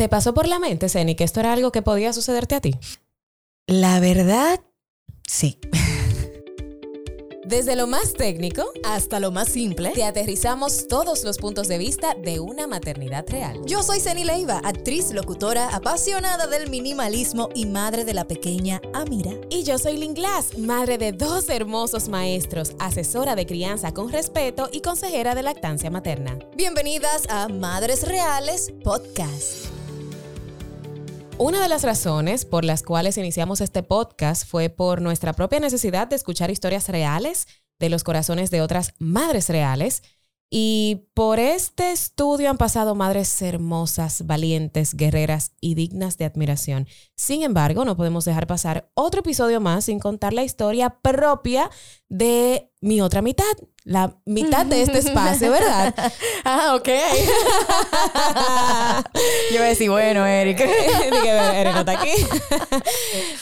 ¿Te 0.00 0.08
pasó 0.08 0.32
por 0.32 0.48
la 0.48 0.58
mente, 0.58 0.88
Zeni, 0.88 1.14
que 1.14 1.24
esto 1.24 1.40
era 1.40 1.52
algo 1.52 1.72
que 1.72 1.82
podía 1.82 2.14
sucederte 2.14 2.54
a 2.54 2.62
ti? 2.62 2.74
La 3.66 4.00
verdad, 4.00 4.58
sí. 5.28 5.58
Desde 7.44 7.76
lo 7.76 7.86
más 7.86 8.14
técnico 8.14 8.64
hasta 8.82 9.20
lo 9.20 9.30
más 9.30 9.50
simple, 9.50 9.90
te 9.90 10.04
aterrizamos 10.04 10.88
todos 10.88 11.22
los 11.22 11.36
puntos 11.36 11.68
de 11.68 11.76
vista 11.76 12.14
de 12.14 12.40
una 12.40 12.66
maternidad 12.66 13.26
real. 13.28 13.60
Yo 13.66 13.82
soy 13.82 14.00
Ceni 14.00 14.24
Leiva, 14.24 14.62
actriz, 14.64 15.12
locutora, 15.12 15.68
apasionada 15.68 16.46
del 16.46 16.70
minimalismo 16.70 17.50
y 17.54 17.66
madre 17.66 18.06
de 18.06 18.14
la 18.14 18.26
pequeña 18.26 18.80
Amira. 18.94 19.32
Y 19.50 19.64
yo 19.64 19.76
soy 19.76 19.98
Lynn 19.98 20.14
Glass, 20.14 20.56
madre 20.56 20.96
de 20.96 21.12
dos 21.12 21.50
hermosos 21.50 22.08
maestros, 22.08 22.72
asesora 22.78 23.34
de 23.34 23.44
crianza 23.44 23.92
con 23.92 24.10
respeto 24.10 24.70
y 24.72 24.80
consejera 24.80 25.34
de 25.34 25.42
lactancia 25.42 25.90
materna. 25.90 26.38
Bienvenidas 26.56 27.28
a 27.28 27.48
Madres 27.48 28.08
Reales 28.08 28.72
Podcast. 28.82 29.69
Una 31.42 31.62
de 31.62 31.70
las 31.70 31.84
razones 31.84 32.44
por 32.44 32.66
las 32.66 32.82
cuales 32.82 33.16
iniciamos 33.16 33.62
este 33.62 33.82
podcast 33.82 34.46
fue 34.46 34.68
por 34.68 35.00
nuestra 35.00 35.32
propia 35.32 35.58
necesidad 35.58 36.06
de 36.06 36.16
escuchar 36.16 36.50
historias 36.50 36.90
reales 36.90 37.48
de 37.78 37.88
los 37.88 38.04
corazones 38.04 38.50
de 38.50 38.60
otras 38.60 38.92
madres 38.98 39.48
reales. 39.48 40.02
Y 40.50 41.08
por 41.14 41.38
este 41.38 41.92
estudio 41.92 42.50
han 42.50 42.58
pasado 42.58 42.94
madres 42.94 43.40
hermosas, 43.40 44.26
valientes, 44.26 44.92
guerreras 44.92 45.52
y 45.62 45.76
dignas 45.76 46.18
de 46.18 46.26
admiración. 46.26 46.86
Sin 47.16 47.42
embargo, 47.42 47.86
no 47.86 47.96
podemos 47.96 48.26
dejar 48.26 48.46
pasar 48.46 48.90
otro 48.92 49.20
episodio 49.20 49.62
más 49.62 49.86
sin 49.86 49.98
contar 49.98 50.34
la 50.34 50.44
historia 50.44 50.90
propia 51.00 51.70
de 52.10 52.70
mi 52.82 53.00
otra 53.00 53.22
mitad, 53.22 53.44
la 53.84 54.14
mitad 54.26 54.66
de 54.66 54.82
este 54.82 54.98
espacio, 54.98 55.50
¿verdad? 55.52 55.94
ah, 56.44 56.74
ok. 56.74 56.88
Yo 59.52 59.58
voy 59.58 59.66
a 59.66 59.68
decir, 59.68 59.90
bueno, 59.90 60.26
Eric. 60.26 60.58
Dije, 60.58 61.60
Eric 61.60 61.72
no 61.72 61.80
está 61.80 61.92
aquí. 61.92 62.10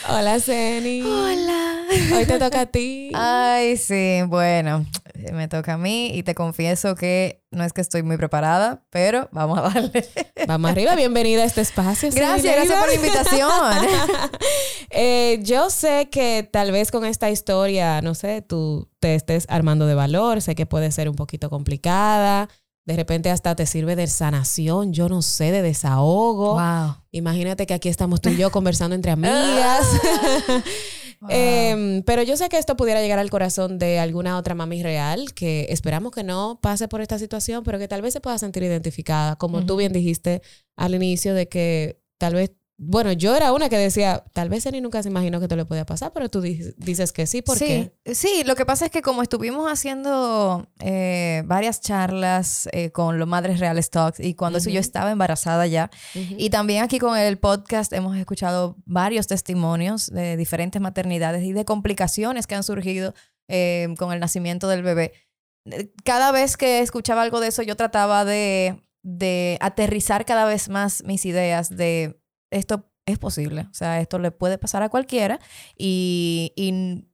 Hola, 0.09 0.41
Zeni. 0.41 1.03
Hola. 1.03 1.83
Hoy 2.15 2.27
te 2.27 2.39
toca 2.39 2.63
a 2.63 2.67
ti. 2.67 3.11
Ay, 3.15 3.77
sí, 3.77 4.23
bueno, 4.27 4.87
me 5.33 5.49
toca 5.49 5.75
a 5.75 5.79
mí 5.79 6.13
y 6.15 6.23
te 6.23 6.35
confieso 6.35 6.95
que 6.95 7.43
no 7.51 7.65
es 7.65 7.73
que 7.73 7.81
estoy 7.81 8.03
muy 8.03 8.17
preparada, 8.17 8.85
pero 8.91 9.29
vamos 9.33 9.59
a 9.59 9.63
darle. 9.63 10.07
Vamos 10.47 10.71
arriba, 10.71 10.95
bienvenida 10.97 11.43
a 11.43 11.45
este 11.45 11.61
espacio. 11.61 12.11
Gracias, 12.13 12.55
gracias 12.55 12.79
por 12.79 12.89
la 12.89 12.95
invitación. 12.95 13.51
Eh, 14.91 15.41
yo 15.43 15.69
sé 15.69 16.09
que 16.11 16.49
tal 16.51 16.73
vez 16.73 16.91
con 16.91 17.05
esta 17.05 17.29
historia, 17.29 18.01
no 18.01 18.15
sé, 18.15 18.41
tú 18.41 18.89
te 19.01 19.15
estés 19.15 19.45
armando 19.51 19.87
de 19.87 19.95
valor, 19.95 20.41
sé 20.41 20.55
que 20.55 20.65
puede 20.65 20.91
ser 20.93 21.11
un 21.11 21.15
poquito 21.15 21.51
complicada. 21.51 22.49
De 22.87 22.97
repente 22.97 23.31
hasta 23.31 23.55
te 23.55 23.67
sirve 23.67 23.97
de 23.97 24.07
sanación, 24.07 24.95
yo 24.95 25.11
no 25.11 25.21
sé, 25.21 25.53
de 25.53 25.61
desahogo. 25.61 26.55
Wow. 26.55 26.97
Imagínate 27.11 27.67
que 27.67 27.75
aquí 27.75 27.91
estamos 27.91 28.23
tú 28.23 28.31
y 28.31 28.39
yo 28.39 28.51
conversando 28.51 28.97
entre 28.97 29.13
amigas. 29.13 29.87
Em, 31.29 32.03
pero 32.03 32.23
yo 32.23 32.37
sé 32.37 32.49
que 32.49 32.59
esto 32.59 32.77
pudiera 32.77 33.01
llegar 33.01 33.19
al 33.19 33.31
corazón 33.31 33.79
de 33.79 33.99
alguna 33.99 34.39
otra 34.39 34.55
mami 34.55 34.83
real 34.83 35.35
que 35.35 35.67
esperamos 35.71 36.13
que 36.13 36.23
no 36.23 36.61
pase 36.63 36.87
por 36.87 37.01
esta 37.01 37.19
situación, 37.19 37.65
pero 37.65 37.79
que 37.79 37.89
tal 37.89 38.03
vez 38.03 38.13
se 38.13 38.21
pueda 38.21 38.39
sentir 38.39 38.63
identificada, 38.63 39.37
como 39.37 39.67
tú 39.67 39.77
bien 39.77 39.93
dijiste 39.93 40.43
al 40.77 40.95
inicio, 40.95 41.35
de 41.35 41.49
que 41.49 42.01
tal 42.19 42.35
vez 42.35 42.53
bueno, 42.81 43.11
yo 43.11 43.35
era 43.35 43.53
una 43.53 43.69
que 43.69 43.77
decía, 43.77 44.23
tal 44.33 44.49
vez 44.49 44.65
Eni 44.65 44.81
nunca 44.81 45.03
se 45.03 45.09
imaginó 45.09 45.41
que 45.41 45.47
esto 45.47 45.57
le 45.57 45.65
podía 45.65 45.85
pasar, 45.85 46.13
pero 46.13 46.29
tú 46.29 46.41
dices 46.41 47.13
que 47.13 47.27
sí, 47.27 47.43
¿por 47.43 47.59
sí, 47.59 47.91
Sí, 48.07 48.45
lo 48.47 48.55
que 48.55 48.65
pasa 48.65 48.85
es 48.85 48.93
que 48.93 49.03
como 49.03 49.21
estuvimos 49.21 49.71
haciendo 49.71 50.69
eh, 50.79 51.43
varias 51.47 51.81
charlas 51.81 52.69
eh, 52.71 52.93
con 52.93 53.19
los 53.19 53.27
Madres 53.27 53.59
Reales 53.59 53.91
Talks 53.91 54.21
y 54.21 54.35
cuando 54.35 54.59
eso 54.59 54.71
yo 54.71 54.79
estaba 54.79 55.11
embarazada 55.11 55.67
ya, 55.67 55.91
y 56.15 56.51
también 56.51 56.85
aquí 56.85 57.01
con 57.01 57.19
el 57.19 57.37
podcast 57.39 57.93
hemos 57.93 58.17
escuchado 58.17 58.77
varios 58.87 59.27
testimonios 59.27 60.07
de 60.07 60.37
diferentes 60.37 60.81
maternidades 60.81 61.43
y 61.43 61.53
de 61.53 61.65
complicaciones 61.65 62.47
que 62.47 62.55
han 62.55 62.63
surgido 62.63 63.13
eh, 63.49 63.93
con 63.99 64.13
el 64.13 64.21
nacimiento 64.21 64.69
del 64.69 64.85
bebé. 64.85 65.15
Cada 66.05 66.31
vez 66.31 66.57
que 66.57 66.79
escuchaba 66.79 67.23
algo 67.23 67.41
de 67.41 67.49
eso, 67.49 67.63
yo 67.63 67.75
trataba 67.75 68.25
de, 68.25 68.85
de 69.03 69.59
aterrizar 69.61 70.25
cada 70.25 70.45
vez 70.45 70.69
más 70.69 71.03
mis 71.05 71.27
ideas 71.27 71.77
de 71.77 72.21
esto 72.51 72.89
es 73.09 73.19
posible. 73.19 73.67
O 73.71 73.75
sea, 73.75 74.01
esto 74.01 74.19
le 74.19 74.31
puede 74.31 74.59
pasar 74.59 74.83
a 74.83 74.91
cualquiera. 74.91 75.41
Y, 75.77 76.53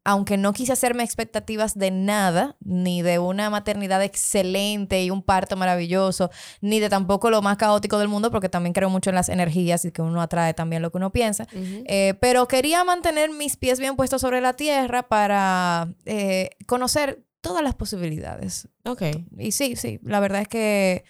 aunque 0.04 0.36
no 0.36 0.52
quise 0.52 0.72
hacerme 0.72 1.04
expectativas 1.04 1.78
de 1.78 1.90
nada, 1.90 2.56
ni 2.60 3.02
de 3.02 3.18
una 3.18 3.48
maternidad 3.48 4.02
excelente 4.02 5.02
y 5.02 5.10
un 5.10 5.22
parto 5.22 5.56
maravilloso, 5.56 6.30
ni 6.60 6.80
de 6.80 6.88
tampoco 6.88 7.30
lo 7.30 7.42
más 7.42 7.56
caótico 7.56 7.98
del 7.98 8.08
mundo, 8.08 8.30
porque 8.30 8.48
también 8.48 8.72
creo 8.72 8.90
mucho 8.90 9.10
en 9.10 9.16
las 9.16 9.28
energías 9.28 9.84
y 9.84 9.92
que 9.92 10.02
uno 10.02 10.20
atrae 10.20 10.52
también 10.52 10.82
lo 10.82 10.90
que 10.90 10.98
uno 10.98 11.12
piensa. 11.12 11.46
Eh, 11.54 12.14
pero 12.20 12.48
quería 12.48 12.82
mantener 12.84 13.30
mis 13.30 13.56
pies 13.56 13.78
bien 13.78 13.96
puestos 13.96 14.20
sobre 14.20 14.40
la 14.40 14.54
tierra 14.54 15.04
para 15.04 15.94
eh, 16.04 16.50
conocer 16.66 17.24
todas 17.40 17.62
las 17.62 17.74
posibilidades. 17.74 18.68
Ok. 18.84 19.02
Y 19.38 19.52
sí, 19.52 19.76
sí, 19.76 20.00
la 20.02 20.18
verdad 20.18 20.42
es 20.42 20.48
que 20.48 21.04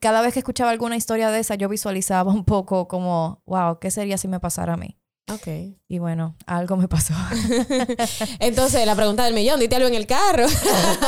cada 0.00 0.20
vez 0.22 0.34
que 0.34 0.40
escuchaba 0.40 0.70
alguna 0.70 0.96
historia 0.96 1.30
de 1.30 1.40
esa, 1.40 1.54
yo 1.54 1.68
visualizaba 1.68 2.32
un 2.32 2.44
poco 2.44 2.88
como, 2.88 3.42
wow, 3.46 3.78
¿qué 3.80 3.90
sería 3.90 4.18
si 4.18 4.28
me 4.28 4.40
pasara 4.40 4.74
a 4.74 4.76
mí? 4.76 4.99
Ok. 5.32 5.46
Y 5.88 5.98
bueno, 5.98 6.36
algo 6.46 6.76
me 6.76 6.88
pasó. 6.88 7.14
Entonces, 8.38 8.86
la 8.86 8.94
pregunta 8.94 9.24
del 9.24 9.34
millón, 9.34 9.58
dite 9.58 9.76
algo 9.76 9.88
en 9.88 9.94
el 9.94 10.06
carro. 10.06 10.46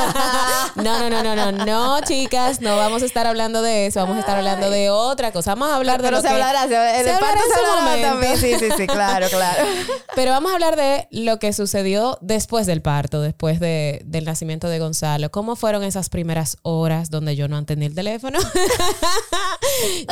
no, 0.75 0.83
no, 0.83 1.09
no, 1.09 1.23
no, 1.23 1.35
no, 1.35 1.65
no, 1.65 2.01
chicas, 2.01 2.61
no 2.61 2.75
vamos 2.75 3.01
a 3.01 3.05
estar 3.05 3.25
hablando 3.25 3.61
de 3.61 3.87
eso, 3.87 4.01
vamos 4.01 4.17
a 4.17 4.19
estar 4.19 4.37
hablando 4.37 4.69
de 4.69 4.89
otra 4.89 5.31
cosa. 5.31 5.55
Vamos 5.55 5.69
a 5.69 5.77
hablar 5.77 6.01
de 6.01 6.11
lo 6.11 6.17
se 6.17 6.27
que... 6.27 6.33
hablará, 6.33 6.63
se, 6.63 6.69
se 6.69 7.11
hablará 7.11 7.39
en 7.39 7.95
su 7.95 8.01
también. 8.01 8.37
Sí, 8.37 8.55
sí, 8.59 8.69
sí, 8.75 8.87
claro, 8.87 9.27
claro. 9.29 9.63
Pero 10.15 10.31
vamos 10.31 10.51
a 10.51 10.55
hablar 10.55 10.75
de 10.75 11.07
lo 11.11 11.39
que 11.39 11.53
sucedió 11.53 12.17
después 12.21 12.65
del 12.65 12.81
parto, 12.81 13.21
después 13.21 13.59
de, 13.59 14.01
del 14.05 14.25
nacimiento 14.25 14.67
de 14.69 14.79
Gonzalo. 14.79 15.31
¿Cómo 15.31 15.55
fueron 15.55 15.83
esas 15.83 16.09
primeras 16.09 16.57
horas 16.61 17.09
donde 17.09 17.35
yo 17.35 17.47
no 17.47 17.57
atendí 17.57 17.85
el 17.85 17.95
teléfono? 17.95 18.39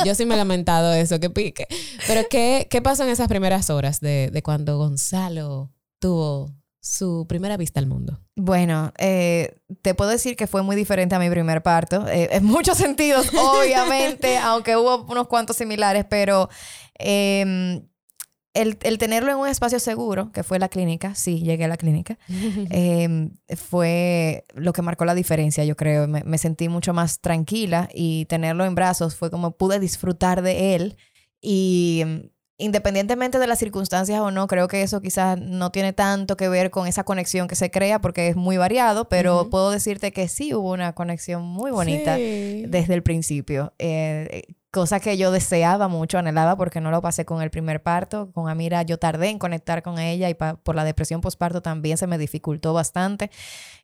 yo 0.04 0.14
sí 0.14 0.26
me 0.26 0.34
he 0.34 0.38
lamentado 0.38 0.92
eso, 0.92 1.20
que 1.20 1.30
pique. 1.30 1.66
Pero 2.06 2.22
¿qué, 2.28 2.66
qué 2.70 2.82
pasó 2.82 3.04
en 3.04 3.10
esas 3.10 3.28
primeras 3.28 3.70
horas 3.70 4.00
de, 4.02 4.30
de 4.30 4.42
cuando 4.42 4.76
Gonzalo 4.76 5.72
tuvo 5.98 6.50
su 6.82 7.26
primera 7.28 7.56
vista 7.56 7.80
al 7.80 7.86
mundo? 7.86 8.20
Bueno, 8.36 8.92
eh, 8.98 9.54
te 9.82 9.94
puedo 9.94 10.10
decir 10.10 10.36
que 10.36 10.48
fue 10.48 10.62
muy 10.62 10.74
diferente 10.76 11.14
a 11.14 11.20
mi 11.20 11.30
primer 11.30 11.62
parto. 11.62 12.06
eh, 12.08 12.28
en 12.32 12.44
muchos 12.44 12.76
sentidos, 12.76 13.28
obviamente, 13.38 14.36
aunque 14.38 14.76
hubo 14.76 15.04
unos 15.04 15.28
cuantos 15.28 15.56
similares, 15.56 16.04
pero 16.10 16.48
em, 16.98 17.86
el, 18.52 18.76
el 18.82 18.98
tenerlo 18.98 19.30
en 19.30 19.38
un 19.38 19.48
espacio 19.48 19.78
seguro, 19.78 20.32
que 20.32 20.42
fue 20.42 20.58
la 20.58 20.68
clínica, 20.68 21.14
sí, 21.14 21.40
llegué 21.42 21.64
a 21.64 21.68
la 21.68 21.76
clínica, 21.76 22.18
em, 22.70 23.30
fue 23.56 24.44
lo 24.54 24.72
que 24.72 24.82
marcó 24.82 25.04
la 25.04 25.14
diferencia, 25.14 25.64
yo 25.64 25.76
creo. 25.76 26.08
Me, 26.08 26.24
me 26.24 26.36
sentí 26.36 26.68
mucho 26.68 26.92
más 26.92 27.20
tranquila 27.20 27.88
y 27.94 28.24
tenerlo 28.24 28.64
en 28.64 28.74
brazos 28.74 29.14
fue 29.14 29.30
como 29.30 29.56
pude 29.56 29.78
disfrutar 29.78 30.42
de 30.42 30.74
él 30.74 30.96
y 31.40 32.00
em, 32.02 32.31
independientemente 32.58 33.38
de 33.38 33.46
las 33.46 33.58
circunstancias 33.58 34.20
o 34.20 34.30
no, 34.30 34.46
creo 34.46 34.68
que 34.68 34.82
eso 34.82 35.00
quizás 35.00 35.38
no 35.40 35.70
tiene 35.72 35.92
tanto 35.92 36.36
que 36.36 36.48
ver 36.48 36.70
con 36.70 36.86
esa 36.86 37.04
conexión 37.04 37.48
que 37.48 37.56
se 37.56 37.70
crea 37.70 38.00
porque 38.00 38.28
es 38.28 38.36
muy 38.36 38.56
variado, 38.56 39.08
pero 39.08 39.50
puedo 39.50 39.70
decirte 39.70 40.12
que 40.12 40.28
sí 40.28 40.54
hubo 40.54 40.70
una 40.72 40.92
conexión 40.94 41.42
muy 41.42 41.70
bonita 41.70 42.16
Sí. 42.16 42.64
desde 42.68 42.94
el 42.94 43.02
principio. 43.02 43.72
Eh, 43.78 44.42
cosa 44.70 45.00
que 45.00 45.18
yo 45.18 45.30
deseaba 45.32 45.88
mucho, 45.88 46.18
anhelaba 46.18 46.56
porque 46.56 46.80
no 46.80 46.90
lo 46.90 47.02
pasé 47.02 47.24
con 47.26 47.42
el 47.42 47.50
primer 47.50 47.82
parto. 47.82 48.30
Con 48.32 48.48
Amira 48.48 48.82
yo 48.82 48.98
tardé 48.98 49.28
en 49.28 49.38
conectar 49.38 49.82
con 49.82 49.98
ella 49.98 50.30
y 50.30 50.34
por 50.34 50.74
la 50.74 50.84
depresión 50.84 51.20
postparto 51.20 51.60
también 51.60 51.98
se 51.98 52.06
me 52.06 52.16
dificultó 52.16 52.72
bastante 52.72 53.30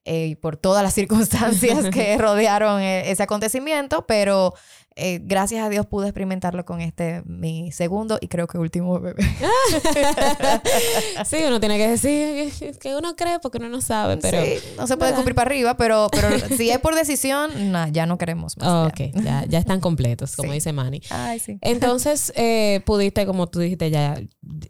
eh, 0.06 0.26
y 0.28 0.34
por 0.34 0.56
todas 0.56 0.82
las 0.82 0.94
circunstancias 1.00 1.90
que 1.90 2.16
rodearon 2.18 2.80
eh, 2.80 3.10
ese 3.10 3.22
acontecimiento, 3.22 4.06
pero 4.06 4.54
eh, 4.98 5.20
gracias 5.22 5.64
a 5.64 5.68
Dios 5.68 5.86
pude 5.86 6.06
experimentarlo 6.08 6.64
con 6.64 6.80
este, 6.80 7.22
mi 7.24 7.72
segundo 7.72 8.18
y 8.20 8.28
creo 8.28 8.46
que 8.46 8.58
último 8.58 9.00
bebé. 9.00 9.22
sí, 11.24 11.36
uno 11.46 11.60
tiene 11.60 11.78
que 11.78 11.88
decir 11.88 12.52
que 12.78 12.96
uno 12.96 13.16
cree 13.16 13.38
porque 13.38 13.58
uno 13.58 13.68
no 13.68 13.80
sabe, 13.80 14.16
pero... 14.18 14.42
Sí, 14.42 14.54
no 14.76 14.86
se 14.86 14.96
puede 14.96 15.10
¿verdad? 15.10 15.16
cumplir 15.16 15.34
para 15.34 15.48
arriba, 15.48 15.76
pero, 15.76 16.08
pero 16.10 16.28
si 16.56 16.70
es 16.70 16.78
por 16.78 16.94
decisión, 16.94 17.50
nah, 17.72 17.88
ya 17.88 18.06
no 18.06 18.18
queremos 18.18 18.56
más. 18.58 18.88
Ok, 18.90 19.00
ya, 19.22 19.44
ya 19.48 19.58
están 19.58 19.80
completos, 19.80 20.36
como 20.36 20.48
Sí. 20.50 20.54
dice 20.56 20.72
Manny. 20.72 21.00
Ay, 21.10 21.38
sí. 21.38 21.58
Entonces, 21.60 22.32
eh, 22.36 22.80
pudiste, 22.84 23.26
como 23.26 23.46
tú 23.46 23.60
dijiste, 23.60 23.90
ya 23.90 24.20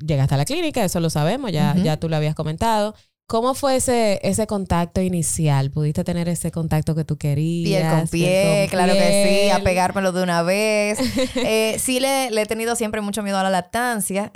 llegaste 0.04 0.34
a 0.34 0.38
la 0.38 0.44
clínica, 0.44 0.84
eso 0.84 1.00
lo 1.00 1.10
sabemos, 1.10 1.52
ya, 1.52 1.72
Ujú. 1.74 1.84
ya 1.84 1.96
tú 1.98 2.08
lo 2.08 2.16
habías 2.16 2.34
comentado. 2.34 2.94
¿Cómo 3.28 3.52
fue 3.52 3.76
ese, 3.76 4.20
ese 4.22 4.46
contacto 4.46 5.02
inicial? 5.02 5.70
¿Pudiste 5.70 6.02
tener 6.02 6.30
ese 6.30 6.50
contacto 6.50 6.94
que 6.94 7.04
tú 7.04 7.18
querías? 7.18 7.68
Piel 7.68 7.90
con 7.90 8.08
pie, 8.08 8.68
claro 8.70 8.94
que 8.94 9.42
sí, 9.42 9.50
a 9.50 9.62
pegármelo 9.62 10.12
de 10.12 10.22
una 10.22 10.42
vez. 10.42 10.98
Eh, 11.34 11.78
sí 11.78 12.00
le, 12.00 12.28
he 12.28 12.46
tenido 12.46 12.74
siempre 12.74 13.00
mucho 13.00 13.22
miedo 13.22 13.38
a 13.38 13.42
la 13.42 13.50
lactancia, 13.50 14.32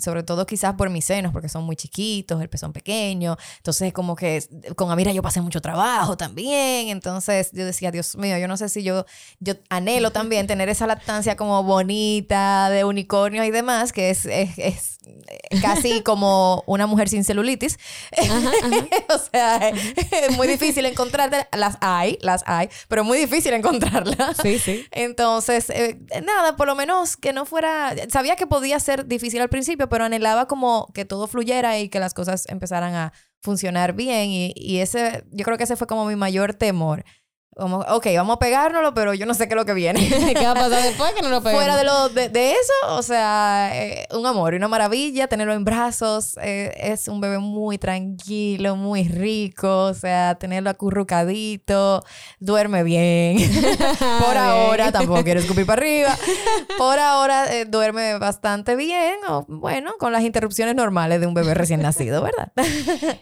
sobre 0.00 0.22
todo 0.22 0.46
quizás 0.46 0.74
por 0.74 0.88
mis 0.90 1.04
senos, 1.04 1.32
porque 1.32 1.48
son 1.48 1.64
muy 1.64 1.76
chiquitos, 1.76 2.40
el 2.40 2.48
pezón 2.48 2.72
pequeño. 2.72 3.36
Entonces, 3.58 3.92
como 3.92 4.16
que 4.16 4.42
con 4.76 4.90
Amira 4.90 5.12
yo 5.12 5.22
pasé 5.22 5.40
mucho 5.40 5.60
trabajo 5.60 6.16
también. 6.16 6.88
Entonces, 6.88 7.50
yo 7.52 7.66
decía, 7.66 7.90
Dios 7.90 8.16
mío, 8.16 8.38
yo 8.38 8.48
no 8.48 8.56
sé 8.56 8.68
si 8.68 8.82
yo, 8.82 9.04
yo 9.40 9.54
anhelo 9.68 10.10
también 10.10 10.46
tener 10.46 10.68
esa 10.68 10.86
lactancia 10.86 11.36
como 11.36 11.62
bonita, 11.62 12.70
de 12.70 12.84
unicornio 12.84 13.44
y 13.44 13.50
demás, 13.50 13.92
que 13.92 14.10
es, 14.10 14.24
es, 14.24 14.58
es 14.58 14.95
casi 15.60 16.00
como 16.04 16.62
una 16.66 16.86
mujer 16.86 17.08
sin 17.08 17.24
celulitis. 17.24 17.78
o 19.08 19.18
sea, 19.18 19.68
es 19.68 20.36
muy 20.36 20.46
difícil 20.46 20.86
encontrarlas. 20.86 21.46
Las 21.52 21.76
hay, 21.80 22.18
las 22.20 22.42
hay, 22.46 22.68
pero 22.88 23.04
muy 23.04 23.18
difícil 23.18 23.52
encontrarlas. 23.52 24.36
Sí, 24.42 24.58
sí. 24.58 24.86
Entonces, 24.90 25.70
eh, 25.70 25.98
nada, 26.24 26.56
por 26.56 26.66
lo 26.66 26.74
menos 26.74 27.16
que 27.16 27.32
no 27.32 27.46
fuera. 27.46 27.94
Sabía 28.10 28.36
que 28.36 28.46
podía 28.46 28.78
ser 28.80 29.06
difícil 29.06 29.40
al 29.40 29.48
principio, 29.48 29.88
pero 29.88 30.04
anhelaba 30.04 30.46
como 30.46 30.88
que 30.94 31.04
todo 31.04 31.26
fluyera 31.26 31.78
y 31.78 31.88
que 31.88 32.00
las 32.00 32.14
cosas 32.14 32.44
empezaran 32.48 32.94
a 32.94 33.12
funcionar 33.40 33.92
bien. 33.92 34.30
Y, 34.30 34.52
y 34.56 34.78
ese, 34.78 35.24
yo 35.30 35.44
creo 35.44 35.56
que 35.56 35.64
ese 35.64 35.76
fue 35.76 35.86
como 35.86 36.04
mi 36.06 36.16
mayor 36.16 36.54
temor 36.54 37.04
ok, 37.58 38.06
vamos 38.16 38.36
a 38.36 38.38
pegárnoslo, 38.38 38.92
pero 38.92 39.14
yo 39.14 39.24
no 39.24 39.32
sé 39.32 39.48
qué 39.48 39.54
es 39.54 39.56
lo 39.56 39.64
que 39.64 39.72
viene. 39.72 40.06
¿Qué 40.34 40.44
va 40.44 40.50
a 40.50 40.54
pasar 40.54 40.82
después 40.82 41.12
que 41.12 41.22
no 41.22 41.30
lo 41.30 41.40
peguemos? 41.40 41.64
Fuera 41.64 41.76
de, 41.76 41.84
lo, 41.84 42.08
de, 42.10 42.28
de 42.28 42.52
eso, 42.52 42.72
o 42.90 43.02
sea, 43.02 43.70
eh, 43.72 44.06
un 44.14 44.26
amor 44.26 44.52
y 44.52 44.58
una 44.58 44.68
maravilla 44.68 45.26
tenerlo 45.26 45.54
en 45.54 45.64
brazos. 45.64 46.36
Eh, 46.42 46.74
es 46.76 47.08
un 47.08 47.20
bebé 47.20 47.38
muy 47.38 47.78
tranquilo, 47.78 48.76
muy 48.76 49.08
rico, 49.08 49.84
o 49.84 49.94
sea, 49.94 50.34
tenerlo 50.34 50.68
acurrucadito, 50.68 52.04
duerme 52.40 52.82
bien. 52.82 53.38
Por 54.26 54.36
ahora, 54.36 54.92
tampoco 54.92 55.24
quiero 55.24 55.40
escupir 55.40 55.64
para 55.64 55.80
arriba. 55.80 56.16
Por 56.76 56.98
ahora, 56.98 57.54
eh, 57.54 57.64
duerme 57.64 58.18
bastante 58.18 58.76
bien, 58.76 59.14
o 59.28 59.46
bueno, 59.48 59.94
con 59.98 60.12
las 60.12 60.22
interrupciones 60.24 60.74
normales 60.74 61.20
de 61.20 61.26
un 61.26 61.32
bebé 61.32 61.54
recién 61.54 61.80
nacido, 61.80 62.22
¿verdad? 62.22 62.52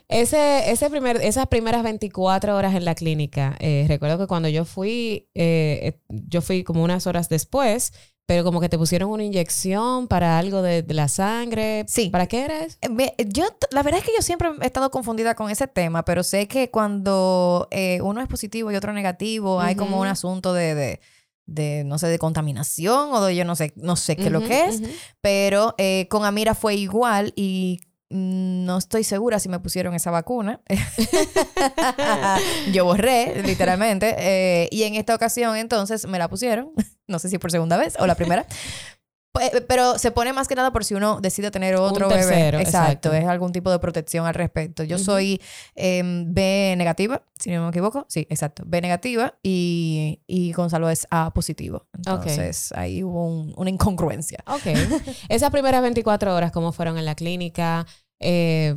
ese, 0.09 0.71
ese 0.73 0.91
primer, 0.91 1.19
esas 1.19 1.47
primeras 1.47 1.85
24 1.85 2.57
horas 2.57 2.75
en 2.75 2.85
la 2.85 2.97
clínica, 2.97 3.57
recuerdo 3.87 4.19
que 4.19 4.24
cuando 4.27 4.49
yo 4.49 4.65
fui, 4.65 5.29
eh, 5.35 5.81
eh, 5.83 6.01
yo 6.09 6.43
fui 6.43 6.65
como 6.65 6.83
unas 6.83 7.07
horas 7.07 7.29
después, 7.29 7.93
pero 8.27 8.43
como 8.43 8.61
que 8.61 8.69
te 8.69 8.79
pusieron 8.79 9.11
una 9.11 9.25
inyección 9.25 10.09
para 10.09 10.39
algo 10.39 10.63
de, 10.63 10.85
la 10.89 11.09
sangre. 11.09 11.85
Sí. 11.89 12.09
¿Para 12.11 12.27
qué 12.27 12.45
era 12.45 12.65
eso? 12.65 12.79
Eh, 12.81 13.15
yo, 13.29 13.45
la 13.71 13.83
verdad 13.83 14.01
es 14.01 14.07
que 14.07 14.13
yo 14.17 14.23
siempre 14.23 14.49
he 14.63 14.67
estado 14.67 14.91
confundida 14.91 15.35
con 15.35 15.51
ese 15.51 15.67
tema, 15.67 16.05
pero 16.05 16.23
sé 16.23 16.49
que 16.49 16.71
cuando 16.71 17.69
uno 18.03 18.21
es 18.21 18.29
positivo 18.29 18.73
y 18.73 18.77
otro 18.77 18.93
negativo, 18.93 19.61
hay 19.61 19.75
como 19.75 20.01
un 20.01 20.07
asunto 20.07 20.55
de, 20.55 21.01
de, 21.47 21.85
no 21.85 21.99
sé, 21.99 22.09
de 22.09 22.19
contaminación 22.19 23.13
o 23.13 23.23
de 23.23 23.37
yo 23.37 23.45
no 23.45 23.57
sé, 23.57 23.73
no 23.77 23.97
sé 23.97 24.17
qué 24.17 24.27
es 24.27 24.33
lo 24.33 24.43
que 24.43 24.65
es, 24.67 24.83
pero 25.21 25.75
con 26.09 26.25
Amira 26.25 26.55
fue 26.55 26.77
igual 26.77 27.33
y 27.37 27.81
no 28.15 28.79
estoy 28.79 29.03
segura 29.03 29.41
si 29.41 29.49
me 29.49 29.59
pusieron 29.59 29.93
esa 29.95 30.13
vacuna. 30.13 30.61
Yo 32.73 32.85
borré, 32.85 33.43
literalmente. 33.43 34.15
Eh, 34.19 34.69
y 34.71 34.85
en 34.85 34.95
esta 34.95 35.17
ocasión, 35.17 35.57
entonces, 35.57 36.07
me 36.07 36.19
la 36.19 36.29
pusieron. 36.29 36.71
No 37.07 37.19
sé 37.19 37.29
si 37.29 37.37
por 37.37 37.51
segunda 37.51 37.77
vez 37.77 37.97
o 37.99 38.07
la 38.07 38.15
primera. 38.15 38.47
Pues, 39.35 39.51
pero 39.67 39.99
se 39.99 40.13
pone 40.13 40.33
más 40.33 40.47
que 40.47 40.55
nada 40.55 40.73
por 40.73 40.85
si 40.85 40.95
uno 40.95 41.21
decide 41.21 41.51
tener 41.51 41.75
otro 41.75 42.09
bebé. 42.09 42.51
Exacto, 42.61 43.13
es 43.13 43.27
algún 43.27 43.51
tipo 43.51 43.69
de 43.73 43.81
protección 43.81 44.27
al 44.27 44.35
respecto. 44.35 44.85
Yo 44.85 44.97
soy 44.97 45.43
em, 45.75 46.33
B 46.33 46.77
negativa, 46.79 47.21
si 47.37 47.51
no 47.51 47.65
me 47.65 47.71
equivoco. 47.71 48.07
Sí, 48.09 48.29
exacto. 48.31 48.63
B 48.65 48.81
negativa 48.81 49.35
y, 49.43 50.23
y 50.29 50.53
Gonzalo 50.53 50.89
es 50.89 51.09
A 51.11 51.35
positivo. 51.35 51.89
Entonces 51.95 52.71
ahí 52.77 53.03
hubo 53.03 53.27
una 53.57 53.71
incongruencia. 53.71 54.39
Ok. 54.47 54.67
Esas 55.29 55.51
primeras 55.51 55.83
24 55.83 56.33
horas, 56.33 56.53
¿cómo 56.53 56.71
fueron 56.71 56.97
en 56.97 57.05
la 57.05 57.17
clínica? 57.17 57.87
Eh, 58.21 58.75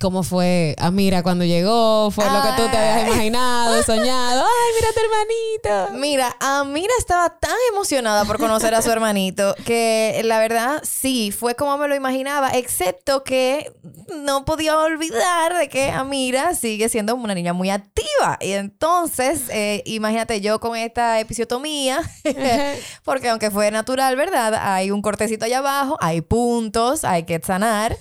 cómo 0.00 0.22
fue 0.22 0.74
Amira 0.78 1.22
cuando 1.22 1.44
llegó, 1.44 2.10
fue 2.10 2.24
lo 2.24 2.42
que 2.42 2.48
tú 2.56 2.68
te 2.70 2.76
habías 2.76 3.08
imaginado, 3.08 3.82
soñado. 3.86 4.44
Ay, 4.44 4.74
mira 4.74 4.88
a 4.88 4.92
tu 4.92 5.00
hermanito. 5.00 5.98
Mira, 5.98 6.36
Amira 6.40 6.92
estaba 6.98 7.30
tan 7.38 7.56
emocionada 7.72 8.24
por 8.24 8.38
conocer 8.38 8.74
a 8.74 8.82
su 8.82 8.90
hermanito 8.92 9.54
que 9.64 10.20
la 10.24 10.38
verdad 10.38 10.82
sí, 10.84 11.32
fue 11.32 11.54
como 11.54 11.78
me 11.78 11.88
lo 11.88 11.94
imaginaba, 11.94 12.50
excepto 12.50 13.24
que 13.24 13.72
no 14.14 14.44
podía 14.44 14.78
olvidar 14.78 15.56
de 15.56 15.68
que 15.68 15.90
Amira 15.90 16.54
sigue 16.54 16.88
siendo 16.88 17.14
una 17.14 17.34
niña 17.34 17.52
muy 17.52 17.70
activa. 17.70 18.38
Y 18.40 18.52
entonces, 18.52 19.42
eh, 19.50 19.82
imagínate 19.86 20.40
yo 20.40 20.60
con 20.60 20.76
esta 20.76 21.20
episiotomía, 21.20 22.00
porque 23.04 23.28
aunque 23.30 23.50
fue 23.50 23.70
natural, 23.70 24.16
¿verdad? 24.16 24.54
Hay 24.54 24.90
un 24.90 25.02
cortecito 25.02 25.44
allá 25.44 25.58
abajo, 25.58 25.96
hay 26.00 26.20
puntos, 26.20 27.04
hay 27.04 27.24
que 27.24 27.40
sanar 27.42 27.96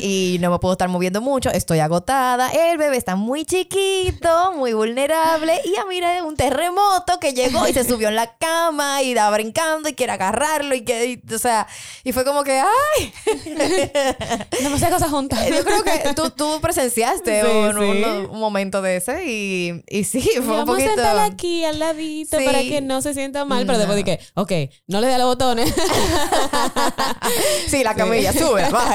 y 0.00 0.38
no 0.40 0.50
me 0.50 0.58
puedo 0.58 0.72
estar 0.72 0.88
moviendo 0.88 1.20
mucho 1.20 1.39
estoy 1.48 1.78
agotada, 1.78 2.50
el 2.50 2.76
bebé 2.76 2.98
está 2.98 3.16
muy 3.16 3.46
chiquito, 3.46 4.52
muy 4.52 4.74
vulnerable 4.74 5.58
y 5.64 5.76
a 5.76 5.86
mira 5.86 6.22
un 6.24 6.36
terremoto 6.36 7.18
que 7.18 7.32
llegó 7.32 7.66
y 7.66 7.72
se 7.72 7.84
subió 7.84 8.08
en 8.08 8.16
la 8.16 8.36
cama 8.36 9.02
y 9.02 9.10
estaba 9.10 9.34
brincando 9.34 9.88
y 9.88 9.94
quiere 9.94 10.12
agarrarlo 10.12 10.74
y 10.74 10.82
que, 10.82 11.22
o 11.32 11.38
sea, 11.38 11.66
y 12.04 12.12
fue 12.12 12.24
como 12.24 12.44
que, 12.44 12.60
ay, 12.60 13.12
demasiadas 14.62 14.96
cosas 14.96 15.10
juntas. 15.10 15.48
Yo 15.48 15.64
creo 15.64 15.82
que 15.82 16.14
tú, 16.14 16.30
tú 16.30 16.60
presenciaste 16.60 17.44
un, 17.44 18.38
momento 18.38 18.82
de 18.82 18.96
ese 18.96 19.24
y, 19.26 19.82
y 19.88 20.04
sí, 20.04 20.20
fue 20.20 20.40
un 20.40 20.66
vamos 20.66 20.76
poquito... 20.76 21.02
a 21.02 21.24
aquí 21.24 21.64
al 21.64 21.78
ladito 21.78 22.36
para 22.44 22.60
que 22.60 22.80
no 22.80 23.00
se 23.00 23.14
sienta 23.14 23.44
mal, 23.44 23.64
pero 23.66 23.78
después 23.78 23.96
dije, 23.96 24.20
ok, 24.34 24.52
no 24.88 25.00
le 25.00 25.06
dé 25.06 25.18
los 25.18 25.26
botones. 25.26 25.72
sí, 27.68 27.84
la 27.84 27.94
camilla, 27.94 28.32
sube, 28.32 28.68
baja. 28.70 28.94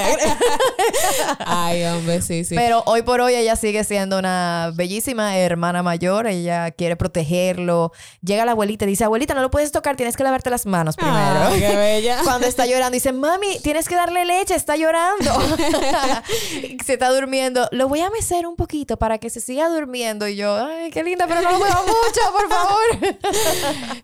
Ay, 1.40 1.84
hombre, 1.86 2.22
sí. 2.22 2.35
Pero 2.50 2.84
hoy 2.86 3.02
por 3.02 3.22
hoy 3.22 3.36
ella 3.36 3.56
sigue 3.56 3.84
siendo 3.84 4.20
una 4.20 4.72
bellísima 4.74 5.38
hermana 5.38 5.84
mayor. 5.84 6.28
Ella 6.28 6.72
quiere 6.72 6.96
protegerlo. 6.96 7.92
Llega 8.22 8.46
la 8.46 8.52
abuelita 8.52 8.86
y 8.86 8.90
dice, 8.90 9.04
abuelita, 9.04 9.34
no 9.34 9.42
lo 9.42 9.52
puedes 9.52 9.72
tocar, 9.72 9.96
tienes 9.96 10.18
que 10.18 10.24
lavarte 10.24 10.50
las 10.50 10.66
manos 10.66 10.96
primero. 10.96 11.52
qué 11.58 11.76
bella. 11.76 12.20
Cuando 12.24 12.48
está 12.48 12.66
llorando, 12.66 12.94
dice, 12.94 13.12
mami, 13.12 13.60
tienes 13.62 13.88
que 13.88 13.96
darle 13.96 14.26
leche, 14.26 14.56
está 14.56 14.76
llorando. 14.76 15.32
se 16.86 16.94
está 16.94 17.10
durmiendo. 17.10 17.68
Lo 17.72 17.88
voy 17.88 18.02
a 18.02 18.10
mecer 18.10 18.48
un 18.48 18.56
poquito 18.56 18.98
para 18.98 19.18
que 19.18 19.30
se 19.30 19.40
siga 19.42 19.70
durmiendo. 19.70 20.28
Y 20.28 20.36
yo, 20.36 20.56
ay, 20.56 20.92
qué 20.92 21.04
linda, 21.04 21.28
pero 21.28 21.42
no 21.42 21.52
lo 21.52 21.58
mueva 21.60 21.82
mucho, 21.84 22.22
por 22.32 22.50
favor. 22.50 23.16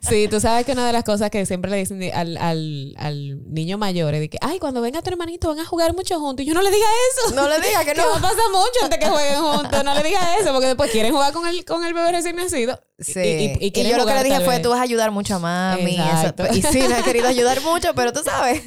sí, 0.00 0.28
tú 0.28 0.40
sabes 0.40 0.66
que 0.66 0.72
una 0.72 0.86
de 0.86 0.92
las 0.92 1.04
cosas 1.04 1.30
que 1.30 1.44
siempre 1.46 1.70
le 1.70 1.78
dicen 1.78 2.02
al, 2.14 2.36
al, 2.36 2.94
al 2.98 3.52
niño 3.52 3.78
mayor 3.78 4.14
es 4.14 4.20
de 4.20 4.28
que, 4.30 4.38
ay, 4.40 4.58
cuando 4.58 4.80
venga 4.80 5.02
tu 5.02 5.10
hermanito 5.10 5.48
van 5.48 5.60
a 5.60 5.64
jugar 5.64 5.94
mucho 5.94 6.18
juntos. 6.18 6.44
Y 6.44 6.48
yo 6.48 6.54
no 6.54 6.62
le 6.62 6.70
diga 6.70 6.86
eso. 7.10 7.34
No 7.34 7.48
le 7.48 7.60
diga 7.60 7.84
que 7.84 7.94
no 7.94 8.04
pasa 8.22 8.42
mucho 8.50 8.84
antes 8.84 8.98
que 8.98 9.06
jueguen 9.06 9.40
juntos. 9.40 9.84
No 9.84 9.94
le 9.94 10.02
digas 10.02 10.24
eso, 10.40 10.52
porque 10.52 10.68
después 10.68 10.90
quieren 10.90 11.12
jugar 11.12 11.32
con 11.32 11.46
el, 11.46 11.64
con 11.64 11.84
el 11.84 11.92
bebé 11.92 12.12
recién 12.12 12.36
nacido. 12.36 12.80
Sí. 13.02 13.56
Y, 13.60 13.70
yo 13.72 13.96
lo 13.96 14.06
que 14.06 14.14
le 14.14 14.24
dije 14.24 14.40
fue, 14.40 14.60
tú 14.60 14.70
vas 14.70 14.78
a 14.78 14.82
ayudar 14.82 15.10
mucho 15.10 15.36
a 15.36 15.38
mami. 15.38 15.98
Y 16.52 16.62
sí, 16.62 16.82
me 16.88 16.94
ha 16.94 17.02
querido 17.02 17.26
ayudar 17.28 17.60
mucho, 17.62 17.94
pero 17.94 18.12
tú 18.12 18.20
sabes. 18.24 18.62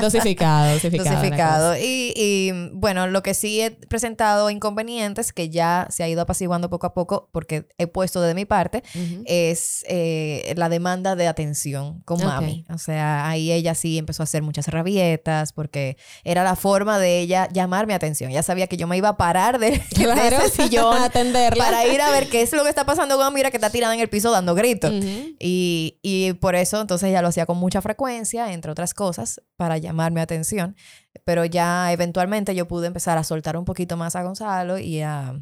dosificado, 0.00 0.72
dosificado. 0.74 1.16
Dosificado. 1.16 1.76
Y, 1.76 2.52
bueno, 2.72 3.06
lo 3.06 3.22
que 3.22 3.34
sí 3.34 3.60
he 3.60 3.70
presentado 3.72 4.50
inconvenientes, 4.50 5.32
que 5.32 5.50
ya 5.50 5.86
se 5.90 6.02
ha 6.02 6.08
ido 6.08 6.22
apaciguando 6.22 6.70
poco 6.70 6.86
a 6.86 6.94
poco, 6.94 7.28
porque 7.32 7.66
he 7.78 7.86
puesto 7.86 8.20
de 8.20 8.34
mi 8.34 8.44
parte, 8.44 8.82
es 9.24 9.84
eh, 9.88 10.54
la 10.56 10.68
demanda 10.68 11.16
de 11.16 11.26
atención 11.26 12.00
con 12.04 12.24
mami. 12.24 12.64
O 12.72 12.78
sea, 12.78 13.28
ahí 13.28 13.52
ella 13.52 13.74
sí 13.74 13.98
empezó 13.98 14.22
a 14.22 14.24
hacer 14.24 14.42
muchas 14.42 14.68
rabietas, 14.68 15.52
porque 15.52 15.96
era 16.22 16.44
la 16.44 16.56
forma 16.56 16.98
de 16.98 17.20
ella 17.20 17.48
llamar 17.52 17.86
mi 17.86 17.94
atención. 17.94 18.30
Ya 18.30 18.42
sabía 18.42 18.66
que 18.66 18.76
yo 18.76 18.83
me 18.86 18.96
iba 18.96 19.10
a 19.10 19.16
parar 19.16 19.58
de, 19.58 19.68
ese 19.90 20.50
sillón 20.62 20.96
atenderla. 20.96 21.64
para 21.64 21.86
ir 21.86 22.00
a 22.00 22.10
ver 22.10 22.28
qué 22.28 22.42
es 22.42 22.52
lo 22.52 22.62
que 22.62 22.68
está 22.68 22.84
pasando 22.84 23.16
con 23.16 23.32
Mira 23.34 23.50
que 23.50 23.56
está 23.56 23.70
tirada 23.70 23.94
en 23.94 24.00
el 24.00 24.08
piso 24.08 24.30
dando 24.30 24.54
gritos. 24.54 24.92
y, 24.92 25.98
y 26.02 26.32
por 26.34 26.54
eso 26.54 26.80
entonces 26.80 27.10
ya 27.10 27.22
lo 27.22 27.28
hacía 27.28 27.46
con 27.46 27.56
mucha 27.58 27.80
frecuencia, 27.82 28.52
entre 28.52 28.70
otras 28.70 28.94
cosas, 28.94 29.40
para 29.56 29.78
llamar 29.78 30.12
mi 30.12 30.20
atención. 30.20 30.76
Pero 31.24 31.44
ya 31.44 31.92
eventualmente 31.92 32.54
yo 32.54 32.66
pude 32.68 32.86
empezar 32.86 33.18
a 33.18 33.24
soltar 33.24 33.56
un 33.56 33.64
poquito 33.64 33.96
más 33.96 34.16
a 34.16 34.22
Gonzalo 34.22 34.78
y 34.78 35.00
a, 35.00 35.34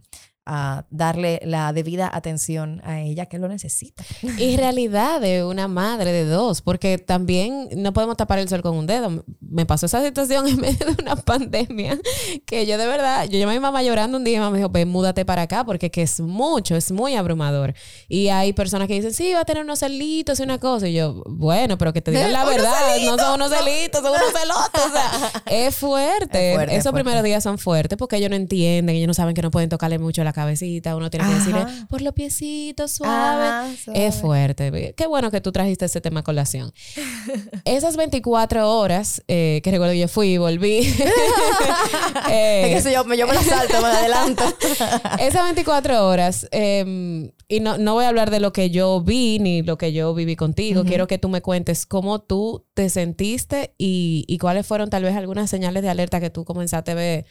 a 0.44 0.86
darle 0.90 1.40
la 1.44 1.72
debida 1.72 2.10
atención 2.12 2.80
a 2.84 3.00
ella 3.00 3.26
que 3.26 3.38
lo 3.38 3.48
necesita. 3.48 4.04
Y 4.38 4.56
realidad 4.56 5.20
de 5.20 5.44
una 5.44 5.68
madre 5.68 6.12
de 6.12 6.24
dos, 6.24 6.62
porque 6.62 6.98
también 6.98 7.68
no 7.76 7.92
podemos 7.92 8.16
tapar 8.16 8.40
el 8.40 8.48
sol 8.48 8.60
con 8.60 8.76
un 8.76 8.86
dedo. 8.86 9.24
Me 9.40 9.66
pasó 9.66 9.86
esa 9.86 10.02
situación 10.02 10.48
en 10.48 10.60
medio 10.60 10.86
de 10.86 11.02
una 11.02 11.16
pandemia 11.16 11.98
que 12.44 12.66
yo 12.66 12.76
de 12.76 12.86
verdad, 12.86 13.26
yo 13.28 13.38
llamé 13.38 13.52
a 13.52 13.54
mi 13.54 13.60
mamá 13.60 13.82
llorando 13.82 14.18
un 14.18 14.24
día 14.24 14.34
y 14.34 14.36
mi 14.36 14.40
mamá 14.40 14.52
me 14.52 14.58
dijo, 14.58 14.70
ven, 14.70 14.88
múdate 14.88 15.24
para 15.24 15.42
acá 15.42 15.64
porque 15.64 15.90
que 15.90 16.02
es 16.02 16.20
mucho, 16.20 16.74
es 16.74 16.90
muy 16.90 17.14
abrumador. 17.14 17.74
Y 18.08 18.28
hay 18.28 18.52
personas 18.52 18.88
que 18.88 18.94
dicen, 18.94 19.14
sí, 19.14 19.32
va 19.34 19.40
a 19.40 19.44
tener 19.44 19.62
unos 19.62 19.78
celitos 19.78 20.40
y 20.40 20.42
una 20.42 20.58
cosa. 20.58 20.88
Y 20.88 20.94
yo, 20.94 21.22
bueno, 21.28 21.78
pero 21.78 21.92
que 21.92 22.02
te 22.02 22.10
digan 22.10 22.32
la 22.32 22.44
verdad, 22.44 22.72
no 23.04 23.16
son 23.16 23.34
unos 23.34 23.52
celitos, 23.52 24.00
son 24.00 24.10
unos 24.10 24.32
celotos. 24.32 24.86
O 24.86 24.92
sea, 24.92 25.42
es 25.46 25.76
fuerte. 25.76 26.76
Esos 26.76 26.92
primeros 26.92 27.22
días 27.22 27.44
son 27.44 27.58
fuertes 27.58 27.96
porque 27.96 28.16
ellos 28.16 28.30
no 28.30 28.36
entienden, 28.36 28.96
ellos 28.96 29.06
no 29.06 29.14
saben 29.14 29.34
que 29.34 29.42
no 29.42 29.50
pueden 29.50 29.68
tocarle 29.68 29.98
mucho 29.98 30.24
la 30.24 30.31
cabecita, 30.32 30.96
uno 30.96 31.10
tiene 31.10 31.26
que 31.28 31.34
decirle 31.34 31.64
por 31.88 32.02
los 32.02 32.14
piecitos, 32.14 32.92
suave. 32.92 33.76
Es 33.94 34.16
fuerte. 34.16 34.94
Qué 34.96 35.06
bueno 35.06 35.30
que 35.30 35.40
tú 35.40 35.52
trajiste 35.52 35.84
ese 35.84 36.00
tema 36.00 36.20
a 36.20 36.24
colación. 36.24 36.72
Esas 37.64 37.96
24 37.96 38.70
horas 38.70 39.22
eh, 39.28 39.60
que 39.62 39.70
recuerdo 39.70 39.94
yo 39.94 40.08
fui 40.08 40.34
y 40.34 40.38
volví. 40.38 40.78
eh, 42.30 42.74
es 42.76 42.84
que 42.84 42.92
yo, 42.92 43.04
yo 43.14 43.26
me 43.26 43.34
salto, 43.42 43.80
me 43.80 43.88
adelanto. 43.88 44.44
esas 45.18 45.44
24 45.44 46.06
horas, 46.06 46.46
em, 46.50 47.30
y 47.48 47.60
no, 47.60 47.78
no 47.78 47.94
voy 47.94 48.04
a 48.04 48.08
hablar 48.08 48.30
de 48.30 48.40
lo 48.40 48.52
que 48.52 48.70
yo 48.70 49.00
vi 49.00 49.38
ni 49.38 49.62
lo 49.62 49.78
que 49.78 49.92
yo 49.92 50.14
viví 50.14 50.36
contigo. 50.36 50.84
Quiero 50.84 51.06
que 51.06 51.18
tú 51.18 51.28
me 51.28 51.42
cuentes 51.42 51.86
cómo 51.86 52.20
tú 52.20 52.66
te 52.74 52.88
sentiste 52.88 53.74
y, 53.78 54.24
y 54.28 54.38
cuáles 54.38 54.66
fueron 54.66 54.90
tal 54.90 55.02
vez 55.02 55.16
algunas 55.16 55.50
señales 55.50 55.82
de 55.82 55.90
alerta 55.90 56.20
que 56.20 56.30
tú 56.30 56.44
comenzaste 56.44 56.92
a 56.92 56.94
ver. 56.94 57.26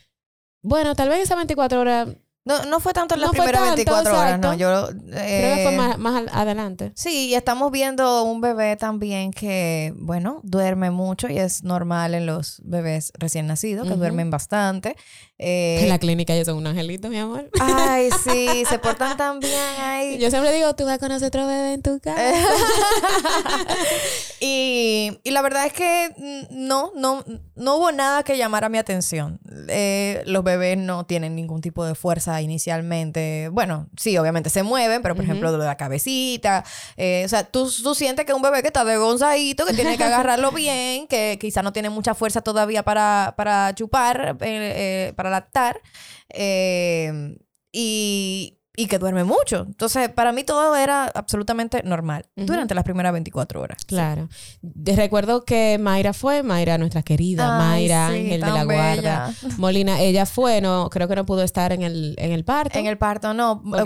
Bueno, 0.61 0.95
tal 0.95 1.09
vez 1.09 1.21
esas 1.21 1.37
24 1.37 1.79
horas 1.79 2.07
no, 2.43 2.65
no 2.65 2.79
fue 2.79 2.91
tanto 2.91 3.13
en 3.13 3.21
las 3.21 3.29
primeras 3.29 3.61
24 3.61 4.19
horas, 4.19 4.39
no. 4.39 4.55
Yo, 4.55 4.87
Creo 4.87 5.55
que 5.55 5.61
fue 5.63 5.73
eh, 5.75 5.97
más, 5.97 6.23
adelante. 6.31 6.91
Sí, 6.95 7.35
estamos 7.35 7.71
viendo 7.71 8.23
un 8.23 8.41
bebé 8.41 8.77
también 8.77 9.31
que, 9.31 9.93
bueno, 9.95 10.39
duerme 10.43 10.89
mucho 10.89 11.29
y 11.29 11.37
es 11.37 11.63
normal 11.63 12.15
en 12.15 12.25
los 12.25 12.59
bebés 12.63 13.13
recién 13.19 13.45
nacidos, 13.45 13.87
que 13.87 13.93
duermen 13.93 14.31
bastante. 14.31 14.95
en 15.37 15.87
la 15.87 15.99
clínica 15.99 16.33
ellos 16.33 16.47
son 16.47 16.57
un 16.57 16.65
angelito, 16.65 17.09
mi 17.09 17.19
amor. 17.19 17.47
Ay, 17.59 18.09
sí, 18.23 18.63
se 18.67 18.79
portan 18.79 19.17
tan 19.17 19.39
bien 19.39 19.53
ahí. 19.79 20.17
Yo 20.17 20.31
siempre 20.31 20.51
digo, 20.51 20.73
tú 20.75 20.85
vas 20.85 20.95
a 20.95 20.99
conocer 20.99 21.27
otro 21.27 21.45
bebé 21.45 21.73
en 21.73 21.83
tu 21.83 21.99
casa. 21.99 22.21
y, 24.39 25.19
y, 25.23 25.31
la 25.31 25.43
verdad 25.43 25.67
es 25.67 25.73
que 25.73 26.47
no, 26.49 26.91
no, 26.95 27.23
no 27.55 27.75
hubo 27.75 27.91
nada 27.91 28.23
que 28.23 28.35
llamara 28.35 28.67
mi 28.67 28.79
atención. 28.79 29.39
Eh, 29.67 30.23
los 30.25 30.43
bebés 30.43 30.79
no 30.79 31.05
tienen 31.05 31.35
ningún 31.35 31.61
tipo 31.61 31.85
de 31.85 31.93
fuerza 31.93 32.30
inicialmente, 32.39 33.49
bueno, 33.51 33.89
sí, 33.97 34.17
obviamente 34.17 34.49
se 34.49 34.63
mueven, 34.63 35.01
pero 35.01 35.15
por 35.15 35.23
ejemplo, 35.25 35.51
de 35.51 35.65
la 35.65 35.75
cabecita, 35.75 36.63
eh, 36.95 37.23
o 37.25 37.27
sea, 37.27 37.43
tú, 37.43 37.69
tú, 37.83 37.95
sientes 37.95 38.25
que 38.25 38.33
un 38.33 38.41
bebé 38.41 38.61
que 38.61 38.67
está 38.67 38.85
de 38.85 38.97
gonzadito, 38.97 39.65
que 39.65 39.73
tiene 39.73 39.97
que 39.97 40.03
agarrarlo 40.03 40.51
bien, 40.53 41.07
que 41.07 41.37
quizá 41.41 41.63
no 41.63 41.73
tiene 41.73 41.89
mucha 41.89 42.13
fuerza 42.13 42.41
todavía 42.41 42.83
para, 42.83 43.33
para 43.35 43.73
chupar, 43.75 44.37
eh, 44.39 45.09
eh, 45.09 45.13
para 45.15 45.29
lactar, 45.29 45.81
y 47.73 48.60
y 48.75 48.87
que 48.87 48.99
duerme 48.99 49.23
mucho. 49.23 49.65
Entonces, 49.67 50.09
para 50.09 50.31
mí 50.31 50.43
todo 50.43 50.75
era 50.75 51.05
absolutamente 51.05 51.83
normal 51.83 52.25
durante 52.35 52.73
las 52.73 52.83
primeras 52.83 53.11
24 53.11 53.61
horas. 53.61 53.83
Claro. 53.85 54.29
Recuerdo 54.61 55.43
que 55.43 55.77
Mayra 55.79 56.13
fue, 56.13 56.41
Mayra, 56.41 56.77
nuestra 56.77 57.03
querida 57.03 57.57
Mayra 57.57 58.07
Ángel 58.07 58.41
de 58.41 58.49
la 58.49 58.63
Guarda. 58.63 59.33
Molina, 59.57 59.99
ella 59.99 60.25
fue, 60.25 60.61
no, 60.61 60.89
creo 60.89 61.07
que 61.07 61.15
no 61.15 61.25
pudo 61.25 61.43
estar 61.43 61.73
en 61.73 61.81
el, 61.81 62.15
en 62.17 62.31
el 62.31 62.45
parto. 62.45 62.79
En 62.79 62.85
el 62.85 62.97
parto, 62.97 63.33
no. 63.33 63.61
Me, 63.63 63.83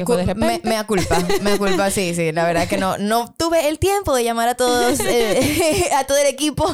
me 0.64 0.86
culpa, 0.86 1.18
me 1.42 1.58
culpa, 1.58 1.90
sí, 1.90 2.14
sí. 2.14 2.32
La 2.32 2.46
verdad 2.46 2.68
que 2.68 2.78
no, 2.78 2.98
no 2.98 3.34
tuve 3.38 3.68
el 3.70 3.80
tiempo 3.80 4.14
de 4.14 4.24
llamar 4.24 4.50
a 4.50 4.56
todos, 4.56 5.00
eh, 5.00 5.90
a 5.98 6.06
todo 6.06 6.18
el 6.18 6.28
equipo. 6.28 6.66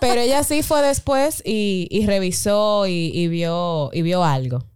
Pero 0.00 0.20
ella 0.20 0.44
sí 0.44 0.62
fue 0.62 0.82
después 0.82 1.42
y, 1.44 1.88
y 1.90 2.06
revisó 2.06 2.86
y, 2.86 3.10
y, 3.14 3.28
vio, 3.28 3.90
y 3.92 4.02
vio 4.02 4.24
algo. 4.24 4.69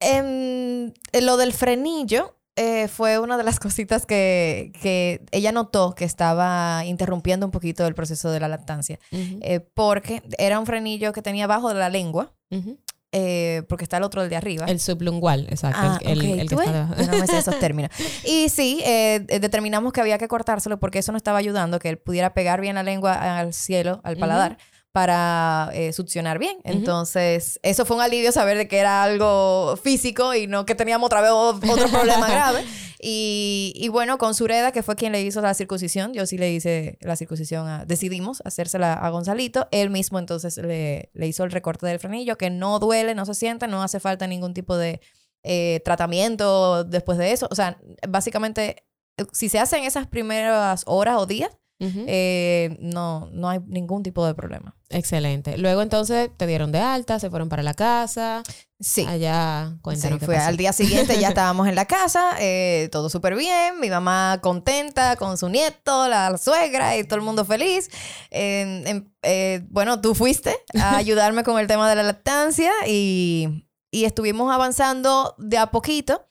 En, 0.00 0.94
lo 1.20 1.36
del 1.36 1.52
frenillo 1.52 2.36
eh, 2.56 2.88
fue 2.88 3.18
una 3.18 3.36
de 3.36 3.44
las 3.44 3.60
cositas 3.60 4.06
que, 4.06 4.72
que, 4.80 5.24
ella 5.30 5.52
notó 5.52 5.94
que 5.94 6.04
estaba 6.04 6.84
interrumpiendo 6.84 7.46
un 7.46 7.52
poquito 7.52 7.86
el 7.86 7.94
proceso 7.94 8.30
de 8.30 8.40
la 8.40 8.48
lactancia. 8.48 8.98
Eh, 9.12 9.60
porque 9.74 10.22
era 10.38 10.58
un 10.58 10.66
frenillo 10.66 11.12
que 11.12 11.22
tenía 11.22 11.44
abajo 11.44 11.68
de 11.68 11.74
la 11.76 11.88
lengua. 11.88 12.32
Eh, 13.10 13.62
porque 13.70 13.84
está 13.84 13.96
el 13.96 14.02
otro 14.02 14.22
el 14.22 14.28
de 14.28 14.36
arriba. 14.36 14.66
El 14.66 14.80
sublingual, 14.80 15.46
exacto. 15.48 15.80
Ah, 15.80 15.98
el, 16.02 16.20
el, 16.20 16.48
que 16.48 16.54
está 16.54 16.84
No 16.84 17.18
me 17.18 17.26
sé 17.26 17.38
esos 17.38 17.58
términos. 17.60 17.90
Y 18.24 18.50
sí, 18.50 18.82
determinamos 18.84 19.92
que 19.92 20.00
había 20.00 20.18
que 20.18 20.28
cortárselo 20.28 20.78
porque 20.78 20.98
eso 20.98 21.12
no 21.12 21.16
estaba 21.16 21.38
ayudando, 21.38 21.78
que 21.78 21.88
él 21.88 21.98
pudiera 21.98 22.34
pegar 22.34 22.60
bien 22.60 22.74
la 22.74 22.82
lengua 22.82 23.38
al 23.38 23.54
cielo, 23.54 24.00
al 24.04 24.16
paladar 24.16 24.58
para 24.98 25.70
eh, 25.74 25.92
succionar 25.92 26.40
bien. 26.40 26.56
Entonces, 26.64 27.60
eso 27.62 27.84
fue 27.84 27.94
un 27.94 28.02
alivio 28.02 28.32
saber 28.32 28.56
de 28.56 28.66
que 28.66 28.78
era 28.78 29.04
algo 29.04 29.78
físico 29.80 30.34
y 30.34 30.48
no 30.48 30.66
que 30.66 30.74
teníamos 30.74 31.06
otra 31.06 31.20
vez 31.20 31.30
otro 31.30 31.88
problema 31.92 32.28
grave. 32.28 32.64
Y, 32.98 33.88
bueno, 33.92 34.18
con 34.18 34.34
Sureda, 34.34 34.72
que 34.72 34.82
fue 34.82 34.96
quien 34.96 35.12
le 35.12 35.22
hizo 35.22 35.40
la 35.40 35.54
circuncisión, 35.54 36.14
yo 36.14 36.26
sí 36.26 36.36
le 36.36 36.50
hice 36.50 36.98
la 37.00 37.14
circuncisión, 37.14 37.86
decidimos 37.86 38.42
hacérsela 38.44 38.94
a 38.94 39.08
Gonzalito. 39.10 39.68
Él 39.70 39.88
mismo 39.90 40.18
entonces 40.18 40.56
le, 40.56 41.10
le, 41.14 41.28
hizo 41.28 41.44
el 41.44 41.52
recorte 41.52 41.86
del 41.86 42.00
frenillo, 42.00 42.36
que 42.36 42.50
no 42.50 42.80
duele, 42.80 43.14
no 43.14 43.24
se 43.24 43.34
siente, 43.34 43.68
no 43.68 43.84
hace 43.84 44.00
falta 44.00 44.26
ningún 44.26 44.52
tipo 44.52 44.76
de 44.76 45.00
eh, 45.44 45.80
tratamiento 45.84 46.82
después 46.82 47.18
de 47.18 47.30
eso. 47.30 47.46
O 47.52 47.54
sea, 47.54 47.78
básicamente, 48.08 48.84
si 49.30 49.48
se 49.48 49.60
hacen 49.60 49.84
esas 49.84 50.08
primeras 50.08 50.82
horas 50.86 51.18
o 51.18 51.26
días, 51.26 51.56
eh, 51.80 52.76
no, 52.80 53.28
no 53.32 53.48
hay 53.48 53.60
ningún 53.66 54.02
tipo 54.02 54.26
de 54.26 54.34
problema. 54.34 54.74
Excelente. 54.90 55.58
Luego 55.58 55.82
entonces 55.82 56.30
te 56.36 56.46
dieron 56.46 56.72
de 56.72 56.80
alta, 56.80 57.20
se 57.20 57.30
fueron 57.30 57.48
para 57.48 57.62
la 57.62 57.74
casa. 57.74 58.42
Sí. 58.80 59.06
Allá, 59.06 59.76
cuéntanos. 59.82 60.18
Sí, 60.18 60.24
fue 60.24 60.38
al 60.38 60.56
día 60.56 60.72
siguiente 60.72 61.18
ya 61.20 61.28
estábamos 61.30 61.68
en 61.68 61.74
la 61.74 61.84
casa, 61.84 62.36
eh, 62.40 62.88
todo 62.90 63.10
súper 63.10 63.36
bien, 63.36 63.80
mi 63.80 63.90
mamá 63.90 64.38
contenta 64.40 65.16
con 65.16 65.36
su 65.36 65.48
nieto, 65.48 66.08
la, 66.08 66.36
suegra 66.38 66.96
y 66.96 67.04
todo 67.04 67.16
el 67.16 67.24
mundo 67.24 67.44
feliz. 67.44 67.90
Eh, 68.30 69.02
bueno, 69.68 70.00
tú 70.00 70.14
fuiste 70.14 70.56
a 70.80 70.96
ayudarme 70.96 71.44
con 71.44 71.58
el 71.58 71.66
tema 71.66 71.88
de 71.88 71.96
la 71.96 72.02
lactancia 72.02 72.72
y, 72.86 73.66
y 73.90 74.04
estuvimos 74.04 74.52
avanzando 74.52 75.34
de 75.38 75.58
a 75.58 75.70
poquito, 75.70 76.24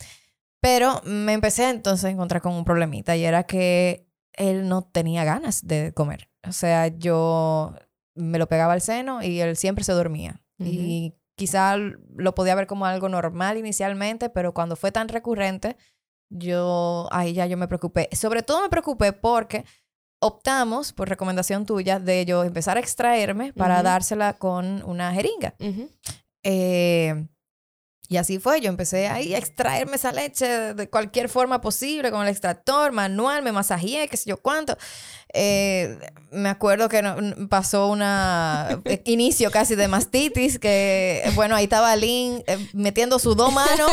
pero 0.62 1.02
me 1.04 1.34
empecé 1.34 1.70
entonces 1.70 2.06
a 2.06 2.10
encontrar 2.10 2.42
con 2.42 2.54
un 2.54 2.66
problemita 2.66 3.16
y 3.16 3.24
era 3.24 3.44
que 3.44 4.07
él 4.38 4.68
no 4.70 4.84
tenía 4.84 5.24
ganas 5.26 5.68
de 5.68 5.92
comer. 5.94 6.30
O 6.48 6.54
sea, 6.54 6.88
yo 6.88 7.74
me 8.16 8.40
lo 8.40 8.48
pegaba 8.48 8.74
al 8.74 8.82
seno 8.82 9.22
y 9.22 9.42
él 9.42 9.58
siempre 9.58 9.84
se 9.84 9.92
dormía. 9.92 10.42
Y 10.60 11.14
quizá 11.36 11.76
lo 11.78 12.34
podía 12.34 12.56
ver 12.56 12.66
como 12.66 12.86
algo 12.86 13.10
normal 13.10 13.58
inicialmente, 13.58 14.30
pero 14.30 14.54
cuando 14.54 14.76
fue 14.76 14.92
tan 14.92 15.08
recurrente, 15.10 15.78
yo 16.30 17.08
ahí 17.12 17.34
ya 17.34 17.46
yo 17.46 17.58
me 17.58 17.68
preocupé. 17.68 18.10
Sobre 18.14 18.42
todo 18.42 18.62
me 18.62 18.70
preocupé 18.70 19.14
porque 19.14 19.66
optamos, 20.20 20.94
por 20.94 21.10
recomendación 21.10 21.66
tuya, 21.66 22.00
de 22.00 22.26
yo 22.26 22.44
empezar 22.44 22.78
a 22.78 22.80
extraerme 22.80 23.54
para 23.54 23.84
dársela 23.84 24.34
con 24.34 24.84
una 24.84 25.14
jeringa. 25.14 25.54
eh, 26.44 27.28
y 28.10 28.18
así 28.18 28.40
fue, 28.40 28.62
yo 28.62 28.70
empecé 28.70 29.08
ahí 29.08 29.34
a 29.34 29.38
extraerme 29.38 29.98
esa 29.98 30.12
leche 30.12 30.74
de 30.74 30.90
cualquier 30.90 31.28
forma 31.28 31.60
posible, 31.60 32.10
con 32.10 32.22
el 32.22 32.30
extractor, 32.30 32.92
manual, 32.92 33.44
me 33.44 33.52
masajeé, 33.52 34.08
qué 34.08 34.16
sé 34.16 34.30
yo 34.30 34.38
cuánto. 34.38 34.78
Eh, 35.34 35.98
me 36.32 36.50
acuerdo 36.50 36.90
que 36.90 37.02
pasó 37.50 37.88
un 37.88 38.02
eh, 38.04 39.02
inicio 39.06 39.50
casi 39.52 39.76
de 39.76 39.88
mastitis, 39.88 40.60
que 40.60 41.30
bueno, 41.36 41.56
ahí 41.56 41.66
estaba 41.66 41.96
Lynn 41.96 42.44
eh, 42.48 42.70
metiendo 42.74 43.18
sus 43.18 43.36
dos 43.36 43.52
manos 43.54 43.92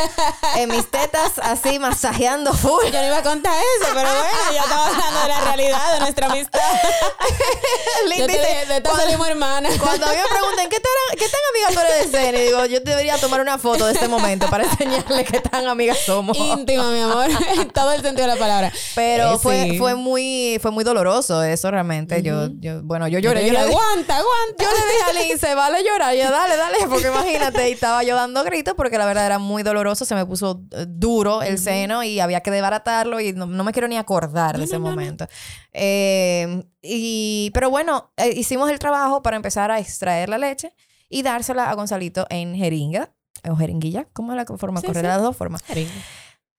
en 0.57 0.69
mis 0.69 0.91
tetas, 0.91 1.33
así 1.43 1.79
masajeando 1.79 2.53
full. 2.53 2.85
Yo 2.87 3.01
no 3.01 3.07
iba 3.07 3.19
a 3.19 3.23
contar 3.23 3.53
eso, 3.53 3.93
pero 3.95 4.09
bueno, 4.09 4.53
ya 4.53 4.63
estaba 4.63 4.87
hablando 4.89 5.21
de 5.21 5.29
la 5.29 5.41
realidad 5.41 5.95
de 5.95 6.01
nuestra 6.01 6.27
amistad. 6.27 6.61
Lynn 8.09 8.27
dice, 8.27 8.67
de 8.69 8.77
esta 8.77 8.97
salimos 8.97 9.29
hermanas. 9.29 9.79
Cuando 9.79 10.07
a 10.07 10.11
mí 10.11 10.17
me 10.17 10.29
preguntan, 10.29 10.69
¿qué 10.69 10.81
tan, 10.81 11.19
qué 11.19 11.27
tan 11.29 11.41
amiga 11.51 11.69
tú 11.73 11.87
eres 11.87 12.13
de 12.13 12.19
Zen? 12.19 12.35
Y 12.35 12.45
digo, 12.47 12.67
yo 12.67 12.81
debería 12.81 13.17
tomar 13.19 13.41
una 13.41 13.59
foto 13.59 13.87
de 13.87 13.93
este 13.93 14.09
momento 14.09 14.49
para 14.49 14.65
enseñarle 14.65 15.25
qué 15.25 15.41
tan 15.41 15.67
amigas 15.67 15.99
somos. 16.05 16.37
Íntima, 16.37 16.91
mi 16.91 17.01
amor, 17.01 17.29
todo 17.73 17.93
el 17.93 18.03
sentido 18.03 18.27
de 18.27 18.35
la 18.35 18.41
palabra. 18.41 18.73
Pero 18.95 19.39
fue, 19.39 19.77
fue, 19.79 19.95
muy, 19.95 20.59
fue 20.61 20.71
muy 20.71 20.85
doloroso 20.85 21.24
eso 21.31 21.71
realmente. 21.71 22.23
yo, 22.23 22.49
yo, 22.59 22.83
bueno, 22.83 23.09
yo 23.09 23.19
lloré. 23.19 23.47
Yo 23.47 23.53
le 23.53 23.59
aguanta, 23.59 24.17
aguanta. 24.19 24.65
Yo 24.65 24.69
le 24.71 24.93
dije 24.93 25.05
a 25.11 25.29
Lince, 25.29 25.55
vale 25.55 25.85
llorar. 25.85 26.15
Yo, 26.15 26.31
dale, 26.31 26.57
dale, 26.57 26.77
porque 26.89 27.09
imagínate. 27.09 27.69
Y 27.69 27.73
estaba 27.73 28.03
yo 28.03 28.15
dando 28.17 28.45
gritos 28.45 28.75
porque 28.75 28.99
la 28.99 29.07
verdad 29.07 29.27
era 29.27 29.39
muy 29.39 29.63
doloroso. 29.63 30.05
Se 30.05 30.15
me 30.15 30.27
puso 30.27 30.63
eh, 30.73 30.87
duro 30.89 31.43
el 31.43 31.59
seno 31.59 32.03
y 32.03 32.21
había 32.21 32.41
que 32.41 32.51
desbaratarlo 32.51 33.21
y 33.21 33.33
no, 33.33 33.47
me 33.47 33.73
quiero 33.73 33.89
ni 33.89 33.97
acordar 33.97 34.59
de 34.59 34.65
ese 34.65 34.79
momento. 34.79 35.27
Eh, 35.73 36.65
y, 36.83 37.51
pero 37.55 37.71
bueno, 37.71 38.13
eh, 38.17 38.33
hicimos 38.37 38.71
el 38.71 38.79
trabajo 38.79 39.23
para 39.23 39.37
empezar 39.37 39.71
a 39.71 39.79
extraer 39.79 40.29
la 40.29 40.39
leche 40.39 40.75
y 41.09 41.23
dársela 41.23 41.71
a 41.71 41.75
Gonzalito 41.75 42.27
en 42.31 42.55
jeringa 42.55 43.13
o 43.49 43.57
jeringuilla, 43.57 44.07
¿cómo 44.13 44.33
es 44.33 44.37
la 44.37 44.57
forma 44.57 44.81
Sí, 44.81 44.87
correcta? 44.87 45.09
sí. 45.09 45.15
Las 45.15 45.23
dos 45.23 45.37
formas. 45.37 45.63
Jeringa. 45.63 45.93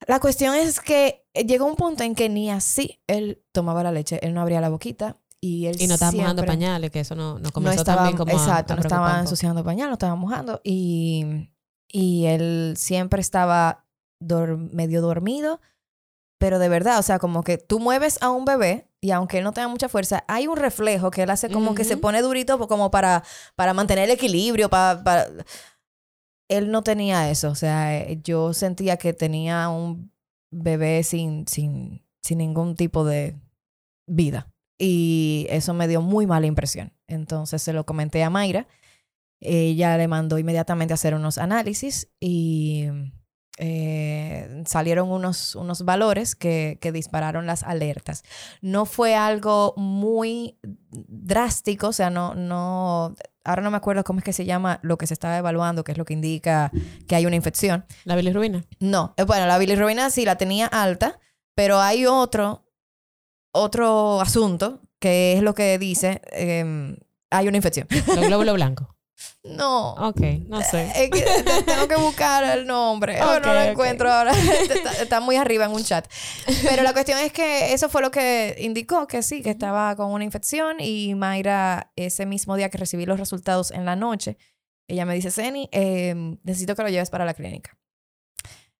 La 0.08 0.20
cuestión 0.20 0.56
es 0.56 0.80
que 0.80 1.26
llegó 1.34 1.66
un 1.66 1.76
punto 1.76 2.04
en 2.04 2.16
que 2.16 2.30
ni 2.30 2.52
así 2.52 3.02
él 3.08 3.44
tomaba 3.52 3.84
la 3.84 3.92
leche, 3.92 4.20
él 4.22 4.34
no 4.34 4.42
abría 4.42 4.62
la 4.62 4.70
boquita 4.70 5.18
y 5.42 5.68
él 5.68 5.82
Y 5.82 5.88
no 5.88 5.94
estaba 5.96 6.12
mojando 6.12 6.42
pañales, 6.46 6.92
que 6.92 7.00
eso 7.00 7.16
no, 7.16 7.34
no 7.36 7.40
no 7.40 7.52
comenzó 7.52 7.82
estaba, 7.82 7.98
también 8.04 8.18
como 8.18 8.32
exacto, 8.32 8.74
a 8.74 8.76
no 8.76 8.82
estaba 8.82 9.06
ensuciando 9.22 9.64
pañal, 9.64 9.88
no 9.90 9.94
estaba 9.94 10.16
mojando 10.16 10.62
y, 10.64 11.50
y 11.88 12.26
él 12.26 12.74
siempre 12.78 13.22
estaba 13.22 13.86
dor- 14.20 14.58
medio 14.74 15.02
dormido, 15.02 15.62
pero 16.38 16.60
de 16.60 16.70
verdad, 16.70 17.00
o 17.00 17.04
sea, 17.04 17.18
como 17.20 17.44
que 17.44 17.58
tú 17.58 17.80
mueves 17.80 18.22
a 18.22 18.30
un 18.30 18.46
bebé 18.46 18.90
y 19.02 19.12
aunque 19.12 19.38
él 19.38 19.44
no 19.44 19.54
tenga 19.54 19.68
mucha 19.68 19.88
fuerza, 19.88 20.24
hay 20.28 20.48
un 20.48 20.58
reflejo 20.58 21.12
que 21.12 21.24
él 21.24 21.30
hace 21.30 21.50
como 21.50 21.76
que 21.76 21.84
se 21.86 21.96
pone 22.02 22.22
durito 22.22 22.58
po- 22.58 22.68
como 22.68 22.92
para, 22.92 23.24
para 23.56 23.74
mantener 23.74 24.06
el 24.06 24.12
equilibrio, 24.12 24.70
para, 24.70 25.04
para... 25.04 25.28
Él 26.48 26.72
no 26.72 26.84
tenía 26.84 27.30
eso, 27.30 27.50
o 27.50 27.56
sea, 27.56 27.98
eh, 27.98 28.20
yo 28.24 28.54
sentía 28.54 28.98
que 28.98 29.14
tenía 29.14 29.70
un 29.70 30.12
bebé 30.52 31.04
sin, 31.04 31.48
sin, 31.48 32.04
sin 32.22 32.38
ningún 32.38 32.76
tipo 32.76 33.04
de 33.06 33.36
vida. 34.08 34.52
Y 34.78 35.48
eso 35.50 35.74
me 35.74 35.88
dio 35.88 36.02
muy 36.02 36.28
mala 36.28 36.46
impresión. 36.48 36.94
Entonces 37.08 37.62
se 37.62 37.74
lo 37.74 37.86
comenté 37.86 38.24
a 38.24 38.30
Mayra. 38.30 38.68
Ella 39.40 39.98
le 39.98 40.08
mandó 40.08 40.38
inmediatamente 40.38 40.94
a 40.94 40.96
hacer 40.96 41.16
unos 41.16 41.38
análisis 41.38 42.10
y 42.20 42.88
eh, 43.58 44.64
salieron 44.66 45.10
unos, 45.10 45.56
unos 45.56 45.86
valores 45.86 46.36
que, 46.36 46.78
que 46.82 46.92
dispararon 46.92 47.46
las 47.46 47.64
alertas. 47.64 48.24
No 48.62 48.86
fue 48.86 49.16
algo 49.16 49.74
muy 49.78 50.60
drástico, 50.92 51.88
o 51.88 51.94
sea, 51.94 52.10
no, 52.10 52.36
no, 52.36 53.16
ahora 53.44 53.62
no 53.62 53.72
me 53.72 53.78
acuerdo 53.78 54.04
cómo 54.04 54.20
es 54.20 54.26
que 54.26 54.34
se 54.34 54.46
llama 54.46 54.80
lo 54.82 54.98
que 54.98 55.08
se 55.08 55.14
estaba 55.14 55.38
evaluando, 55.38 55.84
que 55.84 55.94
es 55.94 55.98
lo 55.98 56.06
que 56.06 56.14
indica 56.14 56.72
que 57.08 57.16
hay 57.16 57.26
una 57.26 57.36
infección. 57.36 57.86
La 58.04 58.16
bilirrubina. 58.16 58.66
No, 58.80 59.14
eh, 59.18 59.24
bueno, 59.24 59.46
la 59.46 59.58
bilirrubina 59.58 60.10
sí 60.10 60.26
la 60.26 60.38
tenía 60.38 60.68
alta, 60.68 61.20
pero 61.54 61.80
hay 61.80 62.06
otro, 62.06 62.66
otro 63.54 64.20
asunto 64.20 64.82
que 65.00 65.34
es 65.34 65.44
lo 65.44 65.54
que 65.54 65.78
dice, 65.78 66.22
em, 66.32 66.98
hay 67.30 67.48
una 67.48 67.58
infección. 67.58 67.88
Los 68.08 68.28
glóbulos 68.28 68.56
blancos. 68.56 68.95
No. 69.44 69.94
Ok, 69.94 70.22
no 70.48 70.62
sé. 70.62 70.92
Tengo 71.66 71.88
que 71.88 71.96
buscar 71.96 72.44
el 72.58 72.66
nombre. 72.66 73.22
Oh, 73.22 73.40
no 73.40 73.54
lo 73.54 73.62
encuentro 73.62 74.12
ahora. 74.12 74.32
está, 74.70 74.92
está 75.02 75.20
muy 75.20 75.36
arriba 75.36 75.66
en 75.66 75.72
un 75.72 75.84
chat. 75.84 76.08
Pero 76.64 76.84
la 76.84 76.94
cuestión 76.94 77.20
es 77.20 77.32
que 77.32 77.74
eso 77.74 77.90
fue 77.90 78.02
lo 78.02 78.12
que 78.12 78.56
indicó 78.60 79.08
que 79.08 79.24
sí, 79.24 79.42
que 79.42 79.52
estaba 79.52 79.96
con 79.96 80.12
una 80.12 80.24
infección. 80.24 80.78
Y 80.80 81.16
Mayra, 81.16 81.92
ese 81.96 82.26
mismo 82.26 82.56
día 82.56 82.70
que 82.70 82.78
recibí 82.78 83.06
los 83.06 83.20
resultados 83.20 83.72
en 83.72 83.86
la 83.86 83.96
noche, 83.96 84.38
ella 84.88 85.06
me 85.06 85.16
dice, 85.16 85.32
Zeni, 85.32 85.70
eh, 85.72 86.14
necesito 86.44 86.76
que 86.76 86.84
lo 86.84 86.90
lleves 86.90 87.10
para 87.10 87.26
la 87.26 87.34
clínica. 87.34 87.78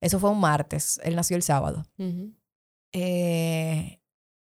Eso 0.02 0.20
fue 0.20 0.30
un 0.30 0.40
martes. 0.40 1.00
Él 1.04 1.16
nació 1.16 1.36
el 1.38 1.44
sábado. 1.44 1.86
Eh, 2.92 4.00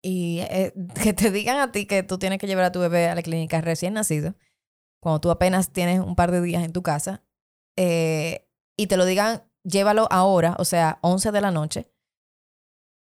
y 0.02 0.40
eh, 0.40 0.74
que 1.02 1.12
te 1.12 1.30
digan 1.30 1.58
a 1.60 1.72
ti 1.72 1.86
que 1.86 2.02
tú 2.02 2.18
tienes 2.18 2.38
que 2.38 2.46
llevar 2.46 2.64
a 2.64 2.72
tu 2.72 2.80
bebé 2.80 3.08
a 3.08 3.14
la 3.14 3.22
clínica 3.22 3.60
recién 3.60 3.94
nacido, 3.94 4.34
cuando 5.04 5.20
tú 5.20 5.30
apenas 5.30 5.70
tienes 5.70 6.00
un 6.00 6.16
par 6.16 6.32
de 6.32 6.40
días 6.40 6.64
en 6.64 6.72
tu 6.72 6.82
casa, 6.82 7.22
eh, 7.76 8.48
y 8.76 8.86
te 8.86 8.96
lo 8.96 9.04
digan, 9.04 9.44
llévalo 9.62 10.08
ahora, 10.10 10.56
o 10.58 10.64
sea, 10.64 10.98
11 11.02 11.30
de 11.30 11.40
la 11.40 11.50
noche, 11.50 11.92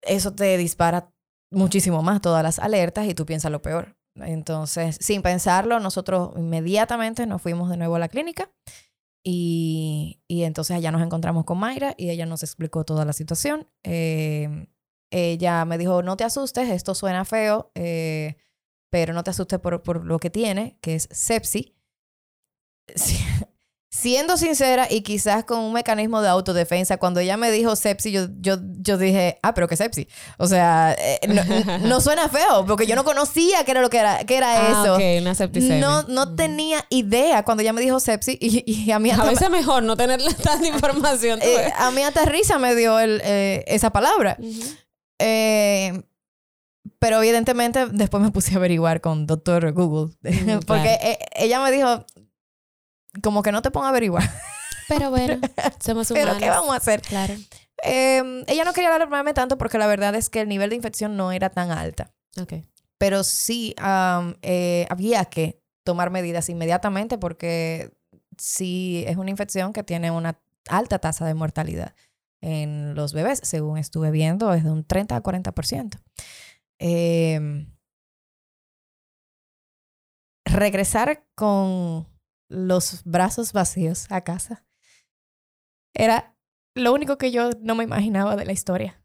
eso 0.01 0.34
te 0.34 0.58
dispara 0.58 1.13
muchísimo 1.51 2.01
más 2.01 2.22
todas 2.22 2.41
las 2.41 2.58
alertas 2.58 3.05
y 3.08 3.13
tú 3.13 3.25
piensas 3.25 3.51
lo 3.51 3.62
peor. 3.62 3.96
Entonces, 4.15 4.98
sin 5.00 5.22
pensarlo, 5.22 5.79
nosotros 5.79 6.31
inmediatamente 6.36 7.27
nos 7.27 7.41
fuimos 7.41 7.70
de 7.70 7.77
nuevo 7.77 7.96
a 7.96 8.00
la 8.00 8.10
clínica 8.10 8.51
y, 9.24 10.22
y 10.27 10.43
entonces 10.43 10.75
allá 10.75 10.91
nos 10.91 11.03
encontramos 11.03 11.46
con 11.46 11.60
Mayra 11.60 11.93
y 11.98 12.10
ella 12.10 12.25
nos 12.25 12.41
explicó 12.41 12.84
toda 12.84 13.05
la 13.05 13.13
situación. 13.13 13.70
Eh, 13.84 14.67
ella 15.12 15.65
me 15.65 15.77
dijo, 15.77 16.01
no 16.01 16.17
te 16.17 16.24
asustes, 16.24 16.70
esto 16.70 16.96
suena 16.96 17.25
feo, 17.25 17.72
eh, 17.75 18.38
pero 18.89 19.13
no 19.13 19.24
te 19.24 19.29
asustes 19.29 19.60
por, 19.60 19.84
por 19.84 20.05
lo 20.05 20.20
que 20.20 20.29
tiene, 20.29 20.77
que 20.81 20.96
es 20.96 21.08
sepsis. 21.12 21.74
Si- 22.95 23.17
Siendo 23.93 24.38
sincera 24.38 24.88
y 24.89 25.01
quizás 25.01 25.43
con 25.43 25.60
un 25.60 25.74
mecanismo 25.74 26.21
de 26.21 26.29
autodefensa, 26.29 26.95
cuando 26.98 27.19
ella 27.19 27.36
me 27.36 27.51
dijo 27.51 27.75
sepsis, 27.75 28.12
yo, 28.13 28.27
yo, 28.39 28.55
yo 28.79 28.98
dije, 28.98 29.38
ah, 29.43 29.53
pero 29.53 29.67
qué 29.67 29.75
sepsis. 29.75 30.07
O 30.38 30.48
sea, 30.48 30.95
eh, 30.98 31.19
no, 31.27 31.43
no 31.88 32.00
suena 32.01 32.29
feo, 32.29 32.65
porque 32.65 32.88
yo 32.88 32.95
no 32.95 33.03
conocía 33.03 33.63
qué 33.65 33.71
era 33.71 33.81
lo 33.81 33.89
que 33.89 33.98
era, 34.00 34.24
qué 34.24 34.38
era 34.38 34.48
Ah, 34.55 34.81
eso. 34.83 34.95
una. 34.95 35.81
No, 35.81 36.03
no 36.03 36.36
tenía 36.36 36.86
idea 36.89 37.43
cuando 37.43 37.62
ella 37.62 37.74
me 37.74 37.81
dijo 37.81 38.00
sepsis 38.00 38.38
y, 38.39 38.63
y 38.65 38.91
a 38.91 38.98
mí 38.98 39.12
A 39.12 39.17
veces 39.25 39.41
es 39.43 39.50
mejor 39.50 39.83
no 39.83 39.98
tener 39.98 40.19
tanta 40.41 40.65
información. 40.67 41.39
eh, 41.43 41.71
a 41.77 41.91
mí 41.91 42.01
hasta 42.01 42.24
risa 42.25 42.57
me 42.60 42.74
dio 42.75 42.98
el, 42.98 43.21
eh, 43.25 43.65
esa 43.67 43.89
palabra. 43.91 44.38
Pero 47.00 47.21
evidentemente 47.21 47.88
después 47.88 48.24
me 48.24 48.31
puse 48.31 48.53
a 48.53 48.57
averiguar 48.57 49.01
con 49.01 49.27
doctor 49.27 49.71
Google. 49.74 50.15
Mm, 50.24 50.60
porque 50.65 50.98
claro. 50.98 51.01
eh, 51.03 51.19
ella 51.36 51.62
me 51.62 51.71
dijo, 51.71 52.05
como 53.22 53.44
que 53.44 53.51
no 53.51 53.62
te 53.62 53.72
ponga 53.72 53.88
a 53.88 53.89
averiguar. 53.89 54.30
Pero 54.88 55.10
bueno, 55.10 55.39
somos 55.84 56.08
Pero 56.10 56.32
humanos. 56.32 56.39
¿qué 56.41 56.50
vamos 56.50 56.74
a 56.74 56.77
hacer? 56.77 57.01
Claro. 57.01 57.34
Eh, 57.84 58.44
ella 58.48 58.63
no 58.63 58.74
quería 58.74 58.94
alarmarme 58.94 59.34
tanto 59.34 59.58
porque 59.58 59.77
la 59.77 59.88
verdad 59.88 60.13
es 60.15 60.30
que 60.30 60.41
el 60.41 60.50
nivel 60.50 60.70
de 60.70 60.75
infección 60.75 61.18
no 61.18 61.32
era 61.32 61.50
tan 61.50 61.72
alta. 61.72 62.12
Ok. 62.39 62.53
Pero 62.98 63.24
sí 63.24 63.74
eh, 64.41 64.86
había 64.89 65.25
que 65.25 65.62
tomar 65.84 66.12
medidas 66.12 66.50
inmediatamente 66.50 67.18
porque 67.18 67.91
sí 68.38 69.03
es 69.08 69.18
una 69.18 69.32
infección 69.32 69.74
que 69.74 69.84
tiene 69.84 70.12
una 70.12 70.39
alta 70.69 71.00
tasa 71.00 71.26
de 71.26 71.34
mortalidad 71.34 71.95
en 72.41 72.95
los 72.95 73.13
bebés, 73.13 73.39
según 73.43 73.78
estuve 73.78 74.12
viendo, 74.12 74.54
es 74.54 74.63
de 74.63 74.71
un 74.71 74.84
30 74.84 75.15
a 75.15 75.24
40%. 75.24 76.00
Eh, 76.80 77.67
regresar 80.45 81.24
con 81.36 82.08
los 82.51 83.03
brazos 83.05 83.53
vacíos 83.53 84.07
a 84.11 84.21
casa 84.21 84.65
era 85.95 86.37
lo 86.75 86.93
único 86.93 87.17
que 87.17 87.31
yo 87.31 87.51
no 87.61 87.75
me 87.75 87.83
imaginaba 87.83 88.35
de 88.35 88.45
la 88.45 88.51
historia. 88.51 89.03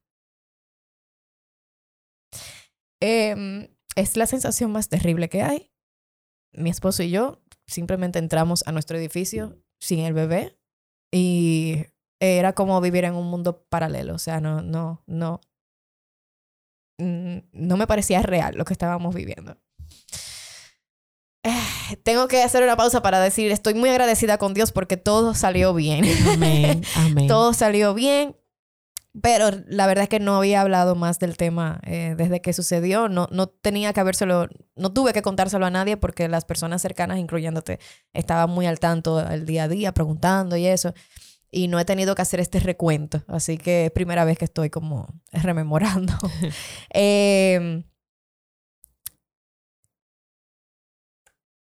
Em, 3.01 3.69
es 3.95 4.17
la 4.17 4.27
sensación 4.27 4.73
más 4.73 4.89
terrible 4.89 5.29
que 5.29 5.43
hay. 5.43 5.73
Mi 6.53 6.71
esposo 6.71 7.03
y 7.03 7.11
yo 7.11 7.43
simplemente 7.67 8.19
entramos 8.19 8.67
a 8.67 8.73
nuestro 8.73 8.97
edificio 8.99 9.61
sin 9.81 10.01
el 10.01 10.15
bebé 10.15 10.59
y 11.13 11.87
era 12.21 12.55
como 12.55 12.81
vivir 12.81 13.05
en 13.05 13.15
un 13.15 13.29
mundo 13.29 13.65
paralelo. 13.69 14.15
O 14.15 14.19
sea, 14.19 14.41
no, 14.41 14.63
no, 14.63 15.03
no. 15.07 15.41
No 16.99 17.77
me 17.77 17.87
parecía 17.87 18.23
real 18.23 18.57
lo 18.57 18.65
que 18.65 18.73
estábamos 18.73 19.15
viviendo. 19.15 19.59
Eh, 21.91 21.97
Tengo 21.97 22.29
que 22.29 22.43
hacer 22.43 22.63
una 22.63 22.77
pausa 22.77 23.03
para 23.03 23.21
decir, 23.21 23.51
estoy 23.53 23.75
muy 23.75 23.91
agradecida 23.91 24.39
con 24.39 24.55
Dios 24.55 24.73
porque 24.73 24.97
todo 24.97 25.35
salió 25.35 25.75
bien. 25.75 26.05
Amén. 26.29 26.83
Amén. 26.97 27.27
todo 27.29 27.53
salió 27.53 27.95
bien. 27.95 28.37
Pero 29.23 29.49
la 29.67 29.87
verdad 29.87 30.03
es 30.03 30.09
que 30.11 30.21
no 30.21 30.37
había 30.37 30.61
hablado 30.61 30.95
más 30.95 31.19
del 31.19 31.39
tema 31.39 31.81
eh, 31.85 32.15
desde 32.19 32.43
que 32.43 32.53
sucedió. 32.53 33.09
No, 33.09 33.29
no 33.31 33.47
tenía 33.47 33.95
que 33.95 34.01
habérselo, 34.01 34.47
no 34.75 34.93
tuve 34.93 35.15
que 35.15 35.23
contárselo 35.23 35.65
a 35.65 35.71
nadie 35.71 35.97
porque 35.97 36.29
las 36.29 36.45
personas 36.45 36.83
cercanas, 36.83 37.19
incluyéndote, 37.19 37.79
estaban 38.13 38.51
muy 38.51 38.67
al 38.67 38.79
tanto 38.79 39.27
el 39.27 39.47
día 39.47 39.65
a 39.65 39.69
día, 39.69 39.93
preguntando 39.93 40.57
y 40.57 40.67
eso. 40.67 40.93
Y 41.51 41.69
no 41.69 41.81
he 41.81 41.87
tenido 41.87 42.15
que 42.15 42.21
hacer 42.21 42.41
este 42.41 42.61
recuento. 42.61 43.23
Así 43.27 43.57
que 43.57 43.87
es 43.87 43.91
primera 43.91 44.27
vez 44.27 44.37
que 44.37 44.45
estoy 44.45 44.69
como 44.69 45.09
rememorando. 45.33 46.13
Em, 46.91 47.85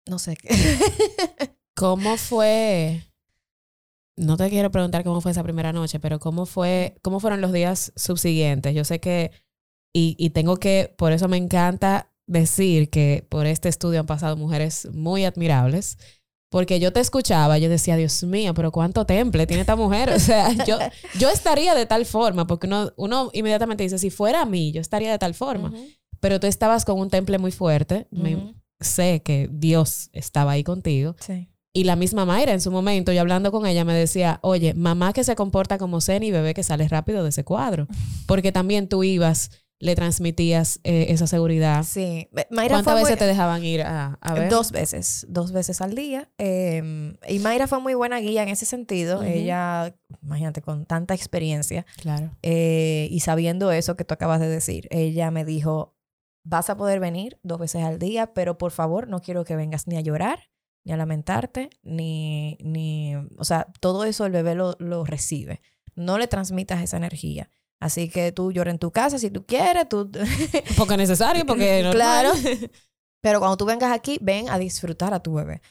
no 0.08 0.20
sé 0.20 0.36
qué. 0.36 0.50
¿Cómo 1.76 2.18
fue? 2.18 3.04
No 4.18 4.38
te 4.38 4.50
quiero 4.50 4.72
preguntar 4.72 5.04
cómo 5.04 5.22
fue 5.22 5.32
esa 5.32 5.44
primera 5.44 5.74
noche, 5.74 6.00
pero 6.00 6.20
cómo 6.20 6.46
fue, 6.46 6.96
cómo 7.02 7.20
fueron 7.20 7.42
los 7.42 7.52
días 7.54 7.92
subsiguientes. 7.96 8.76
Yo 8.76 8.84
sé 8.84 9.00
que, 9.00 9.32
y, 9.94 10.16
y 10.20 10.32
tengo 10.32 10.58
que, 10.58 10.94
por 10.98 11.12
eso 11.12 11.28
me 11.28 11.38
encanta 11.38 12.12
decir 12.28 12.90
que 12.90 13.26
por 13.30 13.46
este 13.48 13.70
estudio 13.70 14.00
han 14.02 14.06
pasado 14.06 14.38
mujeres 14.38 14.88
muy 14.94 15.26
admirables, 15.26 15.98
porque 16.52 16.80
yo 16.80 16.92
te 16.94 17.00
escuchaba, 17.00 17.58
yo 17.58 17.70
decía, 17.70 17.96
Dios 17.96 18.24
mío, 18.24 18.54
pero 18.54 18.72
cuánto 18.72 19.06
temple 19.06 19.48
tiene 19.48 19.62
esta 19.62 19.76
mujer. 19.78 20.10
O 20.12 20.20
sea, 20.20 20.52
yo, 20.68 20.78
yo 21.18 21.30
estaría 21.30 21.74
de 21.74 21.86
tal 21.86 22.06
forma, 22.06 22.46
porque 22.46 22.68
uno, 22.68 22.92
uno 22.98 23.30
inmediatamente 23.34 23.84
dice, 23.84 23.98
si 23.98 24.10
fuera 24.10 24.42
a 24.42 24.46
mí, 24.46 24.72
yo 24.74 24.82
estaría 24.82 25.10
de 25.12 25.18
tal 25.20 25.34
forma. 25.34 25.74
Pero 26.20 26.40
tú 26.40 26.46
estabas 26.48 26.86
con 26.86 27.00
un 27.00 27.10
temple 27.10 27.38
muy 27.40 27.52
fuerte. 27.52 28.08
Me- 28.12 28.36
Ujú. 28.36 28.54
Sé 28.82 29.22
que 29.24 29.50
Dios 29.52 30.10
estaba 30.14 30.52
ahí 30.52 30.64
contigo. 30.64 31.16
Sí. 31.20 31.48
Y 31.74 31.86
la 31.86 31.96
misma 31.96 32.26
Mayra 32.26 32.52
en 32.52 32.60
su 32.60 32.70
momento, 32.70 33.14
yo 33.14 33.22
hablando 33.22 33.52
con 33.52 33.66
ella, 33.66 33.86
me 33.86 33.94
decía, 33.94 34.40
oye, 34.42 34.74
mamá 34.74 35.14
que 35.14 35.24
se 35.24 35.36
comporta 35.36 35.78
como 35.78 36.02
Zen 36.02 36.24
y 36.24 36.32
bebé 36.32 36.54
que 36.54 36.64
sale 36.64 36.88
rápido 36.88 37.24
de 37.24 37.30
ese 37.30 37.46
cuadro. 37.46 37.88
Porque 38.28 38.52
también 38.52 38.90
tú 38.90 39.04
ibas 39.04 39.52
le 39.82 39.96
transmitías 39.96 40.80
eh, 40.84 41.08
esa 41.10 41.28
seguridad. 41.28 41.84
Sí. 41.84 42.30
¿Cuántas 42.50 43.02
veces 43.02 43.18
te 43.18 43.26
dejaban 43.26 43.64
ir 43.66 43.82
a, 43.82 44.18
ver? 44.36 44.50
Dos 44.50 44.72
veces, 44.72 45.26
dos 45.28 45.52
veces 45.52 45.82
al 45.82 45.96
día. 45.96 46.30
Em, 46.38 47.16
y 47.28 47.40
Mayra 47.40 47.68
fue 47.68 47.80
muy 47.80 47.96
buena 47.96 48.20
guía 48.20 48.44
en 48.44 48.50
ese 48.50 48.66
sentido. 48.66 49.24
Ella, 49.24 49.96
imagínate, 50.22 50.62
con 50.62 50.86
tanta 50.86 51.16
experiencia. 51.16 51.86
Claro. 52.00 52.30
Eh, 52.44 53.08
y 53.10 53.22
sabiendo 53.22 53.72
eso 53.72 53.96
que 53.98 54.06
tú 54.06 54.14
acabas 54.14 54.40
de 54.40 54.48
decir, 54.48 54.88
ella 54.92 55.32
me 55.32 55.46
dijo, 55.46 55.96
vas 56.44 56.70
a 56.70 56.78
poder 56.78 57.00
venir 57.00 57.40
dos 57.44 57.60
veces 57.60 57.84
al 57.84 58.00
día, 58.00 58.34
pero 58.34 58.58
por 58.58 58.72
favor 58.72 59.08
no 59.08 59.22
quiero 59.22 59.44
que 59.44 59.56
vengas 59.56 59.88
ni 59.88 59.98
a 59.98 60.02
llorar, 60.02 60.50
ni 60.84 60.92
a 60.94 60.98
lamentarte, 60.98 61.70
ni, 61.84 62.58
ni, 62.62 63.16
o 63.38 63.44
sea, 63.44 63.68
todo 63.80 64.06
eso 64.06 64.26
el 64.26 64.32
bebé 64.32 64.56
lo, 64.56 64.76
lo 64.80 65.06
recibe. 65.06 65.62
No 65.96 66.18
le 66.18 66.28
transmitas 66.28 66.82
esa 66.82 66.98
energía. 66.98 67.50
Así 67.80 68.10
que 68.10 68.32
tú 68.32 68.52
llora 68.52 68.72
en 68.72 68.80
tu 68.80 68.92
casa 68.92 69.18
si 69.18 69.32
tú 69.32 69.46
quieres, 69.46 69.90
tú... 69.90 70.10
porque 70.78 70.94
es 70.94 70.98
necesario, 71.00 71.46
porque... 71.46 71.88
claro. 71.92 72.32
Pero 73.22 73.40
cuando 73.40 73.58
tú 73.58 73.66
vengas 73.66 73.92
aquí, 73.92 74.18
ven 74.22 74.50
a 74.50 74.58
disfrutar 74.58 75.14
a 75.14 75.22
tu 75.22 75.34
bebé. 75.34 75.62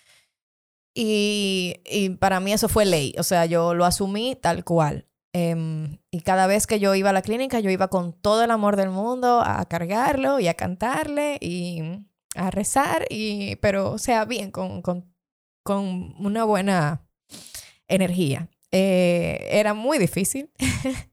Y, 0.95 1.81
y, 1.85 2.11
para 2.11 2.41
mí 2.41 2.53
eso 2.53 2.69
fue 2.69 2.85
ley. 2.85 3.15
O 3.19 3.23
sea, 3.23 3.47
yo 3.47 3.75
lo 3.75 3.85
asumí 3.85 4.37
tal 4.41 4.65
cual. 4.65 5.07
Em, 5.33 5.99
y 6.11 6.23
cada 6.23 6.47
vez 6.47 6.67
que 6.67 6.81
yo 6.81 6.95
iba 6.95 7.11
a 7.11 7.13
la 7.13 7.23
clínica, 7.23 7.61
yo 7.61 7.71
iba 7.71 7.89
con 7.89 8.13
todo 8.13 8.43
el 8.43 8.51
amor 8.51 8.77
del 8.77 8.91
mundo 8.91 9.41
a 9.45 9.65
cargarlo 9.67 10.41
y 10.41 10.49
a 10.49 10.55
cantarle 10.55 11.39
y 11.41 11.83
a 12.35 12.51
rezar. 12.51 13.07
Y, 13.11 13.57
pero, 13.57 13.93
o 13.93 13.99
sea, 13.99 14.25
bien, 14.25 14.51
con, 14.51 14.83
con, 14.83 15.15
con 15.63 16.15
una 16.19 16.45
buena 16.45 17.07
energía. 17.89 18.49
Eh, 18.73 19.49
era 19.51 19.75
muy 19.75 19.99
difícil. 19.99 20.51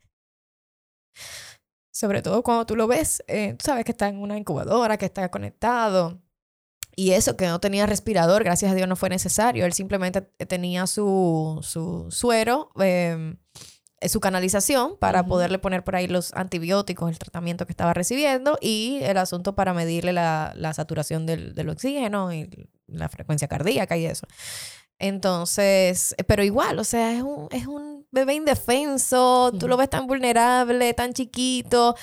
Sobre 1.92 2.22
todo 2.22 2.44
cuando 2.44 2.66
tú 2.66 2.76
lo 2.76 2.88
ves, 2.88 3.24
eh, 3.28 3.56
tú 3.58 3.66
sabes 3.66 3.84
que 3.84 3.92
está 3.92 4.08
en 4.08 4.20
una 4.20 4.38
incubadora, 4.38 4.98
que 4.98 5.06
está 5.06 5.30
conectado. 5.30 6.22
Y 6.96 7.12
eso, 7.12 7.38
que 7.38 7.48
no 7.48 7.60
tenía 7.60 7.86
respirador, 7.86 8.44
gracias 8.44 8.72
a 8.72 8.76
Dios 8.76 8.88
no 8.88 8.96
fue 8.96 9.10
necesario. 9.10 9.66
Él 9.66 9.74
simplemente 9.74 10.22
tenía 10.22 10.88
su, 10.88 11.60
su 11.62 12.08
suero, 12.10 12.72
eh, 12.80 13.36
su 14.02 14.20
canalización 14.20 14.96
para 14.98 15.26
poderle 15.26 15.60
poner 15.60 15.84
por 15.84 15.96
ahí 15.96 16.08
los 16.08 16.34
antibióticos, 16.34 17.10
el 17.10 17.18
tratamiento 17.18 17.66
que 17.66 17.72
estaba 17.72 17.94
recibiendo 17.94 18.58
y 18.62 19.00
el 19.02 19.18
asunto 19.18 19.56
para 19.56 19.74
medirle 19.74 20.14
la, 20.14 20.54
la 20.56 20.74
saturación 20.74 21.26
del, 21.26 21.56
del 21.56 21.70
oxígeno 21.70 22.32
y 22.34 22.70
la 22.88 23.10
frecuencia 23.10 23.48
cardíaca 23.48 23.98
y 23.98 24.06
eso. 24.06 24.28
Entonces, 25.00 26.16
pero 26.28 26.44
igual, 26.44 26.80
o 26.80 26.84
sea, 26.84 27.14
es 27.14 27.22
un, 27.22 27.48
es 27.52 27.68
un 27.68 28.08
bebé 28.12 28.34
indefenso, 28.34 29.52
tú 29.60 29.68
lo 29.68 29.78
ves 29.78 29.90
tan 29.90 30.08
vulnerable, 30.08 30.94
tan 30.96 31.14
chiquito. 31.14 31.96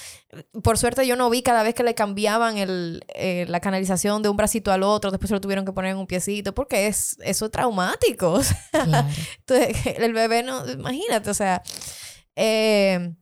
Por 0.62 0.78
suerte 0.78 1.04
yo 1.06 1.16
no 1.16 1.28
vi 1.28 1.42
cada 1.42 1.64
vez 1.64 1.74
que 1.74 1.82
le 1.82 1.96
cambiaban 1.96 2.56
el, 2.56 3.04
eh, 3.08 3.46
la 3.48 3.58
canalización 3.58 4.22
de 4.22 4.28
un 4.28 4.36
bracito 4.36 4.70
al 4.70 4.84
otro, 4.84 5.10
después 5.10 5.28
se 5.28 5.34
lo 5.34 5.40
tuvieron 5.40 5.64
que 5.64 5.72
poner 5.72 5.92
en 5.92 5.98
un 5.98 6.06
piecito, 6.06 6.54
porque 6.54 6.86
es 6.86 7.16
eso 7.22 7.46
es 7.46 7.50
traumático. 7.50 8.40
Entonces, 9.38 9.86
el 9.98 10.12
bebé 10.12 10.44
no, 10.44 10.68
imagínate, 10.70 11.30
o 11.30 11.34
sea, 11.34 11.62
eh, 12.36 13.12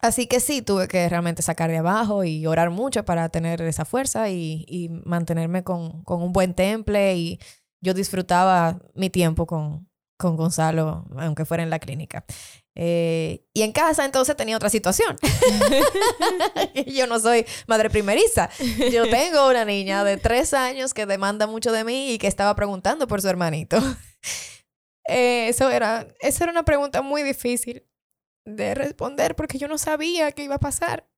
así 0.00 0.26
que 0.26 0.40
sí, 0.40 0.60
tuve 0.60 0.86
que 0.86 1.08
realmente 1.08 1.40
sacar 1.40 1.70
de 1.70 1.78
abajo 1.78 2.24
y 2.24 2.46
orar 2.46 2.68
mucho 2.68 3.06
para 3.06 3.30
tener 3.30 3.62
esa 3.62 3.86
fuerza 3.86 4.28
y, 4.28 4.66
y 4.68 4.90
mantenerme 4.90 5.64
con, 5.64 6.02
con 6.04 6.22
un 6.22 6.32
buen 6.34 6.52
temple 6.54 7.16
y 7.16 7.40
yo 7.82 7.94
disfrutaba 7.94 8.78
mi 8.94 9.10
tiempo 9.10 9.46
con, 9.46 9.88
con 10.16 10.36
Gonzalo, 10.36 11.04
aunque 11.18 11.44
fuera 11.44 11.62
en 11.62 11.70
la 11.70 11.80
clínica. 11.80 12.24
Eh, 12.74 13.44
y 13.52 13.62
en 13.62 13.72
casa 13.72 14.04
entonces 14.04 14.34
tenía 14.36 14.56
otra 14.56 14.70
situación. 14.70 15.18
yo 16.86 17.06
no 17.06 17.20
soy 17.20 17.44
madre 17.66 17.90
primeriza. 17.90 18.48
Yo 18.90 19.02
tengo 19.10 19.48
una 19.48 19.64
niña 19.64 20.04
de 20.04 20.16
tres 20.16 20.54
años 20.54 20.94
que 20.94 21.04
demanda 21.04 21.46
mucho 21.46 21.72
de 21.72 21.84
mí 21.84 22.12
y 22.12 22.18
que 22.18 22.28
estaba 22.28 22.54
preguntando 22.54 23.06
por 23.06 23.20
su 23.20 23.28
hermanito. 23.28 23.78
Eh, 25.08 25.48
eso, 25.48 25.68
era, 25.68 26.06
eso 26.20 26.44
era 26.44 26.52
una 26.52 26.64
pregunta 26.64 27.02
muy 27.02 27.24
difícil 27.24 27.84
de 28.46 28.72
responder 28.76 29.34
porque 29.34 29.58
yo 29.58 29.66
no 29.66 29.76
sabía 29.76 30.30
qué 30.30 30.44
iba 30.44 30.54
a 30.54 30.60
pasar. 30.60 31.08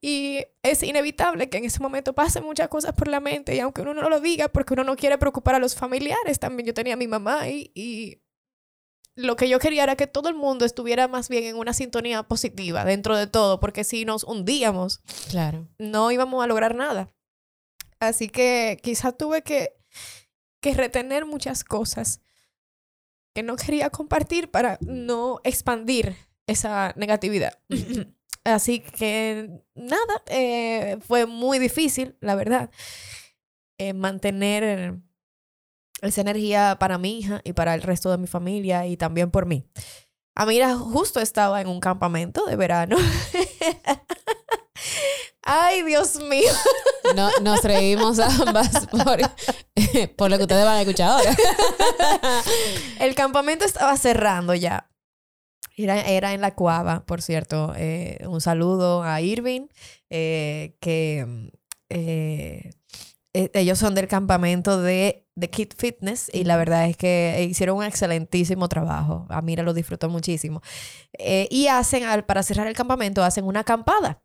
Y 0.00 0.44
es 0.62 0.82
inevitable 0.82 1.50
que 1.50 1.58
en 1.58 1.64
ese 1.64 1.80
momento 1.80 2.14
pasen 2.14 2.44
muchas 2.44 2.68
cosas 2.68 2.94
por 2.94 3.08
la 3.08 3.20
mente 3.20 3.54
y 3.54 3.60
aunque 3.60 3.82
uno 3.82 3.94
no 3.94 4.08
lo 4.08 4.20
diga 4.20 4.48
porque 4.48 4.72
uno 4.72 4.84
no 4.84 4.96
quiere 4.96 5.18
preocupar 5.18 5.54
a 5.54 5.58
los 5.58 5.74
familiares, 5.74 6.38
también 6.38 6.66
yo 6.66 6.74
tenía 6.74 6.94
a 6.94 6.96
mi 6.96 7.06
mamá 7.06 7.48
y, 7.48 7.70
y 7.74 8.22
lo 9.14 9.36
que 9.36 9.48
yo 9.48 9.58
quería 9.58 9.82
era 9.82 9.96
que 9.96 10.06
todo 10.06 10.28
el 10.28 10.34
mundo 10.34 10.64
estuviera 10.64 11.08
más 11.08 11.28
bien 11.28 11.44
en 11.44 11.56
una 11.56 11.74
sintonía 11.74 12.22
positiva 12.22 12.84
dentro 12.84 13.16
de 13.16 13.26
todo, 13.26 13.60
porque 13.60 13.84
si 13.84 14.04
nos 14.04 14.24
hundíamos, 14.24 15.00
claro. 15.28 15.68
no 15.78 16.10
íbamos 16.10 16.42
a 16.42 16.46
lograr 16.46 16.74
nada. 16.74 17.12
Así 17.98 18.28
que 18.28 18.78
quizá 18.82 19.12
tuve 19.12 19.42
que, 19.42 19.76
que 20.62 20.74
retener 20.74 21.26
muchas 21.26 21.64
cosas 21.64 22.22
que 23.34 23.42
no 23.42 23.56
quería 23.56 23.90
compartir 23.90 24.50
para 24.50 24.78
no 24.80 25.40
expandir 25.44 26.16
esa 26.46 26.94
negatividad. 26.96 27.58
Así 28.44 28.80
que 28.80 29.50
nada, 29.74 30.22
eh, 30.26 30.98
fue 31.06 31.26
muy 31.26 31.58
difícil, 31.58 32.16
la 32.20 32.34
verdad, 32.34 32.70
eh, 33.78 33.92
mantener 33.92 34.96
esa 36.00 36.20
energía 36.22 36.76
para 36.80 36.98
mi 36.98 37.18
hija 37.18 37.40
y 37.44 37.52
para 37.52 37.74
el 37.74 37.82
resto 37.82 38.10
de 38.10 38.18
mi 38.18 38.26
familia 38.26 38.86
y 38.86 38.96
también 38.96 39.30
por 39.30 39.46
mí. 39.46 39.66
Amira 40.34 40.76
justo 40.76 41.20
estaba 41.20 41.60
en 41.60 41.68
un 41.68 41.80
campamento 41.80 42.46
de 42.46 42.56
verano. 42.56 42.96
Ay, 45.42 45.82
Dios 45.82 46.16
mío. 46.16 46.52
No, 47.14 47.30
nos 47.42 47.62
reímos 47.62 48.18
ambas 48.18 48.86
por, 48.86 49.18
por 50.16 50.30
lo 50.30 50.36
que 50.36 50.44
ustedes 50.44 50.64
van 50.64 50.76
a 50.76 50.80
escuchar 50.82 51.10
ahora. 51.10 51.36
El 53.00 53.14
campamento 53.14 53.64
estaba 53.64 53.96
cerrando 53.96 54.54
ya. 54.54 54.89
Era, 55.76 56.32
en 56.34 56.40
la 56.40 56.54
Cuava, 56.54 57.04
por 57.06 57.22
cierto. 57.22 57.72
Eh, 57.76 58.18
un 58.28 58.40
saludo 58.40 59.02
a 59.02 59.20
Irving, 59.20 59.68
eh, 60.10 60.76
que 60.80 61.50
eh, 61.88 62.70
ellos 63.32 63.78
son 63.78 63.94
del 63.94 64.08
campamento 64.08 64.80
de, 64.82 65.26
de 65.34 65.50
Kid 65.50 65.72
Fitness 65.76 66.30
y 66.32 66.44
la 66.44 66.56
verdad 66.56 66.88
es 66.88 66.96
que 66.96 67.46
hicieron 67.48 67.78
un 67.78 67.84
excelentísimo 67.84 68.68
trabajo. 68.68 69.26
A 69.30 69.40
Mira 69.42 69.62
lo 69.62 69.72
disfrutó 69.72 70.08
muchísimo. 70.08 70.62
y 71.18 71.68
hacen, 71.68 72.04
para 72.26 72.42
cerrar 72.42 72.66
el 72.66 72.74
campamento, 72.74 73.22
hacen 73.22 73.44
una 73.44 73.60
acampada. 73.60 74.22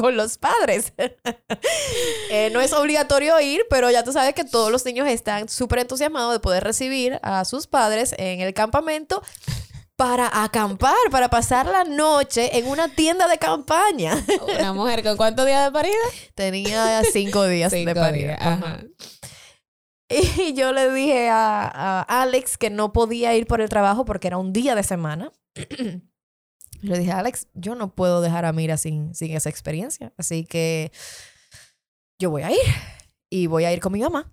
Con 0.00 0.16
los 0.16 0.38
padres. 0.38 0.92
no 2.52 2.60
es 2.60 2.72
obligatorio 2.72 3.38
ir, 3.40 3.62
pero 3.70 3.90
ya 3.90 4.02
tú 4.02 4.12
sabes 4.12 4.34
que 4.34 4.44
todos 4.44 4.72
los 4.72 4.84
niños 4.84 5.08
están 5.08 5.48
súper 5.48 5.80
entusiasmados 5.80 6.32
de 6.32 6.40
poder 6.40 6.64
recibir 6.64 7.18
a 7.22 7.44
sus 7.44 7.66
padres 7.66 8.14
en 8.18 8.40
el 8.40 8.54
campamento 8.54 9.22
para 10.00 10.30
acampar, 10.44 10.96
para 11.10 11.28
pasar 11.28 11.66
la 11.66 11.84
noche 11.84 12.56
en 12.56 12.66
una 12.66 12.88
tienda 12.88 13.28
de 13.28 13.36
campaña. 13.36 14.14
Una 14.58 14.72
mujer 14.72 15.02
con 15.02 15.18
cuántos 15.18 15.44
días 15.44 15.66
de 15.66 15.72
parida? 15.72 15.94
Tenía 16.34 17.02
cinco 17.12 17.44
días 17.44 17.70
de 17.70 17.94
parida. 17.94 18.82
Y 20.08 20.54
yo 20.54 20.72
le 20.72 20.90
dije 20.90 21.28
a, 21.30 22.00
Alex 22.08 22.56
que 22.56 22.70
no 22.70 22.94
podía 22.94 23.34
ir 23.34 23.46
por 23.46 23.60
el 23.60 23.68
trabajo 23.68 24.06
porque 24.06 24.28
era 24.28 24.38
un 24.38 24.54
día 24.54 24.74
de 24.74 24.84
semana. 24.84 25.32
le 26.82 26.98
dije, 26.98 27.12
Alex, 27.12 27.48
yo 27.54 27.74
no 27.74 27.94
puedo 27.94 28.20
dejar 28.20 28.44
a 28.44 28.52
Mira 28.52 28.76
sin, 28.76 29.14
sin 29.14 29.36
esa 29.36 29.48
experiencia. 29.48 30.12
Así 30.16 30.44
que 30.44 30.92
yo 32.18 32.30
voy 32.30 32.42
a 32.42 32.50
ir 32.50 32.58
y 33.30 33.46
voy 33.46 33.64
a 33.64 33.72
ir 33.72 33.80
con 33.80 33.92
mi 33.92 34.00
mamá. 34.00 34.32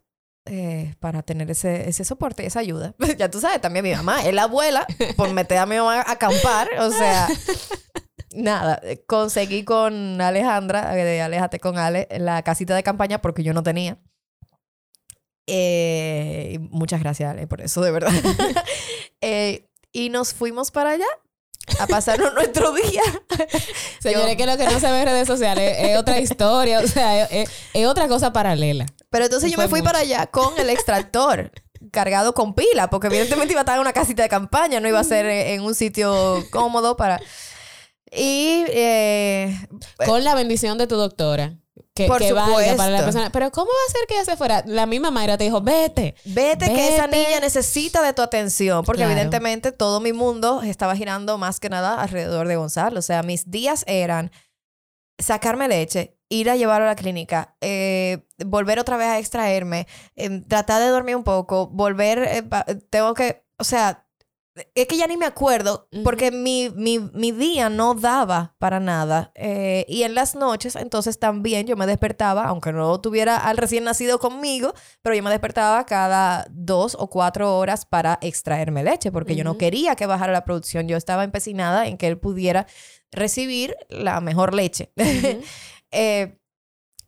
Eh, 0.49 0.95
para 1.01 1.23
tener 1.23 1.51
ese, 1.51 1.89
ese 1.89 2.05
soporte 2.05 2.45
esa 2.45 2.59
ayuda. 2.59 2.95
ya 3.17 3.29
tú 3.29 3.41
sabes, 3.41 3.59
también 3.59 3.83
mi 3.83 3.91
mamá 3.91 4.25
es 4.25 4.33
la 4.33 4.43
abuela 4.43 4.87
por 5.17 5.33
meter 5.33 5.57
a 5.57 5.65
mi 5.65 5.75
mamá 5.75 6.01
a 6.01 6.11
acampar. 6.13 6.69
O 6.79 6.89
sea, 6.89 7.27
nada, 8.33 8.79
conseguí 9.07 9.65
con 9.65 10.21
Alejandra, 10.21 10.97
eh, 10.97 11.03
de 11.03 11.21
Alejate 11.21 11.59
con 11.59 11.77
Ale, 11.77 12.07
la 12.17 12.41
casita 12.43 12.75
de 12.77 12.83
campaña 12.83 13.19
porque 13.19 13.43
yo 13.43 13.53
no 13.53 13.61
tenía. 13.61 13.99
Eh, 15.47 16.59
muchas 16.71 17.01
gracias, 17.01 17.29
Ale, 17.29 17.45
por 17.47 17.59
eso, 17.59 17.81
de 17.81 17.91
verdad. 17.91 18.13
y 19.91 20.09
nos 20.09 20.33
fuimos 20.33 20.71
para 20.71 20.91
allá 20.91 21.07
a 21.79 21.87
pasar 21.87 22.19
nuestro 22.33 22.73
día. 22.73 23.01
Señores, 23.99 24.35
que 24.35 24.45
lo 24.45 24.57
que 24.57 24.65
no 24.65 24.79
se 24.79 24.91
ve 24.91 25.01
en 25.01 25.05
redes 25.05 25.27
sociales 25.27 25.75
es, 25.79 25.97
otra 25.97 26.19
historia, 26.21 26.79
o 26.79 26.87
sea, 26.87 27.25
es, 27.25 27.49
otra 27.85 28.07
cosa 28.07 28.33
paralela. 28.33 28.85
Pero 29.09 29.25
entonces 29.25 29.51
yo 29.51 29.57
me 29.57 29.67
fui 29.67 29.81
para 29.81 29.99
allá 29.99 30.27
con 30.27 30.57
el 30.59 30.69
extractor 30.69 31.51
cargado 31.91 32.33
con 32.33 32.53
pila, 32.53 32.89
porque 32.89 33.07
evidentemente 33.07 33.53
iba 33.53 33.61
a 33.61 33.63
estar 33.63 33.75
en 33.75 33.81
una 33.81 33.93
casita 33.93 34.23
de 34.23 34.29
campaña, 34.29 34.79
no 34.79 34.87
iba 34.87 34.99
a 34.99 35.03
ser 35.03 35.25
en 35.25 35.61
un 35.61 35.75
sitio 35.75 36.45
cómodo 36.51 36.97
para... 36.97 37.21
Y... 38.11 38.63
Eh, 38.69 39.67
con 40.05 40.23
la 40.23 40.33
bendición 40.33 40.77
de 40.77 40.87
tu 40.87 40.95
doctora. 40.95 41.57
Que, 41.97 42.07
Por 42.07 42.19
que 42.19 42.31
valga 42.31 42.75
para 42.75 42.91
la 42.91 43.03
persona. 43.03 43.31
Pero 43.31 43.51
¿cómo 43.51 43.67
va 43.67 43.89
a 43.89 43.91
ser 43.91 44.07
que 44.07 44.13
ella 44.13 44.25
se 44.25 44.37
fuera? 44.37 44.63
La 44.67 44.85
misma 44.85 45.09
Mayra 45.09 45.35
te 45.35 45.45
dijo, 45.45 45.61
vete. 45.61 46.13
Vete, 46.25 46.71
que 46.71 46.93
esa 46.93 47.07
niña 47.07 47.39
necesita 47.39 48.03
de 48.03 48.13
tu 48.13 48.21
atención. 48.21 48.85
Porque 48.85 49.03
evidentemente 49.03 49.71
todo 49.71 49.99
mi 49.99 50.13
mundo 50.13 50.61
estaba 50.61 50.95
girando 50.95 51.39
más 51.39 51.59
que 51.59 51.69
nada 51.69 51.99
alrededor 51.99 52.47
de 52.47 52.55
Gonzalo. 52.55 52.99
O 52.99 53.01
sea, 53.01 53.23
mis 53.23 53.49
días 53.49 53.83
eran 53.87 54.31
sacarme 55.17 55.67
leche, 55.67 56.19
ir 56.29 56.51
a 56.51 56.55
llevarlo 56.55 56.85
a 56.85 56.89
la 56.89 56.95
clínica, 56.95 57.55
eh, 57.61 58.27
volver 58.45 58.77
otra 58.79 58.97
vez 58.97 59.07
a 59.07 59.17
extraerme, 59.17 59.87
em, 60.15 60.43
tratar 60.43 60.79
de 60.81 60.89
dormir 60.89 61.15
un 61.15 61.23
poco, 61.23 61.67
volver, 61.67 62.19
eh, 62.19 62.43
tengo 62.91 63.15
que, 63.15 63.43
o 63.57 63.63
sea, 63.63 64.06
es 64.75 64.87
que 64.87 64.97
ya 64.97 65.07
ni 65.07 65.17
me 65.17 65.25
acuerdo, 65.25 65.87
porque 66.03 66.31
mi, 66.31 66.69
mi, 66.75 66.99
mi, 66.99 67.31
día 67.31 67.69
no 67.69 67.93
daba 67.93 68.55
para 68.59 68.79
nada. 68.79 69.31
Eh, 69.35 69.85
y 69.87 70.03
en 70.03 70.15
las 70.15 70.35
noches, 70.35 70.75
entonces 70.75 71.19
también 71.19 71.67
yo 71.67 71.75
me 71.75 71.85
despertaba, 71.85 72.45
aunque 72.45 72.71
no 72.71 72.99
tuviera 72.99 73.37
al 73.37 73.57
recién 73.57 73.83
nacido 73.83 74.19
conmigo, 74.19 74.73
pero 75.01 75.15
yo 75.15 75.23
me 75.23 75.29
despertaba 75.29 75.85
cada 75.85 76.47
dos 76.49 76.95
o 76.99 77.09
cuatro 77.09 77.57
horas 77.57 77.85
para 77.85 78.17
extraerme 78.21 78.83
leche, 78.83 79.11
porque 79.11 79.35
yo 79.35 79.43
no 79.43 79.57
quería 79.57 79.95
que 79.95 80.05
bajara 80.05 80.33
la 80.33 80.45
producción. 80.45 80.87
Yo 80.87 80.97
estaba 80.97 81.23
empecinada 81.23 81.87
en 81.87 81.97
que 81.97 82.07
él 82.07 82.17
pudiera 82.17 82.67
recibir 83.11 83.75
la 83.89 84.21
mejor 84.21 84.53
leche. 84.53 84.91
eh, 85.91 86.37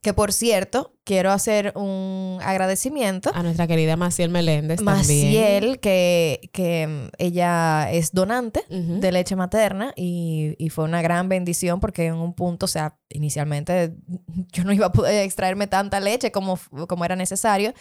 que 0.02 0.14
por 0.14 0.32
cierto, 0.32 0.94
quiero 1.04 1.32
hacer 1.32 1.74
un 1.76 2.38
agradecimiento. 2.42 3.32
A 3.34 3.44
nuestra 3.44 3.68
querida 3.68 3.98
Maciel 3.98 4.30
Meléndez. 4.30 4.82
Maciel, 4.82 5.80
que, 5.80 6.50
que 6.54 6.88
mm, 6.88 7.10
ella 7.18 7.92
es 7.92 8.12
donante 8.12 8.64
de 8.70 9.12
leche 9.12 9.36
materna 9.36 9.94
y, 9.96 10.56
y, 10.58 10.70
fue 10.70 10.86
una 10.86 11.02
gran 11.02 11.28
bendición 11.28 11.80
porque 11.80 12.06
en 12.06 12.16
un 12.16 12.34
punto, 12.34 12.66
o 12.66 12.70
sea, 12.70 12.98
inicialmente 13.10 13.94
yo 14.54 14.64
no 14.64 14.72
iba 14.72 14.88
a 14.88 14.92
poder 14.92 15.24
extraerme 15.26 15.68
tanta 15.68 16.00
leche 16.00 16.32
como, 16.32 16.60
como 16.88 17.06
era 17.06 17.16
necesario. 17.16 17.74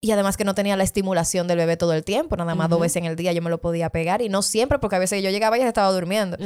Y 0.00 0.12
además 0.12 0.36
que 0.36 0.44
no 0.44 0.54
tenía 0.54 0.76
la 0.76 0.84
estimulación 0.84 1.48
del 1.48 1.58
bebé 1.58 1.76
todo 1.76 1.92
el 1.92 2.04
tiempo, 2.04 2.36
nada 2.36 2.54
más 2.54 2.68
dos 2.70 2.80
veces 2.80 2.98
en 2.98 3.06
el 3.06 3.16
día 3.16 3.32
yo 3.32 3.42
me 3.42 3.50
lo 3.50 3.60
podía 3.60 3.90
pegar 3.90 4.22
y 4.22 4.28
no 4.28 4.42
siempre 4.42 4.78
porque 4.78 4.94
a 4.94 5.00
veces 5.00 5.24
yo 5.24 5.30
llegaba 5.30 5.56
y 5.56 5.60
ella 5.60 5.68
estaba 5.68 5.90
durmiendo. 5.90 6.36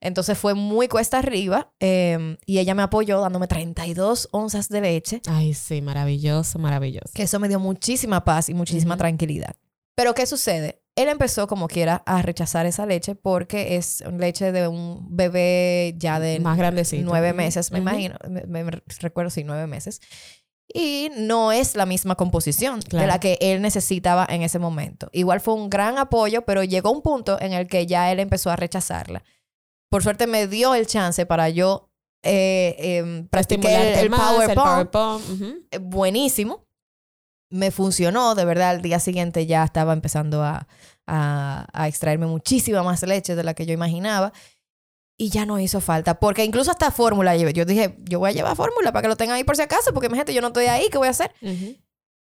Entonces 0.00 0.36
fue 0.36 0.54
muy 0.54 0.88
cuesta 0.88 1.18
arriba 1.18 1.72
em, 1.78 2.38
y 2.44 2.58
ella 2.58 2.74
me 2.74 2.82
apoyó 2.82 3.20
dándome 3.20 3.46
32 3.46 4.28
onzas 4.32 4.68
de 4.68 4.80
leche. 4.80 5.22
Ay, 5.28 5.54
sí, 5.54 5.80
maravilloso, 5.80 6.58
maravilloso. 6.58 7.12
Que 7.14 7.22
eso 7.22 7.38
me 7.38 7.48
dio 7.48 7.60
muchísima 7.60 8.24
paz 8.24 8.48
y 8.48 8.54
muchísima 8.54 8.96
tranquilidad. 8.96 9.54
Pero 9.94 10.14
¿qué 10.14 10.26
sucede? 10.26 10.82
Él 10.96 11.08
empezó 11.08 11.46
como 11.46 11.68
quiera 11.68 12.02
a 12.04 12.22
rechazar 12.22 12.66
esa 12.66 12.84
leche 12.84 13.14
porque 13.14 13.76
es 13.76 14.02
leche 14.18 14.50
de 14.50 14.66
un 14.66 15.06
bebé 15.16 15.94
ya 15.96 16.18
de... 16.18 16.40
Más 16.40 16.58
grandecito. 16.58 17.04
Nueve 17.04 17.32
meses, 17.32 17.70
me 17.70 17.78
imagino. 17.78 18.16
Me, 18.28 18.64
recuerdo, 19.00 19.30
sí, 19.30 19.44
nueve 19.44 19.68
meses 19.68 20.00
y 20.72 21.10
no 21.16 21.50
es 21.52 21.74
la 21.74 21.86
misma 21.86 22.14
composición 22.14 22.80
de 22.80 23.06
la 23.06 23.18
que 23.18 23.38
él 23.40 23.62
necesitaba 23.62 24.26
en 24.28 24.42
ese 24.42 24.58
momento. 24.58 25.08
Igual 25.12 25.40
fue 25.40 25.54
un 25.54 25.70
gran 25.70 25.98
apoyo, 25.98 26.42
pero 26.42 26.62
llegó 26.62 26.90
un 26.90 27.02
punto 27.02 27.40
en 27.40 27.52
el 27.52 27.66
que 27.66 27.86
ya 27.86 28.12
él 28.12 28.20
empezó 28.20 28.50
a 28.50 28.56
rechazarla. 28.56 29.24
Por 29.90 30.02
suerte 30.02 30.26
me 30.26 30.46
dio 30.46 30.74
el 30.74 30.86
chance 30.86 31.24
para 31.24 31.48
yo 31.48 31.88
eh, 32.22 32.76
em, 32.78 33.26
practicar 33.28 33.80
el, 33.80 34.10
Power 34.10 34.50
eh, 35.70 35.78
Buenísimo. 35.78 36.66
Me 37.50 37.70
funcionó, 37.70 38.34
de 38.34 38.44
verdad, 38.44 38.70
al 38.70 38.82
día 38.82 39.00
siguiente 39.00 39.46
ya 39.46 39.64
estaba 39.64 39.94
empezando 39.94 40.42
a, 40.42 40.68
a, 41.06 41.66
a 41.72 41.88
extraerme 41.88 42.26
muchísima 42.26 42.82
más 42.82 43.02
leche 43.04 43.34
de 43.34 43.42
la 43.42 43.54
que 43.54 43.64
yo 43.64 43.72
imaginaba 43.72 44.34
y 45.18 45.30
ya 45.30 45.44
no 45.44 45.58
hizo 45.58 45.80
falta. 45.80 46.18
Porque 46.20 46.44
incluso 46.44 46.70
hasta 46.70 46.90
fórmula 46.90 47.36
llevé. 47.36 47.52
Yo 47.52 47.64
dije, 47.64 47.98
yo 48.04 48.20
voy 48.20 48.30
a 48.30 48.32
llevar 48.32 48.56
fórmula 48.56 48.92
para 48.92 49.02
que 49.02 49.08
lo 49.08 49.16
tengan 49.16 49.36
ahí 49.36 49.44
por 49.44 49.56
si 49.56 49.62
acaso, 49.62 49.92
porque 49.92 50.06
imagínate, 50.06 50.32
yo 50.32 50.40
no 50.40 50.46
estoy 50.46 50.66
ahí, 50.66 50.88
¿qué 50.90 50.96
voy 50.96 51.08
a 51.08 51.10
hacer? 51.10 51.34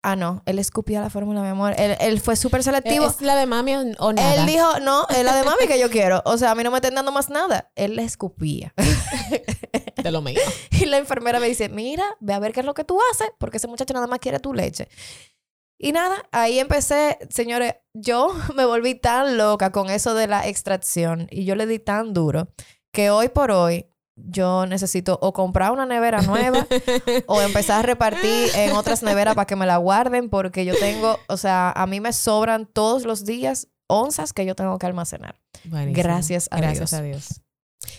Ah, 0.02 0.16
no, 0.16 0.42
él 0.46 0.58
escupía 0.58 1.00
la 1.00 1.10
fórmula, 1.10 1.42
mi 1.42 1.48
amor. 1.48 1.74
Él, 1.76 2.20
fue 2.20 2.36
súper 2.36 2.62
selectivo. 2.62 3.06
¿Es 3.06 3.20
la 3.20 3.36
de 3.36 3.46
mami 3.46 3.74
o 3.98 4.12
nada? 4.12 4.34
Él 4.36 4.46
dijo, 4.46 4.78
no, 4.80 5.06
es 5.08 5.22
la 5.24 5.36
de 5.36 5.44
mami 5.44 5.66
que 5.66 5.78
yo 5.78 5.90
quiero. 5.90 6.22
O 6.24 6.38
sea, 6.38 6.52
a 6.52 6.54
mí 6.54 6.62
no 6.64 6.70
me 6.70 6.78
están 6.78 6.94
dando 6.94 7.12
más 7.12 7.28
nada. 7.28 7.70
Él 7.74 7.96
le 7.96 8.02
escupía. 8.02 8.72
De 10.02 10.10
lo 10.12 10.22
mío. 10.22 10.40
Y 10.70 10.86
la 10.86 10.98
enfermera 10.98 11.40
me 11.40 11.48
dice, 11.48 11.68
mira, 11.68 12.04
ve 12.20 12.34
a 12.34 12.38
ver 12.38 12.52
qué 12.52 12.60
es 12.60 12.66
lo 12.66 12.74
que 12.74 12.84
tú 12.84 12.98
haces, 13.10 13.28
porque 13.38 13.56
ese 13.56 13.66
muchacho 13.66 13.92
nada 13.94 14.06
más 14.06 14.20
quiere 14.20 14.38
tu 14.38 14.54
leche. 14.54 14.88
Y 15.78 15.92
nada, 15.92 16.24
ahí 16.32 16.58
empecé, 16.58 17.18
señores, 17.28 17.74
yo 17.92 18.32
me 18.54 18.64
volví 18.64 18.94
tan 18.94 19.36
loca 19.36 19.72
con 19.72 19.90
eso 19.90 20.14
de 20.14 20.26
la 20.26 20.46
extracción 20.46 21.26
y 21.30 21.44
yo 21.44 21.54
le 21.54 21.66
di 21.66 21.78
tan 21.78 22.14
duro 22.14 22.48
que 22.96 23.10
hoy 23.10 23.28
por 23.28 23.50
hoy 23.50 23.84
yo 24.16 24.64
necesito 24.64 25.18
o 25.20 25.34
comprar 25.34 25.70
una 25.70 25.84
nevera 25.84 26.22
nueva 26.22 26.66
o 27.26 27.42
empezar 27.42 27.80
a 27.80 27.82
repartir 27.82 28.48
en 28.54 28.72
otras 28.72 29.02
neveras 29.02 29.34
para 29.34 29.44
que 29.44 29.54
me 29.54 29.66
la 29.66 29.76
guarden 29.76 30.30
porque 30.30 30.64
yo 30.64 30.74
tengo, 30.78 31.18
o 31.28 31.36
sea, 31.36 31.72
a 31.72 31.86
mí 31.86 32.00
me 32.00 32.14
sobran 32.14 32.64
todos 32.64 33.04
los 33.04 33.26
días 33.26 33.68
onzas 33.86 34.32
que 34.32 34.46
yo 34.46 34.54
tengo 34.54 34.78
que 34.78 34.86
almacenar. 34.86 35.38
Gracias 35.64 36.48
a 36.50 36.56
Gracias 36.56 36.94
a 36.94 37.02
Dios. 37.02 37.42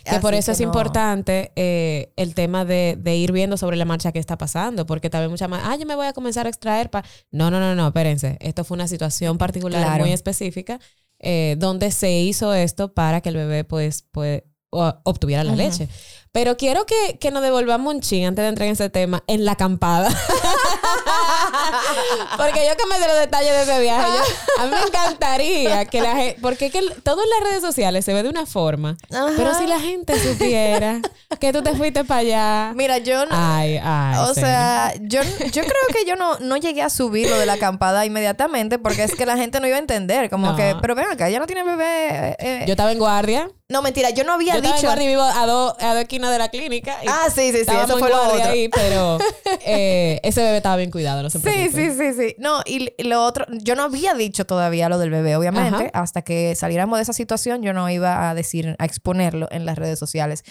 Que 0.04 0.20
por 0.20 0.34
eso 0.34 0.52
es 0.52 0.62
importante 0.62 1.52
eh, 1.56 2.12
el 2.16 2.34
tema 2.34 2.66
de, 2.66 2.98
ir 3.16 3.32
viendo 3.32 3.56
sobre 3.56 3.78
la 3.78 3.86
marcha 3.86 4.12
que 4.12 4.18
está 4.18 4.36
pasando, 4.36 4.88
porque 4.88 5.12
tal 5.12 5.22
vez 5.22 5.30
mucha 5.30 5.48
más, 5.48 5.62
ah, 5.64 5.76
yo 5.76 5.86
me 5.86 5.96
voy 5.96 6.08
a 6.08 6.14
comenzar 6.14 6.48
a 6.48 6.50
extraer 6.50 6.90
para... 6.90 7.08
No, 7.30 7.52
no, 7.52 7.60
no, 7.60 7.76
no, 7.76 7.86
espérense. 7.86 8.38
Esto 8.42 8.64
fue 8.64 8.74
una 8.74 8.88
situación 8.88 9.38
particular 9.38 10.00
muy 10.00 10.12
específica 10.12 10.80
eh, 11.20 11.56
donde 11.60 11.92
se 11.92 12.12
hizo 12.20 12.56
esto 12.56 12.96
para 12.96 13.22
que 13.22 13.30
el 13.30 13.36
bebé 13.36 13.64
pues, 13.64 14.02
puede 14.02 14.57
obtuviera 14.72 15.44
la 15.44 15.56
leche. 15.56 15.90
Pero 16.32 16.56
quiero 16.56 16.86
que, 16.86 17.18
que, 17.20 17.32
nos 17.32 17.42
devolvamos 17.42 17.96
un 17.96 18.02
ching 18.02 18.26
antes 18.26 18.44
de 18.44 18.50
entrar 18.50 18.68
en 18.68 18.74
ese 18.74 18.92
tema, 18.92 19.24
en 19.26 19.44
la 19.44 19.54
acampada. 19.54 20.10
porque 22.38 22.68
yo 22.68 22.78
que 22.78 22.86
me 22.86 23.00
de 23.00 23.08
los 23.08 23.20
detalles 23.20 23.54
de 23.54 23.64
ese 23.64 23.82
viaje, 23.82 24.20
a 24.60 24.66
mí 24.66 24.72
me 24.72 24.82
encantaría 24.82 25.86
que 25.86 26.02
la 26.02 26.16
gente, 26.16 26.38
porque 26.40 26.70
que 26.70 26.82
todo 27.04 27.24
en 27.24 27.30
las 27.30 27.50
redes 27.50 27.62
sociales 27.62 28.06
se 28.06 28.14
ve 28.14 28.22
de 28.22 28.30
una 28.30 28.46
forma, 28.46 28.98
pero 29.10 29.56
si 29.56 29.66
la 29.66 29.80
gente 29.80 30.20
supiera 30.20 31.02
que 31.40 31.54
tú 31.54 31.64
te 31.64 31.74
fuiste 31.74 32.04
para 32.04 32.20
allá. 32.20 32.74
Mira, 32.76 33.00
yo 33.00 33.26
no, 33.26 33.32
ay, 33.32 33.80
ay, 33.82 34.18
o 34.20 34.34
sea, 34.34 34.94
yo, 35.02 35.22
yo 35.24 35.64
creo 35.64 35.88
que 35.92 36.06
yo 36.06 36.16
no, 36.16 36.38
no 36.40 36.58
llegué 36.58 36.84
a 36.84 36.90
subir 36.90 37.30
lo 37.30 37.40
de 37.40 37.46
la 37.46 37.54
acampada 37.54 38.06
inmediatamente 38.06 38.78
porque 38.78 39.04
es 39.04 39.16
que 39.16 39.26
la 39.26 39.38
gente 39.38 39.60
no 39.60 39.68
iba 39.68 39.78
a 39.78 39.80
entender, 39.80 40.30
como 40.30 40.56
que, 40.56 40.76
pero 40.82 40.94
ven 40.94 41.08
acá, 41.12 41.30
ya 41.30 41.40
no 41.40 41.48
tiene 41.48 41.64
bebé. 41.64 42.10
Eh, 42.10 42.36
eh". 42.40 42.64
yo 42.68 42.74
estaba 42.74 42.92
en 42.92 43.00
guardia. 43.00 43.50
No, 43.70 43.82
mentira, 43.82 44.12
yo 44.12 44.24
no 44.24 44.34
había 44.34 44.56
yo 44.56 44.62
dicho. 44.62 44.76
Estaba 44.76 44.94
en 44.94 44.98
guardia 45.00 45.06
y 45.06 45.08
vivo 45.10 45.24
a 45.24 45.46
dos 45.46 45.74
a 45.80 45.94
dos 45.94 46.02
esquinas 46.02 46.32
de 46.32 46.38
la 46.38 46.50
clínica. 46.50 46.98
ah, 47.08 47.28
sí, 47.30 47.52
sí, 47.52 47.66
sí, 47.66 47.76
eso 47.84 47.98
fue 47.98 48.10
lo 48.10 48.22
otro. 48.22 48.46
Ahí, 48.46 48.70
pero 48.70 49.18
eh, 49.66 50.22
ese 50.24 50.42
bebé 50.42 50.58
estaba 50.58 50.78
bien 50.78 50.90
cuidado, 50.90 51.22
no 51.22 51.30
se 51.30 51.40
Sí, 51.40 51.70
sí, 51.74 51.92
sí, 51.92 52.14
sí. 52.14 52.36
No, 52.38 52.62
y 52.66 52.94
lo 53.04 53.26
otro, 53.26 53.46
yo 53.50 53.76
no 53.76 53.84
había 53.84 54.14
dicho 54.14 54.46
todavía 54.46 54.88
lo 54.88 54.98
del 55.00 55.10
bebé, 55.10 55.36
obviamente. 55.36 55.90
Hasta 55.94 56.22
que 56.22 56.56
saliéramos 56.56 56.98
de 56.98 57.04
esa 57.04 57.14
situación, 57.14 57.62
yo 57.62 57.74
no 57.74 57.90
iba 57.90 58.30
a 58.30 58.36
decir, 58.36 58.76
a 58.80 58.86
exponerlo 58.86 59.48
en 59.52 59.66
las 59.66 59.78
redes 59.78 60.00
sociales. 60.00 60.44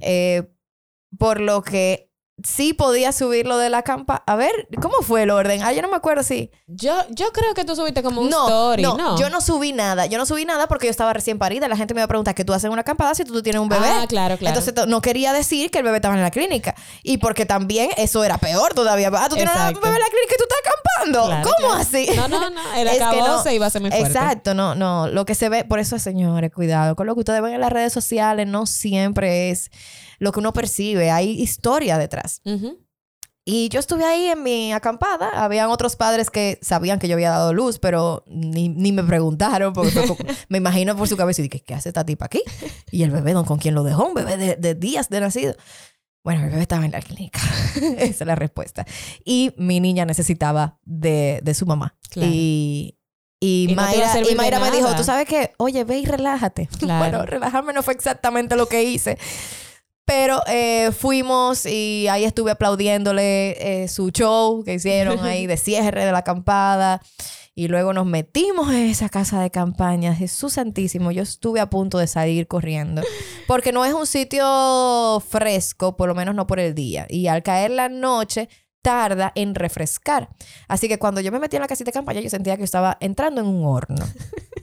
Eh, 0.00 0.44
por 1.18 1.40
lo 1.40 1.62
que 1.62 2.11
sí 2.44 2.72
podía 2.72 3.12
subirlo 3.12 3.58
de 3.58 3.70
la 3.70 3.82
campa. 3.82 4.22
A 4.26 4.36
ver, 4.36 4.68
¿cómo 4.80 4.96
fue 5.02 5.22
el 5.22 5.30
orden? 5.30 5.62
Ah, 5.62 5.72
yo 5.72 5.82
no 5.82 5.88
me 5.88 5.96
acuerdo 5.96 6.22
si. 6.22 6.50
Yo, 6.66 6.94
yo 7.10 7.32
creo 7.32 7.54
que 7.54 7.64
tú 7.64 7.76
subiste 7.76 8.02
como 8.02 8.20
un 8.20 8.28
story. 8.28 8.82
No, 8.82 8.96
no, 8.96 9.18
yo 9.18 9.30
no 9.30 9.40
subí 9.40 9.72
nada. 9.72 10.06
Yo 10.06 10.18
no 10.18 10.26
subí 10.26 10.44
nada 10.44 10.66
porque 10.66 10.86
yo 10.86 10.90
estaba 10.90 11.12
recién 11.12 11.38
parida. 11.38 11.68
La 11.68 11.76
gente 11.76 11.94
me 11.94 12.00
iba 12.00 12.04
a 12.04 12.08
preguntar 12.08 12.34
¿qué 12.34 12.44
tú 12.44 12.52
haces 12.52 12.64
en 12.64 12.72
una 12.72 12.82
acampada 12.82 13.14
si 13.14 13.24
tú, 13.24 13.42
tienes 13.42 13.60
un 13.60 13.68
bebé. 13.68 13.86
Ah, 13.86 14.06
claro, 14.08 14.36
claro. 14.36 14.58
Entonces 14.58 14.86
no 14.86 15.00
quería 15.00 15.32
decir 15.32 15.70
que 15.70 15.78
el 15.78 15.84
bebé 15.84 15.96
estaba 15.96 16.14
en 16.14 16.22
la 16.22 16.30
clínica. 16.30 16.74
Y 17.02 17.18
porque 17.18 17.46
también 17.46 17.90
eso 17.96 18.24
era 18.24 18.38
peor 18.38 18.74
todavía. 18.74 19.10
Ah, 19.12 19.28
tú 19.28 19.36
tienes 19.36 19.54
un 19.54 19.80
bebé 19.80 19.96
en 19.96 20.02
la 20.02 20.08
clínica 20.08 20.34
y 20.34 20.38
tú 20.38 20.44
estás 20.44 20.58
acampando. 20.64 21.50
¿Cómo 21.58 21.72
así? 21.74 22.08
No, 22.16 22.28
no, 22.28 22.50
no. 22.50 22.74
El 22.74 22.88
acabó 23.02 23.42
se 23.42 23.54
iba 23.54 23.66
a 23.66 23.70
ser 23.70 23.82
muy 23.82 23.90
fuerte. 23.90 24.08
Exacto, 24.08 24.54
no, 24.54 24.74
no. 24.74 25.08
Lo 25.08 25.24
que 25.24 25.34
se 25.34 25.48
ve, 25.48 25.64
por 25.64 25.78
eso, 25.78 25.98
señores, 25.98 26.50
cuidado 26.52 26.96
con 26.96 27.06
lo 27.06 27.14
que 27.14 27.20
ustedes 27.20 27.42
ven 27.42 27.54
en 27.54 27.60
las 27.60 27.72
redes 27.72 27.92
sociales. 27.92 28.46
No 28.46 28.66
siempre 28.66 29.50
es 29.50 29.70
lo 30.22 30.30
que 30.30 30.38
uno 30.38 30.52
percibe. 30.52 31.10
Hay 31.10 31.30
historia 31.30 31.98
detrás. 31.98 32.42
Y 33.44 33.68
yo 33.70 33.80
estuve 33.80 34.04
ahí 34.04 34.26
en 34.26 34.44
mi 34.44 34.72
acampada. 34.72 35.42
Habían 35.42 35.70
otros 35.70 35.96
padres 35.96 36.30
que 36.30 36.60
sabían 36.62 37.00
que 37.00 37.08
yo 37.08 37.14
había 37.14 37.30
dado 37.30 37.52
luz, 37.52 37.80
pero 37.80 38.22
ni, 38.28 38.70
me 38.92 39.02
preguntaron. 39.02 39.72
Porque 39.72 39.90
me 40.48 40.58
imagino 40.58 40.96
por 40.96 41.08
su 41.08 41.16
cabeza 41.16 41.40
y 41.40 41.48
dije, 41.48 41.64
¿qué 41.64 41.74
hace 41.74 41.88
esta 41.88 42.06
tipa 42.06 42.26
aquí? 42.26 42.40
Y 42.92 43.02
el 43.02 43.10
bebé, 43.10 43.34
¿con 43.44 43.58
quién 43.58 43.74
lo 43.74 43.82
dejó? 43.82 44.06
Un 44.06 44.14
bebé 44.14 44.56
de, 44.56 44.74
días 44.76 45.08
de 45.08 45.20
nacido. 45.20 45.56
Bueno, 46.22 46.44
el 46.44 46.50
bebé 46.50 46.62
estaba 46.62 46.84
en 46.84 46.92
la 46.92 47.00
clínica. 47.00 47.40
Esa 47.98 48.22
es 48.22 48.26
la 48.26 48.36
respuesta. 48.36 48.86
Y 49.24 49.52
mi 49.56 49.80
niña 49.80 50.04
necesitaba 50.04 50.78
de, 50.84 51.42
su 51.52 51.66
mamá. 51.66 51.96
Y, 52.14 52.96
y, 53.40 53.74
Mayra, 53.74 54.20
y 54.20 54.36
Mayra 54.36 54.60
me 54.60 54.70
dijo, 54.70 54.94
¿tú 54.94 55.02
sabes 55.02 55.26
qué? 55.26 55.52
Oye, 55.56 55.82
ve 55.82 55.98
y 55.98 56.06
relájate. 56.06 56.68
Bueno, 56.80 57.26
relajarme 57.26 57.72
no 57.72 57.82
fue 57.82 57.94
exactamente 57.94 58.54
lo 58.54 58.66
que 58.66 58.84
hice. 58.84 59.18
Pero 60.04 60.40
eh, 60.46 60.90
fuimos 60.92 61.64
y 61.64 62.08
ahí 62.08 62.24
estuve 62.24 62.50
aplaudiéndole 62.50 63.82
eh, 63.82 63.88
su 63.88 64.10
show 64.10 64.64
que 64.64 64.74
hicieron 64.74 65.20
ahí 65.20 65.46
de 65.48 65.56
cierre 65.56 66.04
de 66.04 66.12
la 66.12 66.18
acampada. 66.18 67.00
Y 67.54 67.68
luego 67.68 67.92
nos 67.92 68.06
metimos 68.06 68.70
en 68.70 68.86
esa 68.86 69.10
casa 69.10 69.40
de 69.42 69.50
campaña. 69.50 70.14
Jesús 70.14 70.54
Santísimo, 70.54 71.10
yo 71.10 71.22
estuve 71.22 71.60
a 71.60 71.68
punto 71.68 71.98
de 71.98 72.06
salir 72.06 72.48
corriendo. 72.48 73.02
Porque 73.46 73.72
no 73.72 73.84
es 73.84 73.92
un 73.92 74.06
sitio 74.06 75.22
fresco, 75.28 75.96
por 75.96 76.08
lo 76.08 76.14
menos 76.14 76.34
no 76.34 76.46
por 76.46 76.58
el 76.58 76.74
día. 76.74 77.06
Y 77.10 77.26
al 77.26 77.42
caer 77.42 77.72
la 77.72 77.90
noche, 77.90 78.48
tarda 78.80 79.32
en 79.34 79.54
refrescar. 79.54 80.30
Así 80.66 80.88
que 80.88 80.98
cuando 80.98 81.20
yo 81.20 81.30
me 81.30 81.38
metí 81.38 81.56
en 81.56 81.62
la 81.62 81.68
casita 81.68 81.90
de 81.90 81.92
campaña, 81.92 82.20
yo 82.20 82.30
sentía 82.30 82.56
que 82.56 82.64
estaba 82.64 82.96
entrando 83.00 83.42
en 83.42 83.46
un 83.46 83.66
horno. 83.66 84.04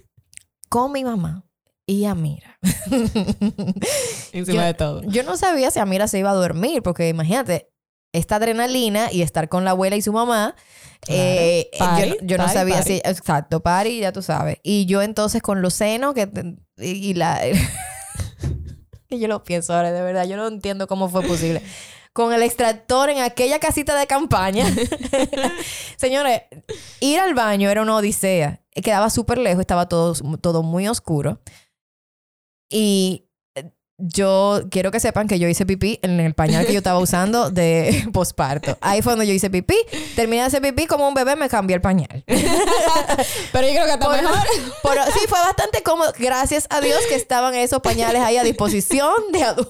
Con 0.69 0.91
mi 0.91 1.03
mamá 1.03 1.48
y 1.89 2.05
Amira. 2.05 2.59
Encima 4.31 4.61
yo, 4.61 4.61
de 4.61 4.73
todo. 4.75 5.01
Yo 5.03 5.23
no 5.23 5.37
sabía 5.37 5.71
si 5.71 5.79
Amira 5.79 6.07
se 6.07 6.19
iba 6.19 6.29
a 6.29 6.35
dormir, 6.35 6.83
porque 6.83 7.09
imagínate, 7.09 7.71
esta 8.13 8.35
adrenalina 8.35 9.11
y 9.11 9.23
estar 9.23 9.49
con 9.49 9.65
la 9.65 9.71
abuela 9.71 9.95
y 9.95 10.03
su 10.03 10.13
mamá. 10.13 10.55
Eh, 11.07 11.71
Party, 11.79 12.09
yo, 12.09 12.15
yo 12.21 12.37
no 12.37 12.47
sabía 12.47 12.75
party. 12.75 12.93
si. 12.93 13.01
Exacto, 13.03 13.61
pari, 13.61 14.01
ya 14.01 14.11
tú 14.11 14.21
sabes. 14.21 14.57
Y 14.61 14.85
yo 14.85 15.01
entonces 15.01 15.41
con 15.41 15.63
los 15.63 15.73
senos 15.73 16.13
que, 16.13 16.29
y, 16.77 17.09
y 17.09 17.13
la. 17.15 17.41
que 19.07 19.17
yo 19.19 19.27
lo 19.27 19.43
pienso 19.43 19.73
ahora, 19.73 19.91
de 19.91 20.03
verdad. 20.03 20.27
Yo 20.27 20.37
no 20.37 20.47
entiendo 20.47 20.85
cómo 20.85 21.09
fue 21.09 21.23
posible. 21.23 21.63
Con 22.13 22.33
el 22.33 22.43
extractor 22.43 23.09
en 23.09 23.19
aquella 23.19 23.57
casita 23.57 23.97
de 23.97 24.05
campaña. 24.05 24.65
Señores, 25.97 26.41
ir 26.99 27.19
al 27.19 27.33
baño 27.33 27.69
era 27.71 27.81
una 27.81 27.95
odisea. 27.95 28.61
Quedaba 28.73 29.09
súper 29.09 29.39
lejos, 29.39 29.61
estaba 29.61 29.87
todo, 29.87 30.13
todo 30.39 30.61
muy 30.61 30.87
oscuro. 30.87 31.41
Y 32.69 33.28
yo 33.99 34.61
quiero 34.71 34.91
que 34.91 34.99
sepan 34.99 35.27
que 35.27 35.39
yo 35.39 35.47
hice 35.47 35.65
pipí 35.65 35.99
en 36.01 36.19
el 36.19 36.33
pañal 36.33 36.65
que 36.65 36.73
yo 36.73 36.79
estaba 36.79 36.99
usando 36.99 37.51
de 37.51 38.07
posparto. 38.13 38.77
Ahí 38.81 39.01
fue 39.01 39.13
donde 39.13 39.27
yo 39.27 39.33
hice 39.33 39.49
pipí. 39.49 39.75
Terminé 40.15 40.41
de 40.41 40.47
hacer 40.47 40.61
pipí 40.61 40.85
como 40.87 41.07
un 41.07 41.13
bebé, 41.13 41.35
me 41.35 41.49
cambié 41.49 41.75
el 41.75 41.81
pañal. 41.81 42.23
Pero 42.27 43.67
yo 43.67 43.73
creo 43.73 43.85
que 43.85 43.91
está 43.93 44.05
Por- 44.05 44.21
mejor. 44.21 44.37
por- 44.83 45.13
sí, 45.13 45.19
fue 45.27 45.39
bastante 45.39 45.83
cómodo. 45.83 46.11
Gracias 46.17 46.67
a 46.69 46.81
Dios 46.81 46.99
que 47.07 47.15
estaban 47.15 47.53
esos 47.55 47.81
pañales 47.81 48.21
ahí 48.21 48.37
a 48.37 48.43
disposición 48.43 49.11
de 49.31 49.43
adultos. 49.43 49.69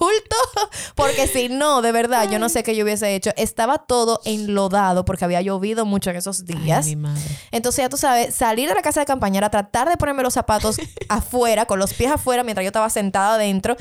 Porque 0.96 1.28
si 1.28 1.50
no, 1.50 1.82
de 1.82 1.92
verdad, 1.92 2.30
yo 2.30 2.39
no 2.39 2.50
sé 2.50 2.63
qué 2.63 2.76
yo 2.76 2.84
hubiese 2.84 3.15
hecho. 3.15 3.32
Estaba 3.38 3.80
todo 3.80 4.22
enlodado 4.26 5.06
porque 5.06 5.26
había 5.26 5.42
llovido 5.42 5.86
mucho 5.86 6.10
en 6.10 6.18
esos 6.18 6.46
días. 6.46 6.86
Ay, 6.86 6.96
mi 6.96 7.02
madre. 7.04 7.22
Entonces, 7.52 7.84
ya 7.84 7.89
tú 7.89 7.98
sabes, 7.98 8.36
salir 8.36 8.70
de 8.70 8.76
la 8.76 8.82
casa 8.82 9.00
de 9.00 9.06
campaña 9.06 9.39
era 9.39 9.50
tratar 9.50 9.89
de 9.89 9.98
ponerme 9.98 10.24
los 10.24 10.34
zapatos 10.34 10.78
afuera, 11.08 11.65
con 11.65 11.80
los 11.80 11.94
pies 11.94 12.12
afuera, 12.12 12.44
mientras 12.44 12.63
yo 12.63 12.70
estaba 12.70 12.89
sentada 12.89 13.36
adentro, 13.36 13.76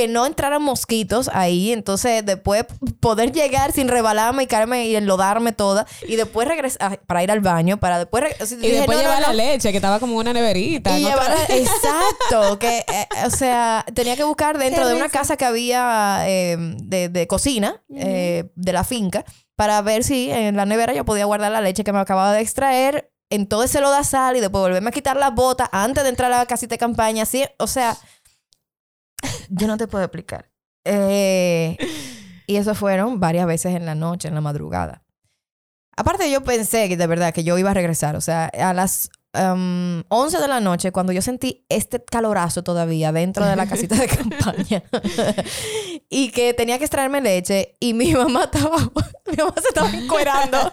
que 0.00 0.08
no 0.08 0.24
entraran 0.24 0.62
mosquitos 0.62 1.28
ahí. 1.32 1.72
Entonces, 1.72 2.24
después 2.24 2.64
poder 3.00 3.32
llegar 3.32 3.72
sin 3.72 3.88
rebalarme 3.88 4.44
y 4.44 4.46
caerme 4.46 4.86
y 4.86 4.96
enlodarme 4.96 5.52
toda. 5.52 5.86
Y 6.08 6.16
después 6.16 6.48
regresar 6.48 7.00
para 7.06 7.22
ir 7.22 7.30
al 7.30 7.40
baño, 7.40 7.78
para 7.78 7.98
después... 7.98 8.24
re- 8.24 8.36
o 8.40 8.46
sea, 8.46 8.56
Y 8.56 8.62
dije, 8.62 8.76
después 8.76 8.96
no, 8.96 9.02
llevar 9.02 9.20
no. 9.20 9.26
la 9.28 9.32
leche, 9.34 9.70
que 9.70 9.76
estaba 9.76 10.00
como 10.00 10.16
una 10.16 10.32
neverita. 10.32 10.98
Y 10.98 11.06
exacto, 11.06 12.58
que, 12.58 12.78
eh, 12.78 13.06
o 13.26 13.30
sea, 13.30 13.84
tenía 13.94 14.16
que 14.16 14.24
buscar 14.24 14.58
dentro 14.58 14.88
de 14.88 14.94
una 14.94 15.08
casa 15.08 15.36
que 15.36 15.44
había 15.44 16.20
eh, 16.26 16.56
de, 16.58 17.08
de 17.08 17.26
cocina 17.26 17.82
eh, 17.94 18.50
de 18.54 18.72
la 18.72 18.84
finca 18.84 19.24
para 19.56 19.82
ver 19.82 20.04
si 20.04 20.30
en 20.30 20.56
la 20.56 20.64
nevera 20.64 20.94
yo 20.94 21.04
podía 21.04 21.26
guardar 21.26 21.52
la 21.52 21.60
leche 21.60 21.84
que 21.84 21.92
me 21.92 21.98
acababa 21.98 22.32
de 22.32 22.40
extraer 22.40 23.12
en 23.28 23.46
todo 23.46 23.62
ese 23.62 23.80
lodazal 23.80 24.36
y 24.36 24.40
después 24.40 24.62
volverme 24.62 24.88
a 24.88 24.92
quitar 24.92 25.16
las 25.16 25.34
botas 25.34 25.68
antes 25.72 26.02
de 26.02 26.08
entrar 26.08 26.32
a 26.32 26.38
la 26.38 26.46
casita 26.46 26.74
de 26.74 26.78
campaña. 26.78 27.22
Así, 27.24 27.44
o 27.58 27.66
sea, 27.66 27.96
yo 29.50 29.66
no 29.66 29.76
te 29.76 29.86
puedo 29.86 30.04
explicar. 30.04 30.50
Eh, 30.84 31.76
y 32.46 32.56
eso 32.56 32.74
fueron 32.74 33.20
varias 33.20 33.46
veces 33.46 33.74
en 33.74 33.84
la 33.84 33.94
noche, 33.94 34.28
en 34.28 34.34
la 34.34 34.40
madrugada. 34.40 35.02
Aparte, 35.96 36.30
yo 36.30 36.42
pensé 36.42 36.88
que 36.88 36.96
de 36.96 37.06
verdad 37.06 37.34
que 37.34 37.44
yo 37.44 37.58
iba 37.58 37.72
a 37.72 37.74
regresar. 37.74 38.16
O 38.16 38.20
sea, 38.20 38.46
a 38.46 38.72
las 38.72 39.10
um, 39.34 40.02
11 40.08 40.38
de 40.38 40.48
la 40.48 40.60
noche, 40.60 40.92
cuando 40.92 41.12
yo 41.12 41.20
sentí 41.20 41.66
este 41.68 42.02
calorazo 42.02 42.62
todavía 42.62 43.12
dentro 43.12 43.44
de 43.44 43.56
la 43.56 43.66
casita 43.66 43.96
de 43.96 44.08
campaña 44.08 44.82
y 46.12 46.32
que 46.32 46.52
tenía 46.54 46.76
que 46.76 46.84
extraerme 46.84 47.20
leche 47.20 47.76
y 47.78 47.94
mi 47.94 48.12
mamá 48.14 48.44
estaba, 48.44 48.78
mi 48.78 49.36
mamá 49.36 49.54
se 49.62 49.68
estaba 49.68 49.88
encuerando. 49.88 50.58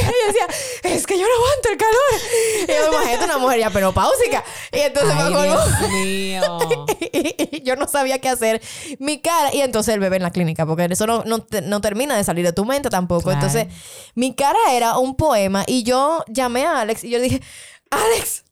y 0.00 0.26
decía, 0.26 0.46
es 0.84 1.06
que 1.06 1.18
yo 1.18 1.26
no 1.26 1.34
aguanto 1.44 1.68
el 1.68 1.76
calor. 1.76 2.20
Y 2.62 2.72
yo 2.72 2.90
me 2.90 2.96
imagino 2.96 3.24
una 3.26 3.38
mujer 3.38 3.60
ya 3.60 3.70
menopáusica. 3.70 4.42
Y 4.72 4.78
entonces 4.78 5.14
me 5.14 5.20
Ay, 5.22 5.28
acuerdo 5.28 5.66
Dios 5.66 5.90
mío. 5.90 6.58
y 7.52 7.62
yo 7.62 7.76
no 7.76 7.86
sabía 7.86 8.18
qué 8.20 8.30
hacer. 8.30 8.62
Mi 8.98 9.20
cara, 9.20 9.54
y 9.54 9.60
entonces 9.60 9.92
el 9.92 10.00
bebé 10.00 10.16
en 10.16 10.22
la 10.22 10.30
clínica, 10.30 10.64
porque 10.64 10.86
eso 10.90 11.06
no, 11.06 11.24
no, 11.26 11.46
no 11.62 11.80
termina 11.82 12.16
de 12.16 12.24
salir 12.24 12.46
de 12.46 12.54
tu 12.54 12.64
mente 12.64 12.88
tampoco. 12.88 13.24
Claro. 13.24 13.36
Entonces, 13.46 13.66
mi 14.14 14.34
cara 14.34 14.58
era 14.70 14.96
un 14.96 15.14
poema 15.14 15.62
y 15.66 15.82
yo 15.82 16.24
llamé 16.26 16.64
a 16.64 16.80
Alex 16.80 17.04
y 17.04 17.10
yo 17.10 17.18
le 17.18 17.24
dije, 17.24 17.42
Alex, 17.90 18.44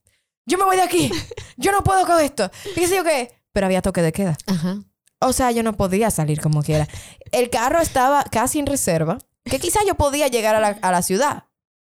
yo 0.45 0.59
me 0.59 0.65
voy 0.65 0.77
de 0.77 0.83
aquí. 0.83 1.11
Yo 1.57 1.73
no 1.73 1.83
puedo 1.83 2.05
con 2.07 2.21
esto. 2.21 2.51
Y 2.77 2.81
qué 2.81 2.87
sé 2.87 2.97
yo 2.97 3.05
qué. 3.05 3.35
Pero 3.53 3.65
había 3.67 3.81
toque 3.81 4.03
de 4.03 4.13
queda. 4.13 4.37
Ajá. 4.47 4.79
O 5.21 5.33
sea, 5.33 5.51
yo 5.51 5.63
no 5.63 5.77
podía 5.77 6.11
salir 6.11 6.41
como 6.41 6.63
quiera. 6.63 6.87
El 7.33 7.51
carro 7.51 7.81
estaba 7.81 8.25
casi 8.25 8.59
en 8.61 8.67
reserva, 8.67 9.19
que 9.45 9.59
quizá 9.59 9.81
yo 9.87 9.95
podía 9.97 10.29
llegar 10.29 10.55
a 10.55 10.61
la, 10.61 10.69
a 10.81 10.93
la 10.93 11.03
ciudad. 11.03 11.45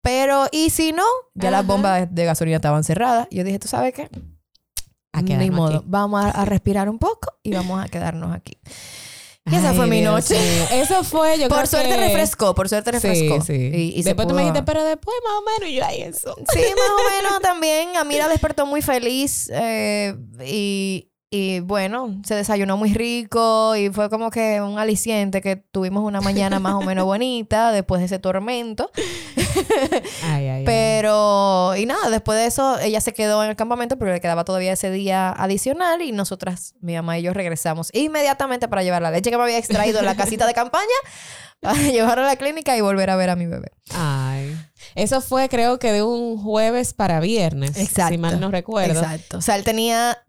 Pero, 0.03 0.47
¿y 0.53 0.69
si 0.71 0.93
no? 0.93 1.05
Ya 1.35 1.51
las 1.51 1.67
bombas 1.67 2.15
de 2.15 2.25
gasolina 2.27 2.57
estaban 2.57 2.85
cerradas. 2.85 3.27
Yo 3.31 3.43
dije, 3.45 3.59
¿tú 3.59 3.69
sabes 3.69 3.95
qué? 3.95 4.11
A 5.15 5.23
Ni 5.23 5.51
modo. 5.51 5.77
aquí. 5.79 5.85
Vamos 5.89 6.23
a, 6.25 6.31
a 6.31 6.45
respirar 6.45 6.89
un 6.91 6.99
poco 6.99 7.39
y 7.43 7.53
vamos 7.53 7.83
a 7.83 7.89
quedarnos 7.89 8.35
aquí. 8.35 8.59
Y 9.47 9.55
esa 9.55 9.71
Ay, 9.71 9.77
fue 9.77 9.87
mi 9.87 10.01
Dios 10.01 10.13
noche. 10.31 10.37
Eso 10.81 11.05
fue, 11.05 11.39
yo 11.39 11.49
por 11.49 11.59
creo 11.59 11.67
suerte 11.67 11.89
que- 11.91 11.97
refrescó, 12.09 12.55
por 12.55 12.69
suerte 12.69 12.93
refrescó. 12.93 13.41
Sí, 13.43 13.71
sí. 13.73 13.93
Y, 13.95 14.03
después 14.03 14.27
tú 14.27 14.35
me 14.35 14.41
dijiste, 14.43 14.63
pero 14.63 14.83
después 14.85 15.15
más 15.23 15.35
o 15.39 15.43
menos, 15.61 15.71
y 15.73 15.77
yo 15.77 15.85
ahí 15.85 16.03
eso. 16.03 16.35
Sí, 16.53 16.61
más 16.61 16.91
o 16.91 17.23
menos 17.23 17.41
también. 17.41 17.97
Amira 17.97 18.29
despertó 18.29 18.67
muy 18.67 18.83
feliz 18.83 19.49
eh, 19.53 20.15
y, 20.45 21.11
y 21.35 21.59
bueno, 21.59 22.21
se 22.25 22.37
desayunó 22.37 22.77
muy 22.77 22.95
rico 22.95 23.75
y 23.75 23.91
fue 23.91 24.09
como 24.09 24.31
que 24.31 24.61
un 24.61 24.79
aliciente 24.79 25.41
que 25.41 25.57
tuvimos 25.57 26.05
una 26.05 26.21
mañana 26.21 26.61
más 26.61 26.75
o 26.75 26.83
menos 26.83 27.05
bonita 27.07 27.73
después 27.73 27.99
de 27.99 28.05
ese 28.05 28.21
tormento. 28.21 28.89
Ay, 30.23 30.23
ay, 30.23 30.49
ay. 30.49 30.65
Pero, 30.65 31.75
y 31.75 31.87
nada, 31.87 32.09
después 32.09 32.39
de 32.39 32.47
eso 32.47 32.79
ella 32.79 33.01
se 33.01 33.13
quedó 33.13 33.43
en 33.43 33.51
el 33.51 33.57
campamento 33.57 33.99
porque 33.99 34.13
le 34.13 34.21
quedaba 34.21 34.45
todavía 34.45 34.75
ese 34.75 34.93
día 34.93 35.31
adicional 35.31 36.03
y 36.03 36.13
nosotras, 36.13 36.77
mi 36.81 36.95
mamá 36.95 37.19
y 37.19 37.23
yo, 37.23 37.33
regresamos 37.33 37.91
inmediatamente 37.93 38.69
para 38.69 38.85
llevar 38.85 39.03
la 39.03 39.11
leche 39.11 39.33
que 39.33 39.37
me 39.37 39.43
había 39.43 39.59
extraído 39.59 39.99
en 39.99 40.05
la 40.05 40.15
casita 40.15 40.47
de 40.47 40.55
campaña 40.55 40.85
para 41.59 41.81
llevarla 41.81 42.27
a 42.27 42.29
la 42.29 42.37
clínica 42.37 42.77
y 42.77 42.81
volver 42.81 43.11
a 43.11 43.17
ver 43.17 43.31
a 43.31 43.35
mi 43.35 43.47
bebé. 43.47 43.73
Ay. 43.93 44.57
Eso 44.95 45.21
fue, 45.21 45.49
creo 45.49 45.81
que 45.81 45.91
de 45.91 46.05
un 46.05 46.39
jueves 46.39 46.95
para 46.95 47.19
viernes. 47.19 47.77
Exacto. 47.77 48.13
Si 48.13 48.19
mal 48.19 48.39
no 48.39 48.53
recuerdo. 48.53 49.01
Exacto. 49.01 49.39
O 49.39 49.41
sea, 49.41 49.57
él 49.57 49.65
tenía 49.65 50.24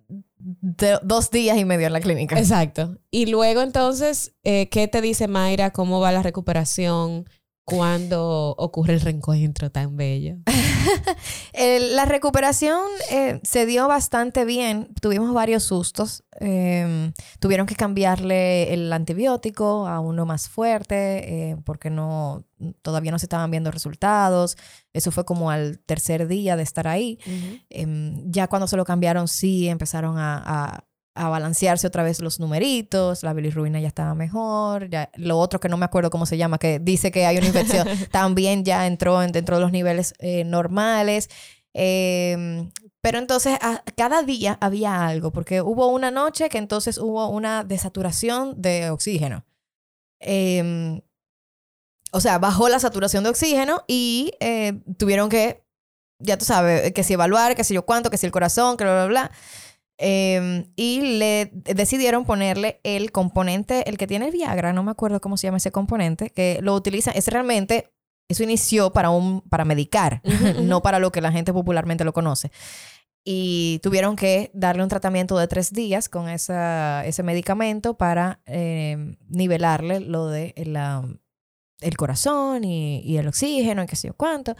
dos 1.03 1.31
días 1.31 1.57
y 1.57 1.65
medio 1.65 1.87
en 1.87 1.93
la 1.93 2.01
clínica. 2.01 2.37
Exacto. 2.37 2.97
Y 3.11 3.27
luego 3.27 3.61
entonces, 3.61 4.35
eh, 4.43 4.69
¿qué 4.69 4.87
te 4.87 5.01
dice 5.01 5.27
Mayra? 5.27 5.71
¿Cómo 5.71 5.99
va 5.99 6.11
la 6.11 6.21
recuperación? 6.21 7.25
¿Cuándo 7.65 8.53
ocurre 8.57 8.93
el 8.93 9.01
reencuentro 9.01 9.71
tan 9.71 9.97
bello? 9.97 10.37
El- 11.53 11.95
la 11.95 12.05
recuperación 12.05 12.79
eh, 13.11 13.39
se 13.43 13.65
dio 13.65 13.87
bastante 13.87 14.45
bien. 14.45 14.89
Tuvimos 15.01 15.33
varios 15.33 15.63
sustos. 15.63 16.23
Eh, 16.39 17.11
tuvieron 17.39 17.65
que 17.65 17.75
cambiarle 17.75 18.73
el 18.73 18.91
antibiótico 18.91 19.87
a 19.87 19.99
uno 19.99 20.25
más 20.25 20.49
fuerte 20.49 21.51
eh, 21.51 21.57
porque 21.63 21.89
no 21.89 22.43
todavía 22.81 23.11
no 23.11 23.19
se 23.19 23.25
estaban 23.25 23.51
viendo 23.51 23.71
resultados. 23.71 24.57
Eso 24.93 25.11
fue 25.11 25.25
como 25.25 25.51
al 25.51 25.79
tercer 25.79 26.27
día 26.27 26.55
de 26.55 26.63
estar 26.63 26.87
ahí. 26.87 27.19
Em, 27.69 28.31
ya 28.31 28.47
cuando 28.47 28.67
se 28.67 28.77
lo 28.77 28.85
cambiaron, 28.85 29.27
sí 29.27 29.67
empezaron 29.67 30.17
a, 30.17 30.41
a- 30.45 30.83
a 31.15 31.29
balancearse 31.29 31.87
otra 31.87 32.03
vez 32.03 32.19
los 32.19 32.39
numeritos, 32.39 33.23
la 33.23 33.33
bilirrubina 33.33 33.79
ya 33.79 33.87
estaba 33.87 34.13
mejor, 34.15 34.89
ya, 34.89 35.09
lo 35.15 35.39
otro 35.39 35.59
que 35.59 35.69
no 35.69 35.77
me 35.77 35.85
acuerdo 35.85 36.09
cómo 36.09 36.25
se 36.25 36.37
llama, 36.37 36.57
que 36.57 36.79
dice 36.79 37.09
que 37.11 37.25
hay 37.25 37.37
una 37.37 37.47
infección, 37.47 37.87
también 38.11 38.63
ya 38.65 38.85
entró 38.85 39.23
en- 39.23 39.31
dentro 39.31 39.55
de 39.55 39.61
los 39.61 39.71
niveles 39.71 40.13
eh, 40.19 40.43
normales. 40.43 41.29
Em, 41.73 42.69
pero 43.01 43.17
entonces 43.19 43.57
a- 43.61 43.83
cada 43.97 44.23
día 44.23 44.57
había 44.61 45.05
algo, 45.07 45.31
porque 45.31 45.61
hubo 45.61 45.87
una 45.87 46.11
noche 46.11 46.49
que 46.49 46.57
entonces 46.57 46.97
hubo 46.97 47.27
una 47.29 47.63
desaturación 47.63 48.61
de 48.61 48.89
oxígeno. 48.89 49.45
Em, 50.19 51.01
o 52.11 52.21
sea, 52.21 52.39
bajó 52.39 52.69
la 52.69 52.79
saturación 52.79 53.23
de 53.23 53.29
oxígeno 53.29 53.83
y 53.87 54.31
eh, 54.39 54.81
tuvieron 54.97 55.27
que, 55.29 55.63
ya 56.19 56.37
tú 56.37 56.45
sabes, 56.45 56.93
que 56.93 57.03
si 57.03 57.13
evaluar, 57.13 57.55
que 57.55 57.63
si 57.65 57.73
yo 57.73 57.85
cuánto, 57.85 58.09
que 58.09 58.17
si 58.17 58.25
el 58.25 58.31
corazón, 58.31 58.77
que 58.77 58.85
bla, 58.85 58.93
bla, 58.93 59.05
bla. 59.07 59.31
Eh, 59.97 60.65
y 60.75 61.17
le 61.17 61.51
decidieron 61.53 62.25
ponerle 62.25 62.79
el 62.83 63.11
componente, 63.11 63.89
el 63.89 63.97
que 63.97 64.07
tiene 64.07 64.25
el 64.25 64.31
Viagra, 64.31 64.73
no 64.73 64.83
me 64.83 64.91
acuerdo 64.91 65.21
cómo 65.21 65.37
se 65.37 65.47
llama 65.47 65.57
ese 65.57 65.71
componente, 65.71 66.29
que 66.31 66.59
lo 66.61 66.73
utiliza, 66.75 67.11
es 67.11 67.27
realmente, 67.29 67.91
eso 68.29 68.43
inició 68.43 68.91
para 68.91 69.09
un, 69.09 69.41
para 69.41 69.63
medicar, 69.65 70.21
no 70.61 70.81
para 70.81 70.99
lo 70.99 71.11
que 71.11 71.21
la 71.21 71.31
gente 71.31 71.53
popularmente 71.53 72.03
lo 72.03 72.11
conoce. 72.13 72.51
Y 73.27 73.79
tuvieron 73.81 74.15
que 74.15 74.51
darle 74.53 74.83
un 74.83 74.89
tratamiento 74.89 75.35
de 75.37 75.47
tres 75.47 75.71
días 75.73 76.09
con 76.09 76.29
esa, 76.29 77.03
ese 77.05 77.23
medicamento 77.23 77.97
para 77.97 78.39
eh, 78.45 79.15
nivelarle 79.27 79.99
lo 79.99 80.27
de 80.27 80.53
la- 80.65 81.03
el 81.81 81.97
corazón 81.97 82.63
y, 82.63 82.99
y 83.01 83.17
el 83.17 83.27
oxígeno 83.27 83.83
y 83.83 83.87
qué 83.87 83.95
sé 83.95 84.09
yo 84.09 84.13
cuánto. 84.15 84.55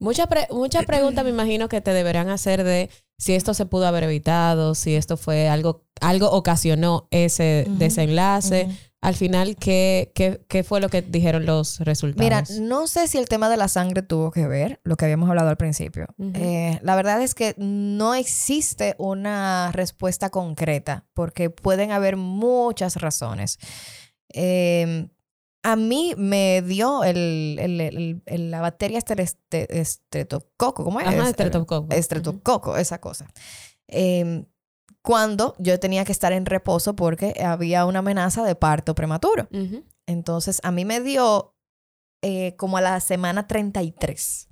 Muchas 0.00 0.26
pre- 0.26 0.48
muchas 0.50 0.84
preguntas 0.84 1.24
me 1.24 1.30
imagino 1.30 1.68
que 1.68 1.80
te 1.80 1.92
deberán 1.92 2.28
hacer 2.28 2.64
de 2.64 2.90
si 3.20 3.34
esto 3.34 3.52
se 3.52 3.66
pudo 3.66 3.86
haber 3.86 4.04
evitado, 4.04 4.74
si 4.74 4.94
esto 4.94 5.16
fue 5.18 5.48
algo, 5.48 5.84
algo 6.00 6.30
ocasionó 6.30 7.06
ese 7.10 7.66
Ujú, 7.68 7.76
desenlace. 7.78 8.64
Ujú. 8.64 8.74
al 9.02 9.14
final, 9.14 9.56
¿qué, 9.56 10.10
qué, 10.14 10.40
qué 10.48 10.64
fue 10.64 10.80
lo 10.80 10.88
que 10.88 11.02
dijeron 11.02 11.44
los 11.44 11.80
resultados? 11.80 12.22
Mira, 12.24 12.44
no 12.66 12.86
sé 12.86 13.08
si 13.08 13.18
el 13.18 13.28
tema 13.28 13.48
de 13.50 13.56
la 13.58 13.68
sangre 13.68 14.00
tuvo 14.02 14.30
que 14.30 14.46
ver, 14.46 14.80
lo 14.84 14.96
que 14.96 15.04
habíamos 15.04 15.28
hablado 15.28 15.50
al 15.50 15.56
principio. 15.58 16.06
Eh, 16.34 16.78
la 16.82 16.96
verdad 16.96 17.20
es 17.22 17.34
que 17.34 17.54
no 17.58 18.14
existe 18.14 18.94
una 18.98 19.70
respuesta 19.72 20.30
concreta, 20.30 21.04
porque 21.12 21.50
pueden 21.50 21.92
haber 21.92 22.16
muchas 22.16 22.96
razones. 22.96 23.58
Eh, 24.32 25.08
a 25.62 25.76
mí 25.76 26.14
me 26.16 26.62
dio 26.62 27.04
el, 27.04 28.22
la 28.26 28.60
bacteria 28.60 28.98
estreptococo, 28.98 30.84
¿cómo 30.84 31.00
es? 31.00 31.06
Ajá, 31.06 31.28
estreptococo. 31.28 31.94
Estreptococo, 31.94 32.76
esa 32.76 33.00
cosa. 33.00 33.28
Em, 33.86 34.46
cuando 35.02 35.54
yo 35.58 35.78
tenía 35.78 36.04
que 36.04 36.12
estar 36.12 36.32
en 36.32 36.46
reposo 36.46 36.96
porque 36.96 37.34
había 37.44 37.84
una 37.84 37.98
amenaza 38.00 38.44
de 38.44 38.54
parto 38.54 38.94
prematuro. 38.94 39.48
Entonces, 40.06 40.60
a 40.62 40.70
mí 40.70 40.84
me 40.84 41.00
dio 41.00 41.54
eh, 42.22 42.56
como 42.56 42.76
a 42.76 42.80
la 42.80 43.00
semana 43.00 43.46
33 43.46 44.48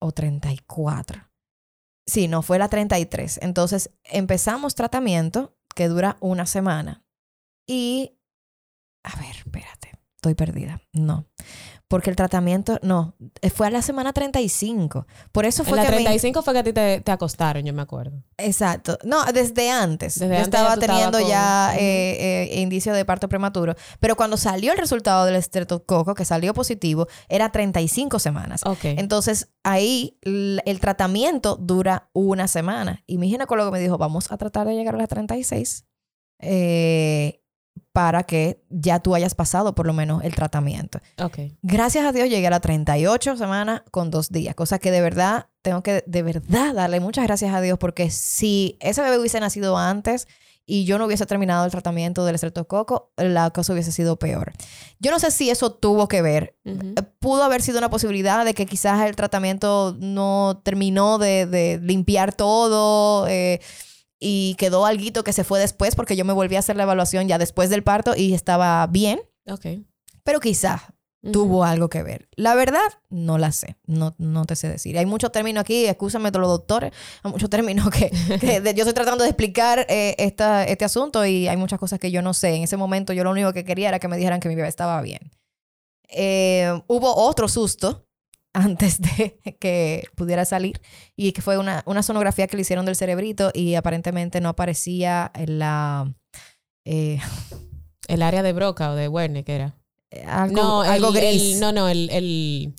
o 0.00 0.12
34. 0.12 1.28
Sí, 2.06 2.26
no, 2.26 2.42
fue 2.42 2.58
la 2.58 2.68
33. 2.68 3.40
Entonces, 3.42 3.90
empezamos 4.04 4.74
tratamiento 4.74 5.56
que 5.74 5.88
dura 5.88 6.16
una 6.20 6.46
semana. 6.46 7.04
Y 7.66 8.17
a 9.02 9.20
ver, 9.20 9.36
espérate, 9.36 9.98
estoy 10.16 10.34
perdida. 10.34 10.80
No. 10.92 11.26
Porque 11.88 12.10
el 12.10 12.16
tratamiento, 12.16 12.78
no, 12.82 13.14
fue 13.54 13.66
a 13.66 13.70
la 13.70 13.80
semana 13.80 14.12
35. 14.12 15.06
Por 15.32 15.46
eso 15.46 15.64
fue 15.64 15.78
en 15.78 15.84
la 15.84 15.90
35 15.90 16.42
fue 16.42 16.52
que 16.52 16.58
a 16.58 16.62
ti 16.62 16.72
te, 16.74 17.02
acostaron, 17.10 17.64
yo 17.64 17.72
me 17.72 17.80
acuerdo. 17.80 18.22
Exacto. 18.36 18.98
No, 19.04 19.24
desde 19.32 19.70
antes. 19.70 20.18
Desde 20.18 20.36
yo 20.36 20.42
estaba 20.42 20.76
teniendo 20.76 21.18
ya 21.26 21.74
eh, 21.78 22.50
eh, 22.52 22.60
indicio 22.60 22.92
de 22.92 23.06
parto 23.06 23.30
prematuro. 23.30 23.74
Pero 24.00 24.16
cuando 24.16 24.36
salió 24.36 24.72
el 24.72 24.78
resultado 24.78 25.24
del 25.24 25.36
estreptococo, 25.36 26.14
que 26.14 26.26
salió 26.26 26.52
positivo, 26.52 27.08
era 27.30 27.50
35 27.50 28.18
semanas. 28.18 28.60
Ok. 28.66 28.84
Entonces, 28.84 29.48
ahí 29.62 30.18
el, 30.20 30.60
el 30.66 30.80
tratamiento 30.80 31.56
dura 31.56 32.10
una 32.12 32.48
semana. 32.48 33.02
Y 33.06 33.16
mi 33.16 33.30
ginecólogo 33.30 33.70
me 33.70 33.80
dijo, 33.80 33.96
vamos 33.96 34.30
a 34.30 34.36
tratar 34.36 34.66
de 34.66 34.74
llegar 34.74 34.94
a 34.94 34.98
las 34.98 35.08
36. 35.08 35.86
Eh, 36.40 37.40
para 37.98 38.22
que 38.22 38.62
ya 38.70 39.00
tú 39.00 39.16
hayas 39.16 39.34
pasado 39.34 39.74
por 39.74 39.84
lo 39.84 39.92
menos 39.92 40.22
el 40.22 40.32
tratamiento. 40.32 41.00
Okay. 41.20 41.56
Gracias 41.62 42.06
a 42.06 42.12
Dios 42.12 42.28
llegué 42.28 42.46
a 42.46 42.50
las 42.50 42.60
38 42.60 43.36
semanas 43.36 43.82
con 43.90 44.12
dos 44.12 44.30
días, 44.30 44.54
cosa 44.54 44.78
que 44.78 44.92
de 44.92 45.00
verdad 45.00 45.46
tengo 45.62 45.82
que 45.82 46.04
de 46.06 46.22
verdad 46.22 46.74
darle 46.74 47.00
muchas 47.00 47.24
gracias 47.24 47.52
a 47.52 47.60
Dios 47.60 47.76
porque 47.76 48.08
si 48.10 48.76
ese 48.78 49.02
bebé 49.02 49.18
hubiese 49.18 49.40
nacido 49.40 49.76
antes 49.76 50.28
y 50.64 50.84
yo 50.84 50.96
no 50.98 51.06
hubiese 51.06 51.26
terminado 51.26 51.64
el 51.64 51.72
tratamiento 51.72 52.24
del 52.24 52.36
estreptococo, 52.36 53.10
la 53.16 53.50
cosa 53.50 53.72
hubiese 53.72 53.90
sido 53.90 54.16
peor. 54.16 54.52
Yo 55.00 55.10
no 55.10 55.18
sé 55.18 55.32
si 55.32 55.50
eso 55.50 55.72
tuvo 55.72 56.06
que 56.06 56.22
ver. 56.22 56.54
Eh, 56.66 56.94
pudo 57.18 57.42
haber 57.42 57.62
sido 57.62 57.78
una 57.78 57.90
posibilidad 57.90 58.44
de 58.44 58.54
que 58.54 58.66
quizás 58.66 59.08
el 59.08 59.16
tratamiento 59.16 59.96
no 59.98 60.60
terminó 60.62 61.18
de, 61.18 61.80
limpiar 61.82 62.32
todo. 62.32 63.26
Eh, 63.26 63.60
y 64.20 64.54
quedó 64.58 64.86
algo 64.86 65.22
que 65.22 65.32
se 65.32 65.44
fue 65.44 65.60
después 65.60 65.94
porque 65.94 66.16
yo 66.16 66.24
me 66.24 66.32
volví 66.32 66.56
a 66.56 66.60
hacer 66.60 66.76
la 66.76 66.82
evaluación 66.82 67.28
ya 67.28 67.38
después 67.38 67.70
del 67.70 67.82
parto 67.82 68.14
y 68.16 68.34
estaba 68.34 68.86
bien. 68.88 69.20
Ok. 69.46 69.66
Pero 70.24 70.40
quizás 70.40 70.82
tuvo 71.32 71.64
algo 71.64 71.88
que 71.88 72.02
ver. 72.02 72.28
La 72.36 72.54
verdad, 72.54 72.88
no 73.10 73.38
la 73.38 73.52
sé. 73.52 73.76
No, 73.86 74.14
no 74.18 74.44
te 74.44 74.56
sé 74.56 74.68
decir. 74.68 74.98
Hay 74.98 75.06
muchos 75.06 75.32
términos 75.32 75.62
aquí, 75.62 75.86
escúchame 75.86 76.30
todos 76.30 76.42
los 76.42 76.50
doctores, 76.50 76.92
hay 77.22 77.30
muchos 77.30 77.50
términos 77.50 77.90
que, 77.90 78.10
yo 78.74 78.82
estoy 78.82 78.94
tratando 78.94 79.24
de 79.24 79.30
explicar 79.30 79.86
eh, 79.88 80.14
esta, 80.18 80.64
este 80.64 80.84
asunto 80.84 81.24
y 81.24 81.48
hay 81.48 81.56
muchas 81.56 81.78
cosas 81.78 81.98
que 81.98 82.10
yo 82.10 82.22
no 82.22 82.34
sé. 82.34 82.54
En 82.54 82.62
ese 82.62 82.76
momento 82.76 83.12
yo 83.12 83.24
lo 83.24 83.30
único 83.30 83.52
que 83.52 83.64
quería 83.64 83.88
era 83.88 83.98
que 83.98 84.08
me 84.08 84.16
dijeran 84.16 84.40
que 84.40 84.48
mi 84.48 84.54
bebé 84.54 84.68
estaba 84.68 85.00
bien. 85.02 85.30
Eh, 86.08 86.80
hubo 86.86 87.14
otro 87.14 87.48
susto 87.48 88.07
antes 88.58 89.00
de 89.00 89.38
que 89.60 90.04
pudiera 90.14 90.44
salir 90.44 90.80
y 91.16 91.32
que 91.32 91.42
fue 91.42 91.58
una, 91.58 91.82
una 91.86 92.02
sonografía 92.02 92.46
que 92.46 92.56
le 92.56 92.62
hicieron 92.62 92.86
del 92.86 92.96
cerebrito 92.96 93.50
y 93.54 93.74
aparentemente 93.74 94.40
no 94.40 94.48
aparecía 94.48 95.30
en 95.34 95.58
la... 95.58 96.12
Eh, 96.84 97.20
el 98.08 98.22
área 98.22 98.42
de 98.42 98.52
Broca 98.52 98.90
o 98.90 98.94
de 98.94 99.08
Wernicke 99.08 99.50
era. 99.50 99.76
Eh, 100.10 100.24
algo, 100.26 100.56
no, 100.56 100.80
algo 100.80 101.12
gris. 101.12 101.60
no, 101.60 101.72
no, 101.72 101.88
el, 101.88 102.08
el, 102.10 102.74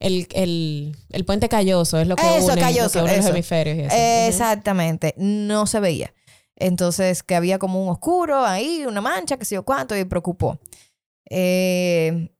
el, 0.00 0.96
el, 1.10 1.24
puente 1.24 1.48
calloso 1.48 2.00
es 2.00 2.08
lo 2.08 2.16
que 2.16 2.24
une, 2.24 2.60
calloso, 2.60 3.00
los 3.02 3.26
hemisferios. 3.26 3.76
Y 3.76 3.80
eso. 3.82 3.94
Exactamente, 4.28 5.14
no 5.16 5.66
se 5.66 5.78
veía. 5.78 6.12
Entonces, 6.56 7.22
que 7.22 7.36
había 7.36 7.60
como 7.60 7.82
un 7.82 7.88
oscuro 7.88 8.44
ahí, 8.44 8.84
una 8.86 9.00
mancha, 9.00 9.36
que 9.36 9.44
sé 9.44 9.54
yo 9.54 9.64
cuánto, 9.64 9.96
y 9.96 10.04
preocupó. 10.04 10.58
Eh, 11.30 12.33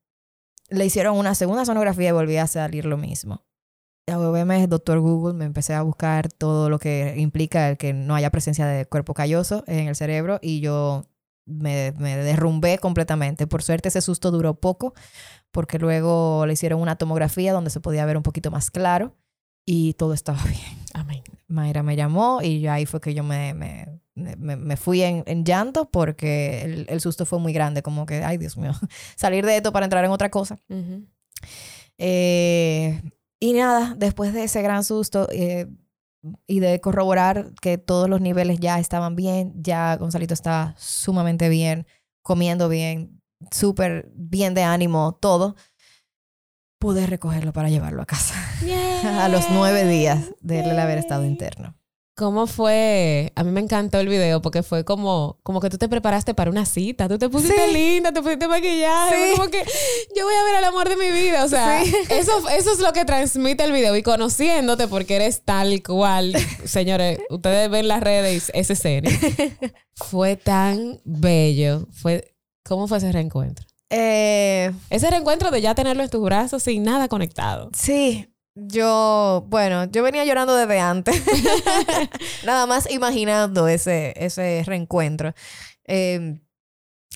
le 0.75 0.87
hicieron 0.87 1.17
una 1.17 1.35
segunda 1.35 1.65
sonografía 1.65 2.11
y 2.11 2.13
volví 2.13 2.37
a 2.37 2.47
salir 2.47 2.85
lo 2.85 2.97
mismo. 2.97 3.45
Obviamente, 4.07 4.67
doctor 4.67 5.01
Google, 5.01 5.33
me 5.35 5.47
empecé 5.47 5.73
a 5.73 5.83
buscar 5.83 6.31
todo 6.31 6.69
lo 6.69 6.79
que 6.79 7.15
implica 7.17 7.71
el 7.71 7.79
que 7.79 7.95
no 7.95 8.15
haya 8.15 8.31
presencia 8.31 8.67
de 8.67 8.85
cuerpo 8.85 9.15
calloso 9.15 9.65
en 9.67 9.89
el 9.89 9.97
cerebro 9.97 10.39
y 10.43 10.61
yo 10.61 11.07
me, 11.47 11.93
me 11.97 12.17
derrumbé 12.17 12.79
completamente. 12.79 13.47
Por 13.47 13.63
suerte, 13.63 13.89
ese 13.89 14.03
susto 14.03 14.31
duró 14.31 14.55
poco 14.61 14.93
porque 15.53 15.79
luego 15.79 16.45
le 16.47 16.53
hicieron 16.53 16.81
una 16.81 16.97
tomografía 16.97 17.53
donde 17.53 17.71
se 17.71 17.81
podía 17.81 18.05
ver 18.05 18.19
un 18.19 18.23
poquito 18.23 18.51
más 18.51 18.71
claro 18.71 19.17
y 19.65 19.95
todo 19.95 20.13
estaba 20.13 20.43
bien. 20.49 20.85
Amén. 20.93 21.23
Mayra 21.49 21.83
me 21.83 21.97
llamó 21.97 22.43
y 22.43 22.67
ahí 22.67 22.85
fue 22.85 23.01
que 23.01 23.15
yo 23.15 23.25
me, 23.25 23.55
me, 23.55 24.01
me, 24.15 24.77
fui 24.77 25.03
en, 25.03 25.45
llanto 25.45 25.91
porque 25.91 26.87
el, 26.89 27.01
susto 27.01 27.27
fue 27.27 27.39
muy 27.39 27.53
grande, 27.53 27.83
como 27.83 28.07
que, 28.07 28.25
ay 28.25 28.39
Dios 28.39 28.57
mío, 28.57 28.73
salir 29.17 29.45
de 29.45 29.57
esto 29.57 29.73
para 29.73 29.87
entrar 29.87 30.05
en 30.05 30.11
otra 30.11 30.31
cosa. 30.31 30.59
Eh, 31.99 33.03
y 33.41 33.53
nada, 33.53 33.95
después 33.97 34.33
de 34.33 34.45
ese 34.45 34.63
gran 34.63 34.85
susto 34.85 35.29
eh, 35.31 35.67
y 36.47 36.61
de 36.61 36.81
corroborar 36.81 37.53
que 37.61 37.79
todos 37.79 38.09
los 38.09 38.21
niveles 38.21 38.59
ya 38.61 38.79
estaban 38.79 39.17
bien, 39.17 39.53
ya 39.57 39.97
Gonzalito 39.97 40.35
estaba 40.35 40.75
sumamente 40.79 41.49
bien, 41.49 41.87
comiendo 42.23 42.69
bien, 42.69 43.21
súper 43.51 44.11
bien 44.15 44.55
de 44.55 44.63
ánimo, 44.63 45.19
todo, 45.21 45.57
pude 46.79 47.07
recogerlo 47.07 47.53
para 47.53 47.69
llevarlo 47.69 48.03
a 48.03 48.07
casa 48.07 48.35
a 49.25 49.29
los 49.29 49.51
nueve 49.51 49.87
días 49.87 50.33
de 50.41 50.61
él 50.61 50.79
haber 50.79 50.99
estado 50.99 51.25
interno. 51.25 51.77
¿Cómo 52.17 52.47
fue? 52.47 53.33
A 53.35 53.43
mí 53.43 53.51
me 53.51 53.61
encantó 53.61 53.99
el 53.99 54.07
video 54.07 54.41
porque 54.41 54.63
fue 54.63 54.85
como, 54.85 55.41
como 55.43 55.61
que 55.61 55.69
tú 55.69 55.79
te 55.79 55.89
preparaste 55.89 56.33
para 56.33 56.49
una 56.49 56.65
cita. 56.65 57.09
Tú 57.09 57.19
te 57.19 57.29
pusiste 57.29 57.73
linda, 57.73 58.13
te 58.13 58.23
pusiste 58.23 58.47
maquillaje. 58.47 59.33
Como 59.33 59.51
que 59.51 59.65
yo 60.17 60.25
voy 60.25 60.35
a 60.35 60.45
ver 60.45 60.55
al 60.57 60.65
amor 60.65 60.89
de 60.89 60.97
mi 60.97 61.11
vida. 61.11 61.45
O 61.45 61.49
sea, 61.49 61.83
eso, 62.11 62.49
eso 62.51 62.73
es 62.73 62.79
lo 62.79 62.93
que 62.93 63.05
transmite 63.05 63.65
el 63.65 63.73
video. 63.73 63.97
Y 63.97 64.05
conociéndote 64.05 64.87
porque 64.87 65.17
eres 65.17 65.43
tal 65.45 65.83
cual. 65.83 66.37
Señores, 66.65 67.19
ustedes 67.31 67.69
ven 67.69 67.89
las 67.89 68.01
redes 68.01 68.53
ese 68.55 68.77
serie. 68.77 69.11
fue 69.97 70.37
tan 70.37 71.01
bello. 71.05 71.89
Fue, 71.91 72.37
¿Cómo 72.65 72.87
fue 72.87 72.99
ese 72.99 73.11
reencuentro? 73.11 73.67
Eh, 73.91 74.73
ese 74.89 75.11
reencuentro 75.11 75.51
de 75.51 75.61
ya 75.61 75.75
tenerlo 75.75 76.05
en 76.05 76.11
tus 76.11 76.23
brazos 76.23 76.63
sin 76.63 76.85
nada 76.85 77.09
conectado. 77.09 77.71
Sí, 77.75 78.34
yo, 78.55 79.45
bueno, 79.49 79.85
yo 79.85 80.03
venía 80.03 80.25
llorando 80.25 80.55
desde 80.57 80.79
antes. 80.79 81.23
Nada 82.45 82.67
más 82.67 82.91
imaginando 82.91 83.69
ese, 83.69 84.15
ese 84.17 84.63
reencuentro. 84.65 85.35
Em, 85.85 86.41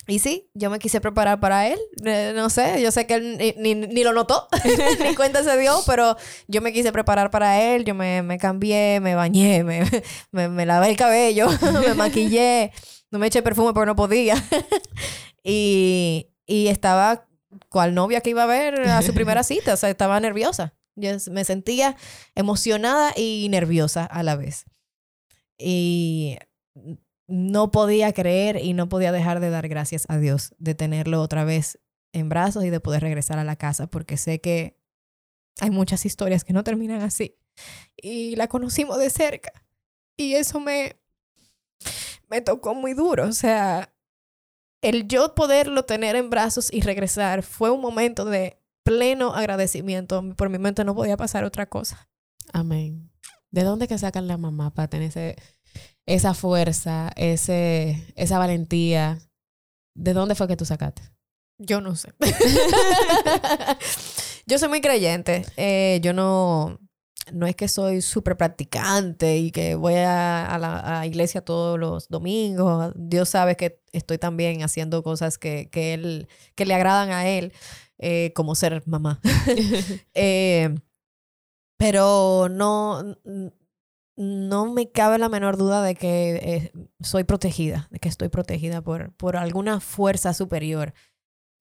y 0.07 0.19
sí, 0.19 0.49
yo 0.53 0.69
me 0.69 0.79
quise 0.79 1.01
preparar 1.01 1.39
para 1.39 1.67
él. 1.67 1.79
Eh, 2.03 2.33
no 2.35 2.49
sé, 2.49 2.81
yo 2.81 2.91
sé 2.91 3.05
que 3.05 3.13
él 3.13 3.55
ni, 3.57 3.75
ni, 3.75 4.03
lo 4.03 4.11
notó, 4.11 4.47
ni 5.07 5.15
cuenta 5.15 5.43
se 5.43 5.55
dio, 5.57 5.79
pero 5.85 6.17
yo 6.47 6.61
me 6.61 6.73
quise 6.73 6.91
preparar 6.91 7.29
para 7.31 7.61
él. 7.61 7.85
Yo 7.85 7.93
me, 7.93 8.23
me 8.23 8.37
cambié, 8.37 8.99
me 8.99 9.15
bañé, 9.15 9.63
me, 9.65 9.85
me, 10.31 10.49
me 10.49 10.65
lavé 10.65 10.89
el 10.89 10.97
cabello, 10.97 11.47
me 11.81 11.93
maquillé. 11.93 12.71
No 13.11 13.19
me 13.19 13.27
eché 13.27 13.41
perfume 13.41 13.73
porque 13.73 13.87
no 13.87 13.95
podía. 13.95 14.35
y, 15.43 16.27
y 16.45 16.67
estaba 16.67 17.27
cual 17.69 17.93
novia 17.93 18.21
que 18.21 18.31
iba 18.31 18.43
a 18.43 18.47
ver 18.47 18.81
a 18.81 19.01
su 19.01 19.13
primera 19.13 19.43
cita. 19.43 19.73
O 19.73 19.77
sea, 19.77 19.89
estaba 19.89 20.19
nerviosa. 20.19 20.73
Yo 20.99 21.11
me 21.31 21.43
sentía 21.45 21.95
emocionada 22.35 23.13
y 23.15 23.47
nerviosa 23.49 24.05
a 24.05 24.23
la 24.23 24.35
vez. 24.35 24.65
Y 25.57 26.37
no 27.27 27.71
podía 27.71 28.13
creer 28.13 28.57
y 28.57 28.73
no 28.73 28.89
podía 28.89 29.11
dejar 29.11 29.39
de 29.39 29.49
dar 29.49 29.67
gracias 29.67 30.05
a 30.09 30.17
Dios 30.17 30.55
de 30.57 30.75
tenerlo 30.75 31.21
otra 31.21 31.43
vez 31.43 31.79
en 32.11 32.27
brazos 32.27 32.65
y 32.65 32.69
de 32.69 32.79
poder 32.79 33.03
regresar 33.03 33.37
a 33.37 33.43
la 33.43 33.55
casa, 33.55 33.87
porque 33.87 34.17
sé 34.17 34.41
que 34.41 34.79
hay 35.59 35.69
muchas 35.69 36.05
historias 36.05 36.43
que 36.43 36.53
no 36.53 36.63
terminan 36.63 37.01
así. 37.01 37.37
Y 37.95 38.35
la 38.35 38.47
conocimos 38.47 38.97
de 38.97 39.09
cerca. 39.09 39.51
Y 40.17 40.33
eso 40.35 40.59
me, 40.59 40.99
me 42.29 42.41
tocó 42.41 42.73
muy 42.73 42.93
duro. 42.93 43.25
O 43.25 43.31
sea, 43.31 43.93
el 44.81 45.07
yo 45.07 45.35
poderlo 45.35 45.83
tener 45.85 46.15
en 46.15 46.29
brazos 46.29 46.71
y 46.71 46.81
regresar 46.81 47.43
fue 47.43 47.69
un 47.69 47.81
momento 47.81 48.25
de 48.25 48.58
pleno 48.89 49.35
agradecimiento. 49.35 50.23
Por 50.35 50.49
mi 50.49 50.57
mente 50.57 50.83
no 50.83 50.95
podía 50.95 51.15
pasar 51.15 51.43
otra 51.43 51.67
cosa. 51.67 52.09
Amén. 52.51 53.11
¿De 53.51 53.63
dónde 53.63 53.87
que 53.87 53.97
sacan 53.97 54.27
la 54.27 54.37
mamá 54.37 54.73
para 54.73 54.87
tener 54.87 55.35
esa 56.07 56.33
fuerza, 56.33 57.11
ese, 57.15 58.03
esa 58.15 58.39
valentía 58.39 59.19
¿de 59.93 60.13
dónde 60.13 60.35
fue 60.35 60.47
que 60.47 60.57
tú 60.57 60.65
sacaste? 60.65 61.03
Yo 61.57 61.81
no 61.81 61.95
sé. 61.95 62.13
yo 64.47 64.57
soy 64.57 64.69
muy 64.69 64.81
creyente. 64.81 65.45
Eh, 65.57 65.99
yo 66.01 66.13
no, 66.13 66.79
no 67.33 67.47
es 67.47 67.55
que 67.55 67.67
soy 67.67 68.01
súper 68.01 68.37
practicante 68.37 69.37
y 69.37 69.51
que 69.51 69.75
voy 69.75 69.95
a, 69.95 70.57
la 70.57 71.05
iglesia 71.05 71.41
todos 71.41 71.77
los 71.77 72.07
domingos. 72.07 72.93
Dios 72.95 73.27
sabe 73.27 73.57
que 73.57 73.81
estoy 73.91 74.17
también 74.17 74.63
haciendo 74.63 75.03
cosas 75.03 75.37
que, 75.37 75.69
que, 75.69 75.93
él, 75.93 76.29
que 76.55 76.65
le 76.65 76.75
agradan 76.75 77.11
a 77.11 77.27
Él, 77.27 77.51
eh, 77.99 78.33
como 78.35 78.55
ser 78.55 78.83
mamá. 78.85 79.21
Eh, 80.13 80.75
pero 81.77 82.49
no, 82.49 83.15
no 84.17 84.73
me 84.73 84.91
cabe 84.91 85.17
la 85.17 85.29
menor 85.29 85.55
duda 85.55 85.81
de 85.81 85.95
que 85.95 86.73
soy 86.99 87.23
protegida, 87.23 87.87
de 87.89 87.99
que 87.99 88.09
estoy 88.09 88.27
protegida 88.27 88.81
por, 88.81 89.13
por 89.13 89.37
alguna 89.37 89.79
fuerza 89.79 90.33
superior 90.33 90.93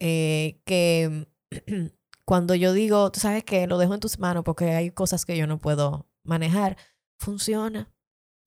eh, 0.01 0.61
que 0.65 1.29
cuando 2.25 2.55
yo 2.55 2.73
digo, 2.73 3.11
tú 3.11 3.21
sabes 3.21 3.45
que 3.45 3.67
lo 3.67 3.79
dejo 3.79 3.95
en 3.95 4.01
tus 4.01 4.19
manos 4.19 4.45
porque 4.45 4.71
hay 4.71 4.91
cosas 4.91 5.25
que 5.25 5.37
yo 5.37 5.47
no 5.47 5.59
puedo 5.59 6.07
manejar, 6.25 6.77
funciona, 7.19 7.93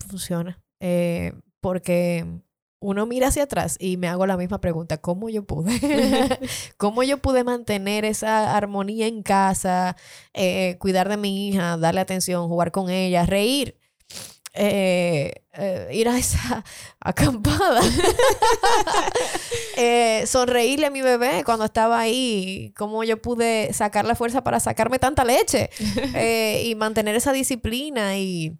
funciona. 0.08 0.64
Eh, 0.80 1.34
porque 1.62 2.42
uno 2.82 3.06
mira 3.06 3.28
hacia 3.28 3.44
atrás 3.44 3.78
y 3.80 3.96
me 3.96 4.10
hago 4.10 4.26
la 4.26 4.36
misma 4.36 4.60
pregunta, 4.60 4.98
¿cómo 4.98 5.30
yo 5.30 5.44
pude? 5.44 5.80
¿Cómo 6.78 7.04
yo 7.04 7.20
pude 7.20 7.44
mantener 7.44 8.04
esa 8.04 8.58
armonía 8.58 9.08
en 9.08 9.24
casa, 9.24 9.96
eh, 10.34 10.76
cuidar 10.80 11.08
de 11.08 11.18
mi 11.18 11.48
hija, 11.48 11.78
darle 11.78 12.02
atención, 12.02 12.48
jugar 12.50 12.72
con 12.72 12.90
ella, 12.90 13.26
reír? 13.26 13.78
Eh, 14.54 15.34
eh, 15.54 15.88
ir 15.94 16.10
a 16.10 16.18
esa 16.18 16.66
acampada, 17.00 17.82
eh, 19.78 20.26
sonreírle 20.28 20.88
a 20.88 20.92
mi 20.92 21.02
bebé 21.02 21.44
cuando 21.46 21.64
estaba 21.64 22.00
ahí, 22.00 22.74
cómo 22.76 23.06
yo 23.06 23.22
pude 23.22 23.72
sacar 23.72 24.04
la 24.04 24.16
fuerza 24.16 24.44
para 24.44 24.60
sacarme 24.60 25.00
tanta 25.00 25.24
leche 25.24 25.70
y 26.66 26.76
mantener 26.76 27.16
esa 27.16 27.32
disciplina 27.32 28.18
y, 28.18 28.58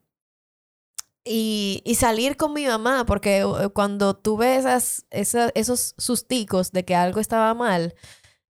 y, 1.24 1.82
y, 1.86 1.96
salir 1.96 2.36
con 2.36 2.54
mi 2.54 2.66
mamá, 2.66 3.06
porque 3.06 3.46
cuando 3.74 4.16
tuve 4.16 4.56
esas, 4.56 5.06
esas, 5.12 5.52
esos 5.56 5.94
susticos 5.98 6.72
de 6.72 6.84
que 6.84 6.96
algo 6.96 7.20
estaba 7.20 7.54
mal, 7.54 7.94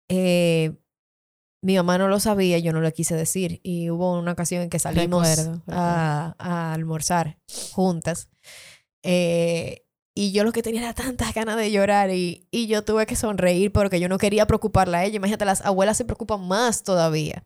eh, 0.09 0.74
mi 1.61 1.76
mamá 1.76 1.97
no 1.97 2.07
lo 2.07 2.20
sabía, 2.20 2.59
yo 2.59 2.74
no 2.74 2.82
lo 2.82 2.91
quise 2.91 3.16
decir. 3.16 3.59
Y 3.64 3.89
hubo 3.89 4.18
una 4.20 4.34
ocasión 4.34 4.61
en 4.61 4.70
que 4.70 4.80
salimos 4.80 5.28
A, 5.68 6.36
almorzar 6.74 7.39
juntas. 7.72 8.30
Eh, 9.01 9.86
y 10.16 10.32
yo 10.32 10.43
lo 10.43 10.51
que 10.51 10.61
tenía 10.61 10.82
era 10.82 10.93
tantas 10.93 11.34
ganas 11.34 11.57
de 11.57 11.72
llorar 11.72 12.11
y, 12.11 12.47
y, 12.51 12.68
yo 12.68 12.84
tuve 12.84 13.05
que 13.05 13.16
sonreír 13.16 13.72
porque 13.72 13.99
yo 13.99 14.07
no 14.09 14.18
quería 14.18 14.45
preocuparla 14.45 14.99
a 14.99 15.05
ella. 15.05 15.16
Imagínate, 15.16 15.45
las 15.45 15.61
abuelas 15.61 15.97
se 15.97 16.05
preocupan 16.05 16.47
más 16.47 16.84
todavía. 16.84 17.43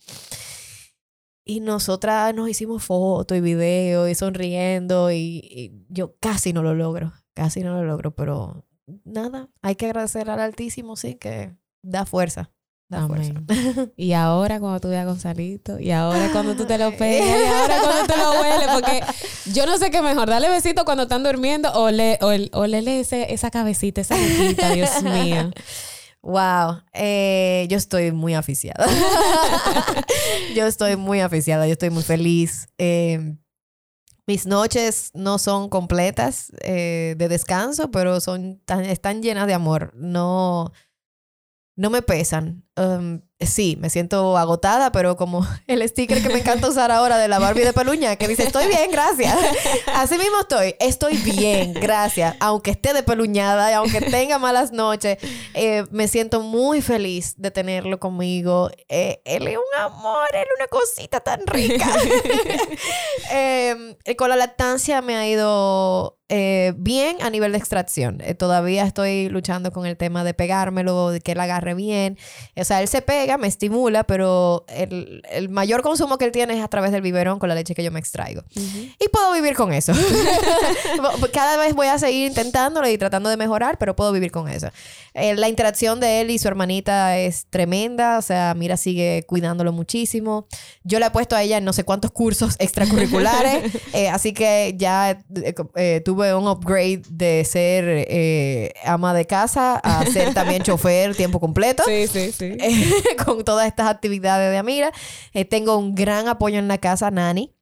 Y 1.47 1.61
nosotras 1.61 2.35
nos 2.35 2.49
hicimos 2.49 2.83
fotos 2.83 3.37
y 3.37 3.41
videos 3.41 4.09
y 4.09 4.15
sonriendo 4.15 5.11
y, 5.11 5.41
y, 5.43 5.85
yo 5.89 6.15
casi 6.19 6.51
no 6.51 6.61
lo 6.61 6.73
logro, 6.73 7.13
casi 7.33 7.61
no 7.61 7.73
lo 7.73 7.85
logro, 7.85 8.11
pero 8.11 8.65
nada, 9.05 9.49
hay 9.61 9.75
que 9.75 9.85
agradecer 9.85 10.29
al 10.29 10.41
Altísimo, 10.41 10.97
sí, 10.97 11.15
que 11.15 11.55
da 11.81 12.05
fuerza. 12.05 12.51
Y 13.97 14.13
ahora 14.13 14.59
cuando 14.59 14.79
tú 14.79 14.89
veas 14.89 15.03
a 15.03 15.05
Gonzalito, 15.05 15.79
y 15.79 15.91
ahora 15.91 16.29
cuando 16.31 16.55
tú 16.55 16.65
te 16.65 16.77
lo 16.77 16.95
pegas, 16.95 17.27
y 17.27 17.45
ahora 17.45 17.79
cuando 17.81 18.13
te 18.13 18.17
lo 18.17 18.31
hueles, 18.41 18.67
porque 18.73 19.01
yo 19.53 19.65
no 19.65 19.77
sé 19.77 19.91
qué 19.91 20.01
mejor, 20.01 20.29
darle 20.29 20.49
besito 20.49 20.85
cuando 20.85 21.03
están 21.03 21.23
durmiendo 21.23 21.71
o, 21.73 21.91
le, 21.91 22.17
o, 22.21 22.27
o 22.59 22.65
ese, 22.65 23.33
esa 23.33 23.51
cabecita, 23.51 24.01
esa 24.01 24.15
boquita, 24.15 24.71
Dios 24.71 25.03
mío. 25.03 25.51
Wow, 26.27 26.81
eh, 26.91 27.67
yo 27.69 27.77
estoy 27.77 28.11
muy 28.11 28.33
aficiada. 28.33 28.85
yo 30.55 30.65
estoy 30.65 30.97
muy 30.97 31.21
aficiada, 31.21 31.65
yo 31.67 31.71
estoy 31.71 31.89
muy 31.89 32.03
feliz. 32.03 32.67
Em, 32.77 33.37
mis 34.25 34.45
noches 34.45 35.11
no 35.13 35.37
son 35.37 35.69
completas 35.69 36.51
eh, 36.59 37.15
de 37.17 37.29
descanso, 37.29 37.91
pero 37.91 38.19
son 38.19 38.61
están 38.67 39.23
llenas 39.23 39.47
de 39.47 39.53
amor. 39.53 39.93
No, 39.95 40.73
no 41.77 41.89
me 41.89 42.01
pesan. 42.01 42.65
Um, 42.75 43.21
sí, 43.39 43.77
me 43.79 43.89
siento 43.89 44.37
agotada, 44.37 44.91
pero 44.91 45.15
como 45.15 45.45
el 45.67 45.87
sticker 45.87 46.21
que 46.21 46.29
me 46.29 46.39
encanta 46.39 46.67
usar 46.67 46.91
ahora 46.91 47.17
de 47.17 47.27
la 47.27 47.39
Barbie 47.39 47.63
de 47.63 47.73
peluña, 47.73 48.15
que 48.15 48.27
dice, 48.27 48.43
estoy 48.43 48.67
bien, 48.67 48.91
gracias. 48.91 49.35
Así 49.93 50.17
mismo 50.17 50.39
estoy, 50.41 50.75
estoy 50.79 51.17
bien, 51.17 51.73
gracias. 51.73 52.35
Aunque 52.39 52.71
esté 52.71 52.93
de 52.93 53.03
peluñada 53.03 53.69
y 53.71 53.73
aunque 53.73 54.01
tenga 54.01 54.39
malas 54.39 54.71
noches, 54.71 55.17
eh, 55.53 55.83
me 55.91 56.07
siento 56.07 56.41
muy 56.41 56.81
feliz 56.81 57.35
de 57.37 57.51
tenerlo 57.51 57.99
conmigo. 57.99 58.69
Eh, 58.89 59.21
él 59.25 59.47
es 59.47 59.57
un 59.57 59.81
amor, 59.81 60.27
él 60.33 60.41
es 60.41 60.57
una 60.57 60.67
cosita 60.67 61.19
tan 61.19 61.45
rica. 61.45 61.87
Em, 63.31 63.95
con 64.15 64.29
la 64.29 64.35
lactancia 64.35 65.01
me 65.01 65.15
ha 65.15 65.27
ido 65.27 66.17
eh, 66.29 66.73
bien 66.77 67.17
a 67.21 67.29
nivel 67.29 67.51
de 67.51 67.57
extracción. 67.57 68.21
todavía 68.37 68.83
estoy 68.83 69.29
luchando 69.29 69.71
con 69.71 69.85
el 69.85 69.97
tema 69.97 70.23
de 70.23 70.33
pegármelo, 70.33 71.11
de 71.11 71.21
que 71.21 71.33
él 71.33 71.39
agarre 71.39 71.73
bien. 71.73 72.17
O 72.55 72.63
sea, 72.63 72.81
él 72.81 72.87
se 72.87 73.01
pega, 73.01 73.26
me 73.35 73.47
estimula, 73.47 74.05
pero 74.05 74.63
el, 74.69 75.23
el, 75.29 75.49
mayor 75.49 75.81
consumo 75.81 76.17
que 76.17 76.25
él 76.25 76.31
tiene 76.31 76.57
es 76.57 76.63
a 76.63 76.67
través 76.69 76.91
del 76.91 77.01
biberón 77.01 77.39
con 77.39 77.49
la 77.49 77.55
leche 77.55 77.75
que 77.75 77.83
yo 77.83 77.91
me 77.91 77.99
extraigo. 77.99 78.43
Y 78.55 79.09
puedo 79.09 79.33
vivir 79.33 79.55
con 79.55 79.73
eso. 79.73 79.91
Cada 81.33 81.57
vez 81.57 81.75
voy 81.75 81.87
a 81.87 81.99
seguir 81.99 82.27
intentándolo 82.27 82.87
y 82.87 82.97
tratando 82.97 83.29
de 83.29 83.37
mejorar, 83.37 83.77
pero 83.77 83.95
puedo 83.95 84.11
vivir 84.11 84.31
con 84.31 84.47
eso. 84.47 84.69
Eh, 85.13 85.35
la 85.35 85.49
interacción 85.49 85.99
de 85.99 86.21
él 86.21 86.31
y 86.31 86.39
su 86.39 86.47
hermanita 86.47 87.17
es 87.17 87.47
tremenda. 87.49 88.17
O 88.17 88.21
sea, 88.21 88.53
Mira 88.55 88.77
sigue 88.77 89.23
cuidándolo 89.27 89.71
muchísimo. 89.73 90.47
Yo 90.83 90.99
le 90.99 91.07
he 91.07 91.11
puesto 91.11 91.35
a 91.35 91.43
ella 91.43 91.57
en 91.57 91.65
no 91.65 91.73
sé 91.73 91.83
cuántos 91.83 92.11
cursos 92.11 92.55
extracurriculares. 92.59 93.73
Eh, 93.93 94.09
así 94.09 94.33
que 94.33 94.75
ya 94.77 95.19
eh, 95.75 96.01
tuve 96.03 96.35
un 96.35 96.47
upgrade 96.47 97.01
de 97.09 97.45
ser 97.45 98.75
ama 98.85 99.13
de 99.13 99.25
casa 99.25 99.77
a 99.77 100.05
ser 100.05 100.33
también 100.33 100.61
chofer 100.61 101.15
tiempo 101.15 101.39
completo. 101.39 101.83
Sí, 101.85 102.05
sí, 102.07 102.31
sí. 102.31 102.57
con 103.25 103.43
todas 103.43 103.67
estas 103.67 103.87
actividades 103.87 104.51
de 104.51 104.57
Amira. 104.57 104.91
Eh, 105.33 105.45
tengo 105.45 105.77
un 105.77 105.95
gran 105.95 106.27
apoyo 106.27 106.59
en 106.59 106.67
la 106.67 106.77
casa, 106.77 107.11
Nani, 107.11 107.53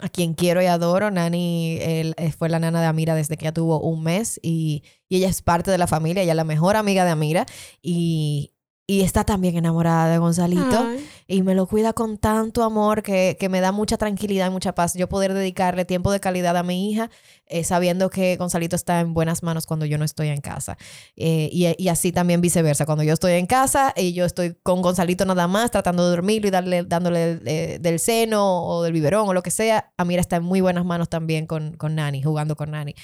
a 0.00 0.08
quien 0.08 0.34
quiero 0.34 0.62
y 0.62 0.66
adoro. 0.66 1.10
Nani 1.10 1.78
eh, 1.80 2.34
fue 2.36 2.48
la 2.48 2.58
nana 2.58 2.80
de 2.80 2.86
Amira 2.86 3.14
desde 3.14 3.36
que 3.36 3.44
ya 3.44 3.52
tuvo 3.52 3.80
un 3.80 4.02
mes 4.02 4.40
y, 4.42 4.82
y, 5.08 5.16
ella 5.16 5.28
es 5.28 5.42
parte 5.42 5.70
de 5.70 5.78
la 5.78 5.86
familia, 5.86 6.22
ella 6.22 6.32
es 6.32 6.36
la 6.36 6.44
mejor 6.44 6.76
amiga 6.76 7.04
de 7.04 7.10
Amira 7.10 7.46
y, 7.82 8.52
y 8.90 9.02
está 9.02 9.22
también 9.22 9.54
enamorada 9.54 10.08
de 10.08 10.16
Gonzalito 10.16 10.86
y 11.26 11.42
me 11.42 11.54
lo 11.54 11.66
cuida 11.66 11.92
con 11.92 12.16
tanto 12.16 12.64
amor 12.64 13.02
que, 13.02 13.36
que, 13.38 13.50
me 13.50 13.60
da 13.60 13.70
mucha 13.70 13.98
tranquilidad 13.98 14.46
y 14.46 14.50
mucha 14.50 14.74
paz. 14.74 14.94
Yo 14.94 15.10
poder 15.10 15.34
dedicarle 15.34 15.84
tiempo 15.84 16.10
de 16.10 16.20
calidad 16.20 16.56
a 16.56 16.62
mi 16.62 16.90
hija 16.90 17.10
eh, 17.50 17.64
sabiendo 17.64 18.08
que 18.08 18.36
Gonzalito 18.36 18.76
está 18.76 19.00
en 19.00 19.12
buenas 19.12 19.42
manos 19.42 19.66
cuando 19.66 19.84
yo 19.86 19.98
no 19.98 20.06
estoy 20.06 20.28
en 20.28 20.40
casa. 20.40 20.78
Eh, 21.16 21.48
y, 21.52 21.66
y, 21.76 21.88
así 21.88 22.12
también 22.12 22.40
viceversa. 22.40 22.86
Cuando 22.86 23.04
yo 23.04 23.12
estoy 23.12 23.32
en 23.32 23.44
casa 23.44 23.92
y 23.94 24.14
yo 24.14 24.24
estoy 24.24 24.56
con 24.62 24.80
Gonzalito 24.80 25.26
nada 25.26 25.48
más 25.48 25.70
tratando 25.70 26.04
de 26.04 26.10
dormirlo 26.10 26.48
y 26.48 26.50
darle, 26.50 26.82
dándole 26.84 27.40
eh, 27.44 27.78
del 27.80 27.98
seno 27.98 28.64
o 28.64 28.82
del 28.82 28.94
biberón 28.94 29.28
o 29.28 29.34
lo 29.34 29.42
que 29.42 29.50
sea, 29.50 29.92
Amira 29.98 30.22
está 30.22 30.36
en 30.36 30.44
muy 30.44 30.62
buenas 30.62 30.86
manos 30.86 31.08
también 31.08 31.46
con, 31.46 31.76
con 31.76 31.94
Nani, 31.94 32.22
jugando 32.22 32.56
con 32.56 32.70
Nani. 32.70 32.94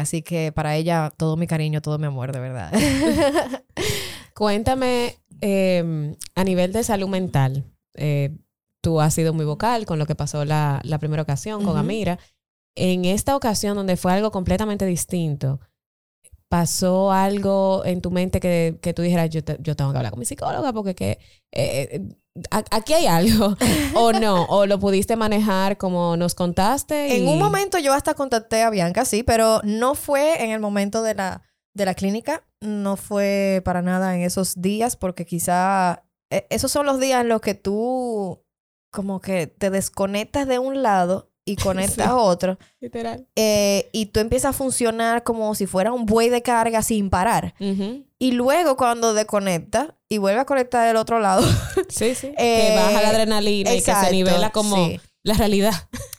así 0.00 0.22
que 0.22 0.52
para 0.52 0.76
ella 0.76 1.12
todo 1.16 1.36
mi 1.36 1.46
cariño, 1.46 1.80
todo 1.80 1.98
mi 1.98 2.06
amor, 2.06 2.32
de 2.32 2.40
verdad. 2.40 2.72
Cuéntame 4.34 5.16
em, 5.40 6.16
a 6.34 6.44
nivel 6.44 6.72
de 6.72 6.84
salud 6.84 7.08
mental. 7.08 7.64
Eh, 7.94 8.30
tú 8.82 9.00
has 9.00 9.14
sido 9.14 9.32
muy 9.32 9.44
vocal 9.44 9.86
con 9.86 9.98
lo 9.98 10.06
que 10.06 10.14
pasó 10.14 10.44
la, 10.44 10.80
la 10.84 10.98
primera 10.98 11.22
ocasión 11.22 11.64
con 11.64 11.76
Amira. 11.76 12.18
En 12.74 13.04
esta 13.04 13.36
ocasión, 13.36 13.76
donde 13.76 13.96
fue 13.96 14.12
algo 14.12 14.30
completamente 14.30 14.86
distinto, 14.86 15.60
¿pasó 16.48 17.12
algo 17.12 17.82
en 17.84 18.00
tu 18.00 18.10
mente 18.10 18.40
que, 18.40 18.78
que 18.82 18.92
tú 18.92 19.02
dijeras, 19.02 19.30
yo, 19.30 19.40
yo 19.60 19.76
tengo 19.76 19.92
que 19.92 19.98
hablar 19.98 20.10
con 20.10 20.18
mi 20.18 20.26
psicóloga 20.26 20.72
porque 20.72 20.94
que, 20.94 21.10
eh, 21.52 21.88
eh, 21.92 22.08
aquí 22.70 22.94
hay 22.94 23.06
algo? 23.06 23.56
¿O 23.94 24.12
no? 24.12 24.44
¿O 24.46 24.66
lo 24.66 24.78
pudiste 24.78 25.16
manejar 25.16 25.78
como 25.78 26.16
nos 26.16 26.34
contaste? 26.34 27.16
En 27.16 27.28
un 27.28 27.38
momento 27.38 27.78
yo 27.78 27.94
hasta 27.94 28.14
contacté 28.14 28.62
a 28.62 28.70
Bianca, 28.70 29.04
sí, 29.04 29.22
pero 29.22 29.60
no 29.64 29.94
fue 29.94 30.42
en 30.44 30.50
el 30.50 30.60
momento 30.60 31.02
de 31.02 31.14
la 31.14 31.42
de 31.74 31.84
la 31.84 31.94
clínica 31.94 32.44
no 32.60 32.96
fue 32.96 33.62
para 33.64 33.82
nada 33.82 34.14
en 34.14 34.22
esos 34.22 34.60
días 34.60 34.96
porque 34.96 35.24
quizá 35.24 36.04
e, 36.30 36.46
esos 36.50 36.70
son 36.70 36.86
los 36.86 37.00
días 37.00 37.20
en 37.22 37.28
los 37.28 37.40
que 37.40 37.54
tú 37.54 38.42
como 38.90 39.20
que 39.20 39.46
te 39.46 39.70
desconectas 39.70 40.46
de 40.46 40.58
un 40.58 40.82
lado 40.82 41.30
y 41.44 41.56
conectas 41.56 42.06
a 42.06 42.16
otro. 42.16 42.58
Literal. 42.80 43.26
Eh, 43.36 43.88
y 43.92 44.06
tú 44.06 44.20
empiezas 44.20 44.50
a 44.50 44.52
funcionar 44.52 45.24
como 45.24 45.54
si 45.54 45.66
fuera 45.66 45.92
un 45.92 46.06
buey 46.06 46.28
de 46.28 46.42
carga 46.42 46.82
sin 46.82 47.10
parar. 47.10 47.54
Y 48.18 48.32
luego 48.32 48.76
cuando 48.76 49.14
desconectas 49.14 49.88
y 50.08 50.18
vuelve 50.18 50.40
a 50.40 50.44
conectar 50.44 50.86
del 50.86 50.96
otro 50.96 51.18
lado. 51.18 51.42
sí, 51.88 52.14
sí. 52.14 52.32
que 52.36 52.74
baja 52.76 53.02
la 53.02 53.08
adrenalina 53.08 53.74
y 53.74 53.82
que 53.82 53.94
se 53.94 54.10
nivela 54.12 54.50
como 54.50 54.88
la 55.22 55.34
realidad. 55.34 55.72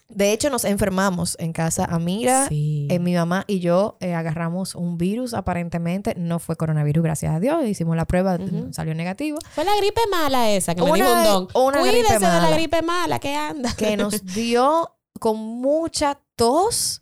De 0.09 0.31
hecho, 0.31 0.51
nos 0.51 0.63
enfermamos 0.63 1.35
en 1.39 1.53
casa. 1.53 1.85
Amira, 1.85 2.47
Sí. 2.47 2.87
eh, 2.91 2.99
mi 2.99 3.15
mamá 3.15 3.45
y 3.47 3.59
yo 3.61 3.97
eh, 3.99 4.13
agarramos 4.13 4.75
un 4.75 4.97
virus 4.99 5.33
aparentemente. 5.33 6.13
No 6.15 6.37
fue 6.37 6.55
coronavirus, 6.55 7.03
gracias 7.03 7.33
a 7.33 7.39
Dios. 7.39 7.65
Hicimos 7.65 7.95
la 7.95 8.05
prueba, 8.05 8.35
Ujú. 8.35 8.71
salió 8.73 8.93
negativo. 8.93 9.39
Fue 9.55 9.65
la 9.65 9.75
gripe 9.77 10.01
mala 10.11 10.51
esa 10.51 10.75
que 10.75 10.83
me 10.83 10.91
Una- 10.91 10.95
dijo 10.95 11.17
un 11.17 11.23
don. 11.23 11.47
una 11.65 11.81
gripe 11.81 12.13
de 12.13 12.19
la 12.19 12.29
mala. 12.41 12.51
gripe 12.51 12.81
mala 12.83 13.19
que 13.19 13.33
anda. 13.35 13.73
que 13.75 13.97
nos 13.97 14.23
dio 14.35 14.95
con 15.19 15.37
mucha 15.39 16.19
tos 16.35 17.01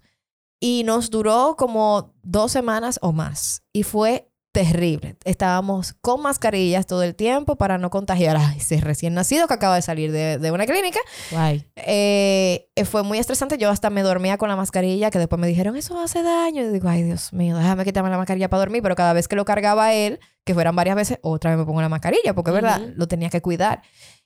y 0.62 0.84
nos 0.86 1.10
duró 1.10 1.56
como 1.58 2.14
dos 2.24 2.52
semanas 2.54 2.98
o 3.02 3.12
más. 3.12 3.64
Y 3.74 3.84
fue 3.84 4.31
terrible. 4.52 5.16
Estábamos 5.24 5.94
con 6.02 6.22
mascarillas 6.22 6.86
todo 6.86 7.04
el 7.04 7.16
tiempo 7.16 7.56
para 7.56 7.78
no 7.78 7.90
contagiar 7.90 8.36
a 8.38 8.54
ese 8.56 8.82
recién 8.82 9.14
nacido 9.14 9.48
que 9.48 9.54
acaba 9.54 9.76
de 9.76 9.82
salir 9.82 10.12
de, 10.12 10.38
de 10.40 10.52
una 10.52 10.66
clínica. 10.66 11.00
Guay. 11.32 11.66
Eh, 11.76 12.70
eh, 12.76 12.86
fue 12.86 13.04
muy 13.04 13.18
estresante. 13.18 13.58
Yo 13.58 13.70
hasta 13.70 13.90
me 13.90 14.02
dormía 14.02 14.38
con 14.38 14.50
la 14.50 14.56
mascarilla, 14.56 15.10
que 15.10 15.20
después 15.20 15.40
me 15.40 15.48
dijeron, 15.48 15.76
eso 15.78 16.00
hace 16.00 16.22
daño. 16.24 16.64
Y 16.64 16.68
digo, 16.68 16.90
ay, 16.90 17.04
Dios 17.04 17.32
mío, 17.34 17.58
déjame 17.58 17.86
quitarme 17.86 18.10
la 18.10 18.18
mascarilla 18.18 18.50
para 18.50 18.60
dormir. 18.60 18.82
Pero 18.84 18.96
cada 18.96 19.14
vez 19.14 19.28
que 19.28 19.36
lo 19.36 19.46
cargaba 19.46 19.94
él, 19.94 20.20
que 20.44 20.54
fueran 20.54 20.76
varias 20.76 20.96
veces, 20.96 21.20
otra 21.22 21.52
vez 21.52 21.60
me 21.60 21.66
pongo 21.66 21.82
la 21.82 21.90
mascarilla, 21.90 22.34
porque 22.34 22.52
es 22.52 22.56
verdad, 22.56 22.82
Ujú. 22.82 22.94
lo 22.96 23.08
tenía 23.08 23.30
que 23.30 23.42
cuidar. 23.42 23.82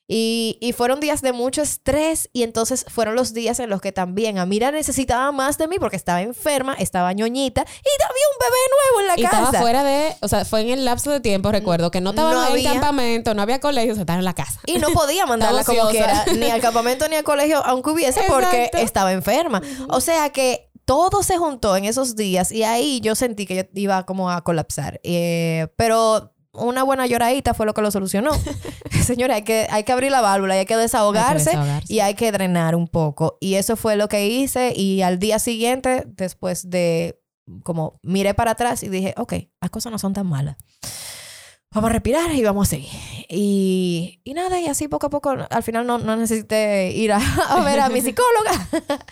Y, 0.07 0.59
y 0.61 0.73
fueron 0.73 0.99
días 0.99 1.21
de 1.23 1.31
mucho 1.31 1.63
estrés 1.63 2.29
y 2.31 2.43
entonces 2.43 2.85
fueron 2.87 3.15
los 3.15 3.33
días 3.33 3.59
en 3.59 3.71
los 3.71 3.81
que 3.81 3.91
también 3.91 4.37
Amira 4.37 4.69
necesitaba 4.71 5.31
más 5.31 5.57
de 5.57 5.67
mí 5.67 5.77
porque 5.79 5.95
estaba 5.95 6.21
enferma, 6.21 6.75
estaba 6.75 7.11
ñoñita 7.13 7.61
y 7.61 7.63
había 7.63 8.25
un 8.31 8.39
bebé 8.39 8.57
nuevo 8.69 9.01
en 9.01 9.07
la 9.07 9.13
Y 9.19 9.23
casa. 9.23 9.43
estaba 9.45 9.61
fuera 9.63 9.83
de, 9.83 10.15
o 10.21 10.27
sea, 10.27 10.45
fue 10.45 10.61
en 10.61 10.69
el 10.69 10.85
lapso 10.85 11.09
de 11.09 11.21
tiempo, 11.21 11.51
recuerdo, 11.51 11.89
que 11.89 12.01
no 12.01 12.11
estaba 12.11 12.33
No 12.33 12.41
en 12.41 12.47
el 12.47 12.51
había- 12.53 12.71
campamento, 12.73 13.33
no 13.33 13.41
había 13.41 13.59
colegio, 13.59 13.93
o 13.93 13.95
sea, 13.95 14.01
estaba 14.03 14.19
en 14.19 14.25
la 14.25 14.35
casa. 14.35 14.59
Y 14.67 14.77
no 14.77 14.89
podía 14.89 15.25
mandarla 15.25 15.63
como 15.63 15.89
quiera, 15.89 16.23
ni 16.37 16.51
al 16.51 16.61
campamento 16.61 17.07
ni 17.09 17.15
al 17.15 17.23
colegio, 17.23 17.65
aunque 17.65 17.89
hubiese, 17.89 18.21
porque 18.27 18.69
estaba 18.73 19.11
enferma. 19.11 19.61
O 19.89 20.01
sea 20.01 20.29
que 20.29 20.69
todo 20.85 21.23
se 21.23 21.37
juntó 21.37 21.75
en 21.77 21.85
esos 21.85 22.15
días 22.15 22.51
y 22.51 22.61
ahí 22.63 23.01
yo 23.01 23.15
sentí 23.15 23.47
que 23.47 23.55
yo 23.55 23.63
iba 23.73 24.05
como 24.05 24.29
a 24.29 24.43
colapsar. 24.43 24.99
Eh, 25.03 25.67
pero 25.77 26.31
una 26.57 26.83
buena 26.83 27.07
lloradita 27.07 27.53
fue 27.53 27.65
lo 27.65 27.73
que 27.73 27.81
lo 27.81 27.91
solucionó. 27.91 28.31
Señores, 29.03 29.35
hay 29.35 29.43
que, 29.43 29.67
hay 29.69 29.83
que 29.83 29.91
abrir 29.91 30.11
la 30.11 30.21
válvula 30.21 30.55
y 30.55 30.59
hay 30.59 30.65
que 30.65 30.77
desahogarse. 30.77 31.51
desahogarse. 31.51 31.93
Y 31.93 31.99
hay 31.99 32.15
que 32.15 32.31
drenar 32.31 32.75
un 32.75 32.87
poco. 32.87 33.37
Y 33.39 33.55
eso 33.55 33.75
fue 33.75 33.95
lo 33.95 34.07
que 34.07 34.27
hice. 34.27 34.73
Y 34.75 35.01
al 35.01 35.19
día 35.19 35.39
siguiente, 35.39 36.03
después 36.07 36.69
de 36.69 37.19
como 37.63 37.99
miré 38.01 38.33
para 38.33 38.51
atrás 38.51 38.83
y 38.83 38.89
dije, 38.89 39.13
ok, 39.17 39.33
las 39.61 39.69
cosas 39.69 39.91
no 39.91 39.99
son 39.99 40.13
tan 40.13 40.27
malas. 40.27 40.57
Vamos 41.75 41.89
a 41.89 41.93
respirar 41.93 42.33
y 42.33 42.41
vamos 42.41 42.69
a 42.69 42.71
seguir. 42.71 42.89
Y, 43.27 44.21
y 44.23 44.33
nada, 44.33 44.61
y 44.61 44.67
así 44.67 44.87
poco 44.87 45.07
a 45.07 45.09
poco, 45.09 45.35
al 45.49 45.61
final 45.61 45.85
no, 45.85 45.97
no 45.97 46.15
necesité 46.15 46.91
ir 46.93 47.11
a, 47.11 47.17
a 47.49 47.65
ver 47.65 47.81
a 47.81 47.89
mi 47.89 48.01
psicóloga. 48.01 48.51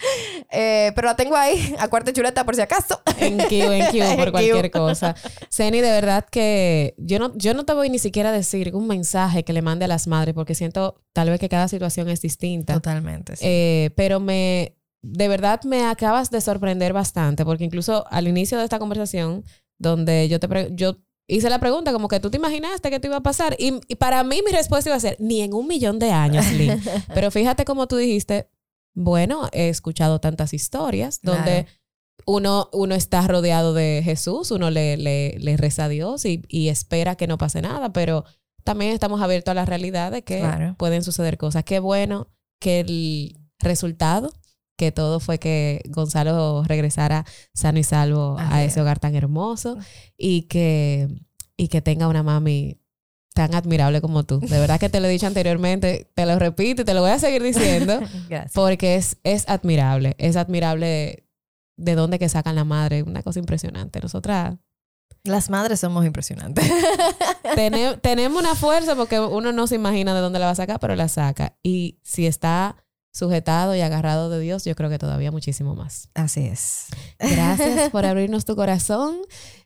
Eh, 0.55 0.91
pero 0.95 1.07
la 1.07 1.15
tengo 1.15 1.35
ahí, 1.35 1.73
a 1.79 1.87
cuarta 1.87 2.13
chuleta 2.13 2.45
por 2.45 2.55
si 2.55 2.61
acaso. 2.61 3.01
En 3.17 3.37
Q, 3.39 3.49
en 3.49 3.87
Q, 3.87 3.97
En 4.03 4.17
por 4.17 4.27
Q. 4.27 4.31
cualquier 4.31 4.69
cosa. 4.69 5.15
Ceni, 5.49 5.81
de 5.81 5.89
verdad 5.89 6.25
que 6.29 6.93
yo 6.99 7.17
no, 7.17 7.35
yo 7.35 7.55
no 7.55 7.65
te 7.65 7.73
voy 7.73 7.89
ni 7.89 7.97
siquiera 7.97 8.29
a 8.29 8.31
decir 8.31 8.73
un 8.75 8.85
mensaje 8.85 9.43
que 9.43 9.51
le 9.51 9.63
mande 9.63 9.85
a 9.85 9.87
las 9.87 10.05
madres, 10.05 10.35
porque 10.35 10.53
siento 10.53 11.01
tal 11.11 11.31
vez 11.31 11.39
que 11.39 11.49
cada 11.49 11.67
situación 11.67 12.07
es 12.07 12.21
distinta. 12.21 12.75
Totalmente, 12.75 13.35
sí. 13.35 13.45
Eh, 13.47 13.89
pero 13.95 14.19
me, 14.19 14.77
de 15.01 15.27
verdad 15.27 15.61
me 15.63 15.85
acabas 15.85 16.29
de 16.29 16.39
sorprender 16.39 16.93
bastante, 16.93 17.45
porque 17.45 17.63
incluso 17.63 18.05
al 18.11 18.27
inicio 18.27 18.59
de 18.59 18.65
esta 18.65 18.77
conversación, 18.77 19.43
donde 19.79 20.29
yo 20.29 20.39
te 20.39 20.69
yo 20.75 20.97
hice 21.27 21.49
la 21.49 21.59
pregunta 21.59 21.93
como 21.93 22.07
que 22.07 22.19
tú 22.19 22.29
te 22.29 22.37
imaginaste 22.37 22.89
que 22.89 22.99
te 22.99 23.07
iba 23.07 23.17
a 23.17 23.23
pasar, 23.23 23.55
y, 23.59 23.79
y 23.87 23.95
para 23.95 24.23
mí 24.23 24.41
mi 24.45 24.51
respuesta 24.51 24.89
iba 24.89 24.97
a 24.97 24.99
ser, 24.99 25.17
ni 25.19 25.41
en 25.41 25.53
un 25.53 25.67
millón 25.67 25.99
de 25.99 26.11
años, 26.11 26.45
Lynn. 26.51 26.81
pero 27.13 27.31
fíjate 27.31 27.65
como 27.65 27.87
tú 27.87 27.95
dijiste, 27.97 28.49
bueno, 28.93 29.49
he 29.53 29.69
escuchado 29.69 30.19
tantas 30.19 30.53
historias 30.53 31.19
donde 31.21 31.63
Claro. 31.65 31.67
uno, 32.25 32.69
uno 32.73 32.93
está 32.95 33.25
rodeado 33.27 33.73
de 33.73 34.01
Jesús, 34.03 34.51
uno 34.51 34.69
le, 34.69 34.97
le, 34.97 35.37
le 35.39 35.57
reza 35.57 35.85
a 35.85 35.89
Dios 35.89 36.25
y, 36.25 36.43
y 36.47 36.69
espera 36.69 37.15
que 37.15 37.25
no 37.27 37.37
pase 37.37 37.61
nada, 37.61 37.91
pero 37.93 38.23
también 38.63 38.91
estamos 38.91 39.21
abiertos 39.21 39.51
a 39.51 39.55
la 39.55 39.65
realidad 39.65 40.11
de 40.11 40.21
que 40.23 40.39
Claro. 40.39 40.75
pueden 40.77 41.03
suceder 41.03 41.37
cosas. 41.37 41.63
Qué 41.63 41.79
bueno 41.79 42.27
que 42.59 42.81
el 42.81 43.35
resultado, 43.59 44.31
que 44.83 44.91
todo 44.91 45.19
fue 45.19 45.37
que 45.39 45.81
Gonzalo 45.89 46.63
regresara 46.65 47.25
sano 47.53 47.79
y 47.79 47.83
salvo 47.83 48.37
Así 48.37 48.53
a 48.53 48.63
es. 48.63 48.71
ese 48.73 48.81
hogar 48.81 48.99
tan 48.99 49.15
hermoso 49.15 49.77
y 50.17 50.43
que, 50.43 51.07
y 51.57 51.67
que 51.69 51.81
tenga 51.81 52.07
una 52.07 52.23
mami 52.23 52.79
tan 53.33 53.55
admirable 53.55 53.99
como 54.01 54.23
tú. 54.25 54.39
De 54.39 54.59
verdad 54.59 54.79
que 54.79 54.89
te 54.89 54.99
lo 54.99 55.07
he 55.07 55.11
dicho 55.11 55.25
anteriormente, 55.27 56.11
te 56.13 56.25
lo 56.25 56.37
repito 56.37 56.81
y 56.83 56.85
te 56.85 56.93
lo 56.93 57.01
voy 57.01 57.11
a 57.11 57.19
seguir 57.19 57.41
diciendo. 57.41 57.99
Porque 58.53 58.95
es, 58.95 59.17
es 59.23 59.47
admirable, 59.49 60.15
es 60.19 60.35
admirable 60.35 61.25
de 61.77 61.95
dónde 61.95 62.19
que 62.19 62.29
sacan 62.29 62.55
la 62.55 62.63
madre, 62.65 63.01
una 63.03 63.23
cosa 63.23 63.39
impresionante. 63.39 63.99
Nosotras 64.01 64.55
Las 65.23 65.49
madres 65.49 65.79
somos 65.79 66.05
impresionantes. 66.05 66.63
tene- 67.55 67.97
tenemos 67.97 68.39
una 68.41 68.53
fuerza 68.55 68.95
porque 68.95 69.19
uno 69.19 69.51
no 69.51 69.65
se 69.67 69.75
imagina 69.75 70.13
de 70.13 70.19
dónde 70.21 70.37
la 70.39 70.45
va 70.45 70.51
a 70.51 70.55
sacar, 70.55 70.79
pero 70.79 70.95
la 70.95 71.07
saca. 71.07 71.55
Y 71.63 71.97
si 72.03 72.27
está 72.27 72.75
sujetado 73.13 73.75
y 73.75 73.81
agarrado 73.81 74.29
de 74.29 74.39
Dios, 74.39 74.65
yo 74.65 74.75
creo 74.75 74.89
que 74.89 74.97
todavía 74.97 75.31
muchísimo 75.31 75.75
más. 75.75 76.09
Así 76.15 76.45
es. 76.45 76.87
Gracias 77.19 77.89
por 77.91 78.05
abrirnos 78.05 78.43
tu 78.45 78.55
corazón. 78.55 79.17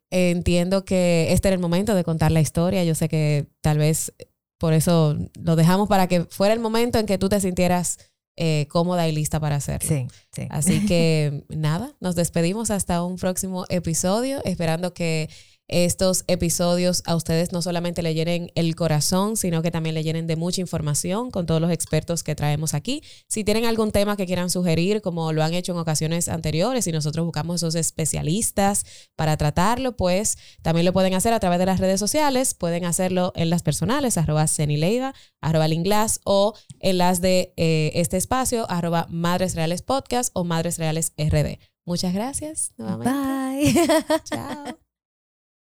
Entiendo 0.09 0.85
que 0.85 1.27
este 1.31 1.47
era 1.47 1.55
el 1.55 1.61
momento 1.61 1.95
de 1.95 2.03
contar 2.03 2.31
la 2.31 2.41
historia. 2.41 2.83
Yo 2.83 2.95
sé 2.95 3.09
que 3.09 3.47
tal 3.61 3.77
vez 3.77 4.13
por 4.57 4.73
eso 4.73 5.17
lo 5.39 5.55
dejamos 5.55 5.87
para 5.87 6.07
que 6.07 6.25
fuera 6.25 6.53
el 6.53 6.59
momento 6.59 6.99
en 6.99 7.05
que 7.05 7.17
tú 7.17 7.29
te 7.29 7.39
sintieras 7.39 7.97
eh, 8.35 8.67
cómoda 8.69 9.07
y 9.07 9.11
lista 9.13 9.39
para 9.39 9.55
hacerlo. 9.55 9.87
Sí, 9.87 10.07
sí. 10.31 10.47
Así 10.49 10.85
que 10.85 11.45
nada, 11.49 11.95
nos 11.99 12.15
despedimos 12.15 12.69
hasta 12.69 13.03
un 13.03 13.15
próximo 13.17 13.65
episodio, 13.69 14.43
esperando 14.43 14.93
que 14.93 15.29
estos 15.67 16.23
episodios 16.27 17.03
a 17.05 17.15
ustedes 17.15 17.51
no 17.51 17.61
solamente 17.61 18.01
le 18.01 18.13
llenen 18.13 18.51
el 18.55 18.75
corazón, 18.75 19.35
sino 19.35 19.61
que 19.61 19.71
también 19.71 19.95
le 19.95 20.03
llenen 20.03 20.25
de 20.25 20.35
mucha 20.35 20.61
información 20.61 21.29
con 21.29 21.45
todos 21.45 21.59
los 21.59 21.71
expertos 21.71 22.23
que 22.23 22.35
traemos 22.35 22.73
aquí. 22.73 23.03
Si 23.27 23.43
tienen 23.43 23.65
algún 23.65 23.91
tema 23.91 24.15
que 24.15 24.25
quieran 24.25 24.49
sugerir, 24.49 25.01
como 25.01 25.33
lo 25.33 25.43
han 25.43 25.53
hecho 25.53 25.73
en 25.73 25.79
ocasiones 25.79 26.29
anteriores 26.29 26.87
y 26.87 26.91
nosotros 26.91 27.25
buscamos 27.25 27.57
esos 27.57 27.75
especialistas 27.75 28.85
para 29.15 29.35
tratarlo, 29.35 29.97
pues 29.97 30.37
también 30.61 30.85
lo 30.85 30.93
pueden 30.93 31.13
hacer 31.13 31.33
a 31.33 31.39
través 31.39 31.59
de 31.59 31.65
las 31.65 31.79
redes 31.79 31.99
sociales, 31.99 32.53
pueden 32.53 32.85
hacerlo 32.85 33.33
en 33.35 33.49
las 33.49 33.63
personales, 33.63 34.17
arroba 34.17 34.47
Cenileiva, 34.47 35.13
arroba 35.41 35.67
Linglas 35.67 36.21
o 36.23 36.53
en 36.79 36.97
las 36.97 37.19
de 37.21 37.53
eh, 37.57 37.91
este 37.95 38.17
espacio, 38.17 38.69
arroba 38.69 39.07
Madres 39.09 39.55
Reales 39.55 39.81
Podcast 39.81 40.31
o 40.33 40.43
Madres 40.43 40.77
Reales 40.77 41.13
RD. 41.17 41.59
Muchas 41.85 42.13
gracias 42.13 42.71
nuevamente. 42.77 43.11
Bye. 43.11 44.03
Chao. 44.23 44.77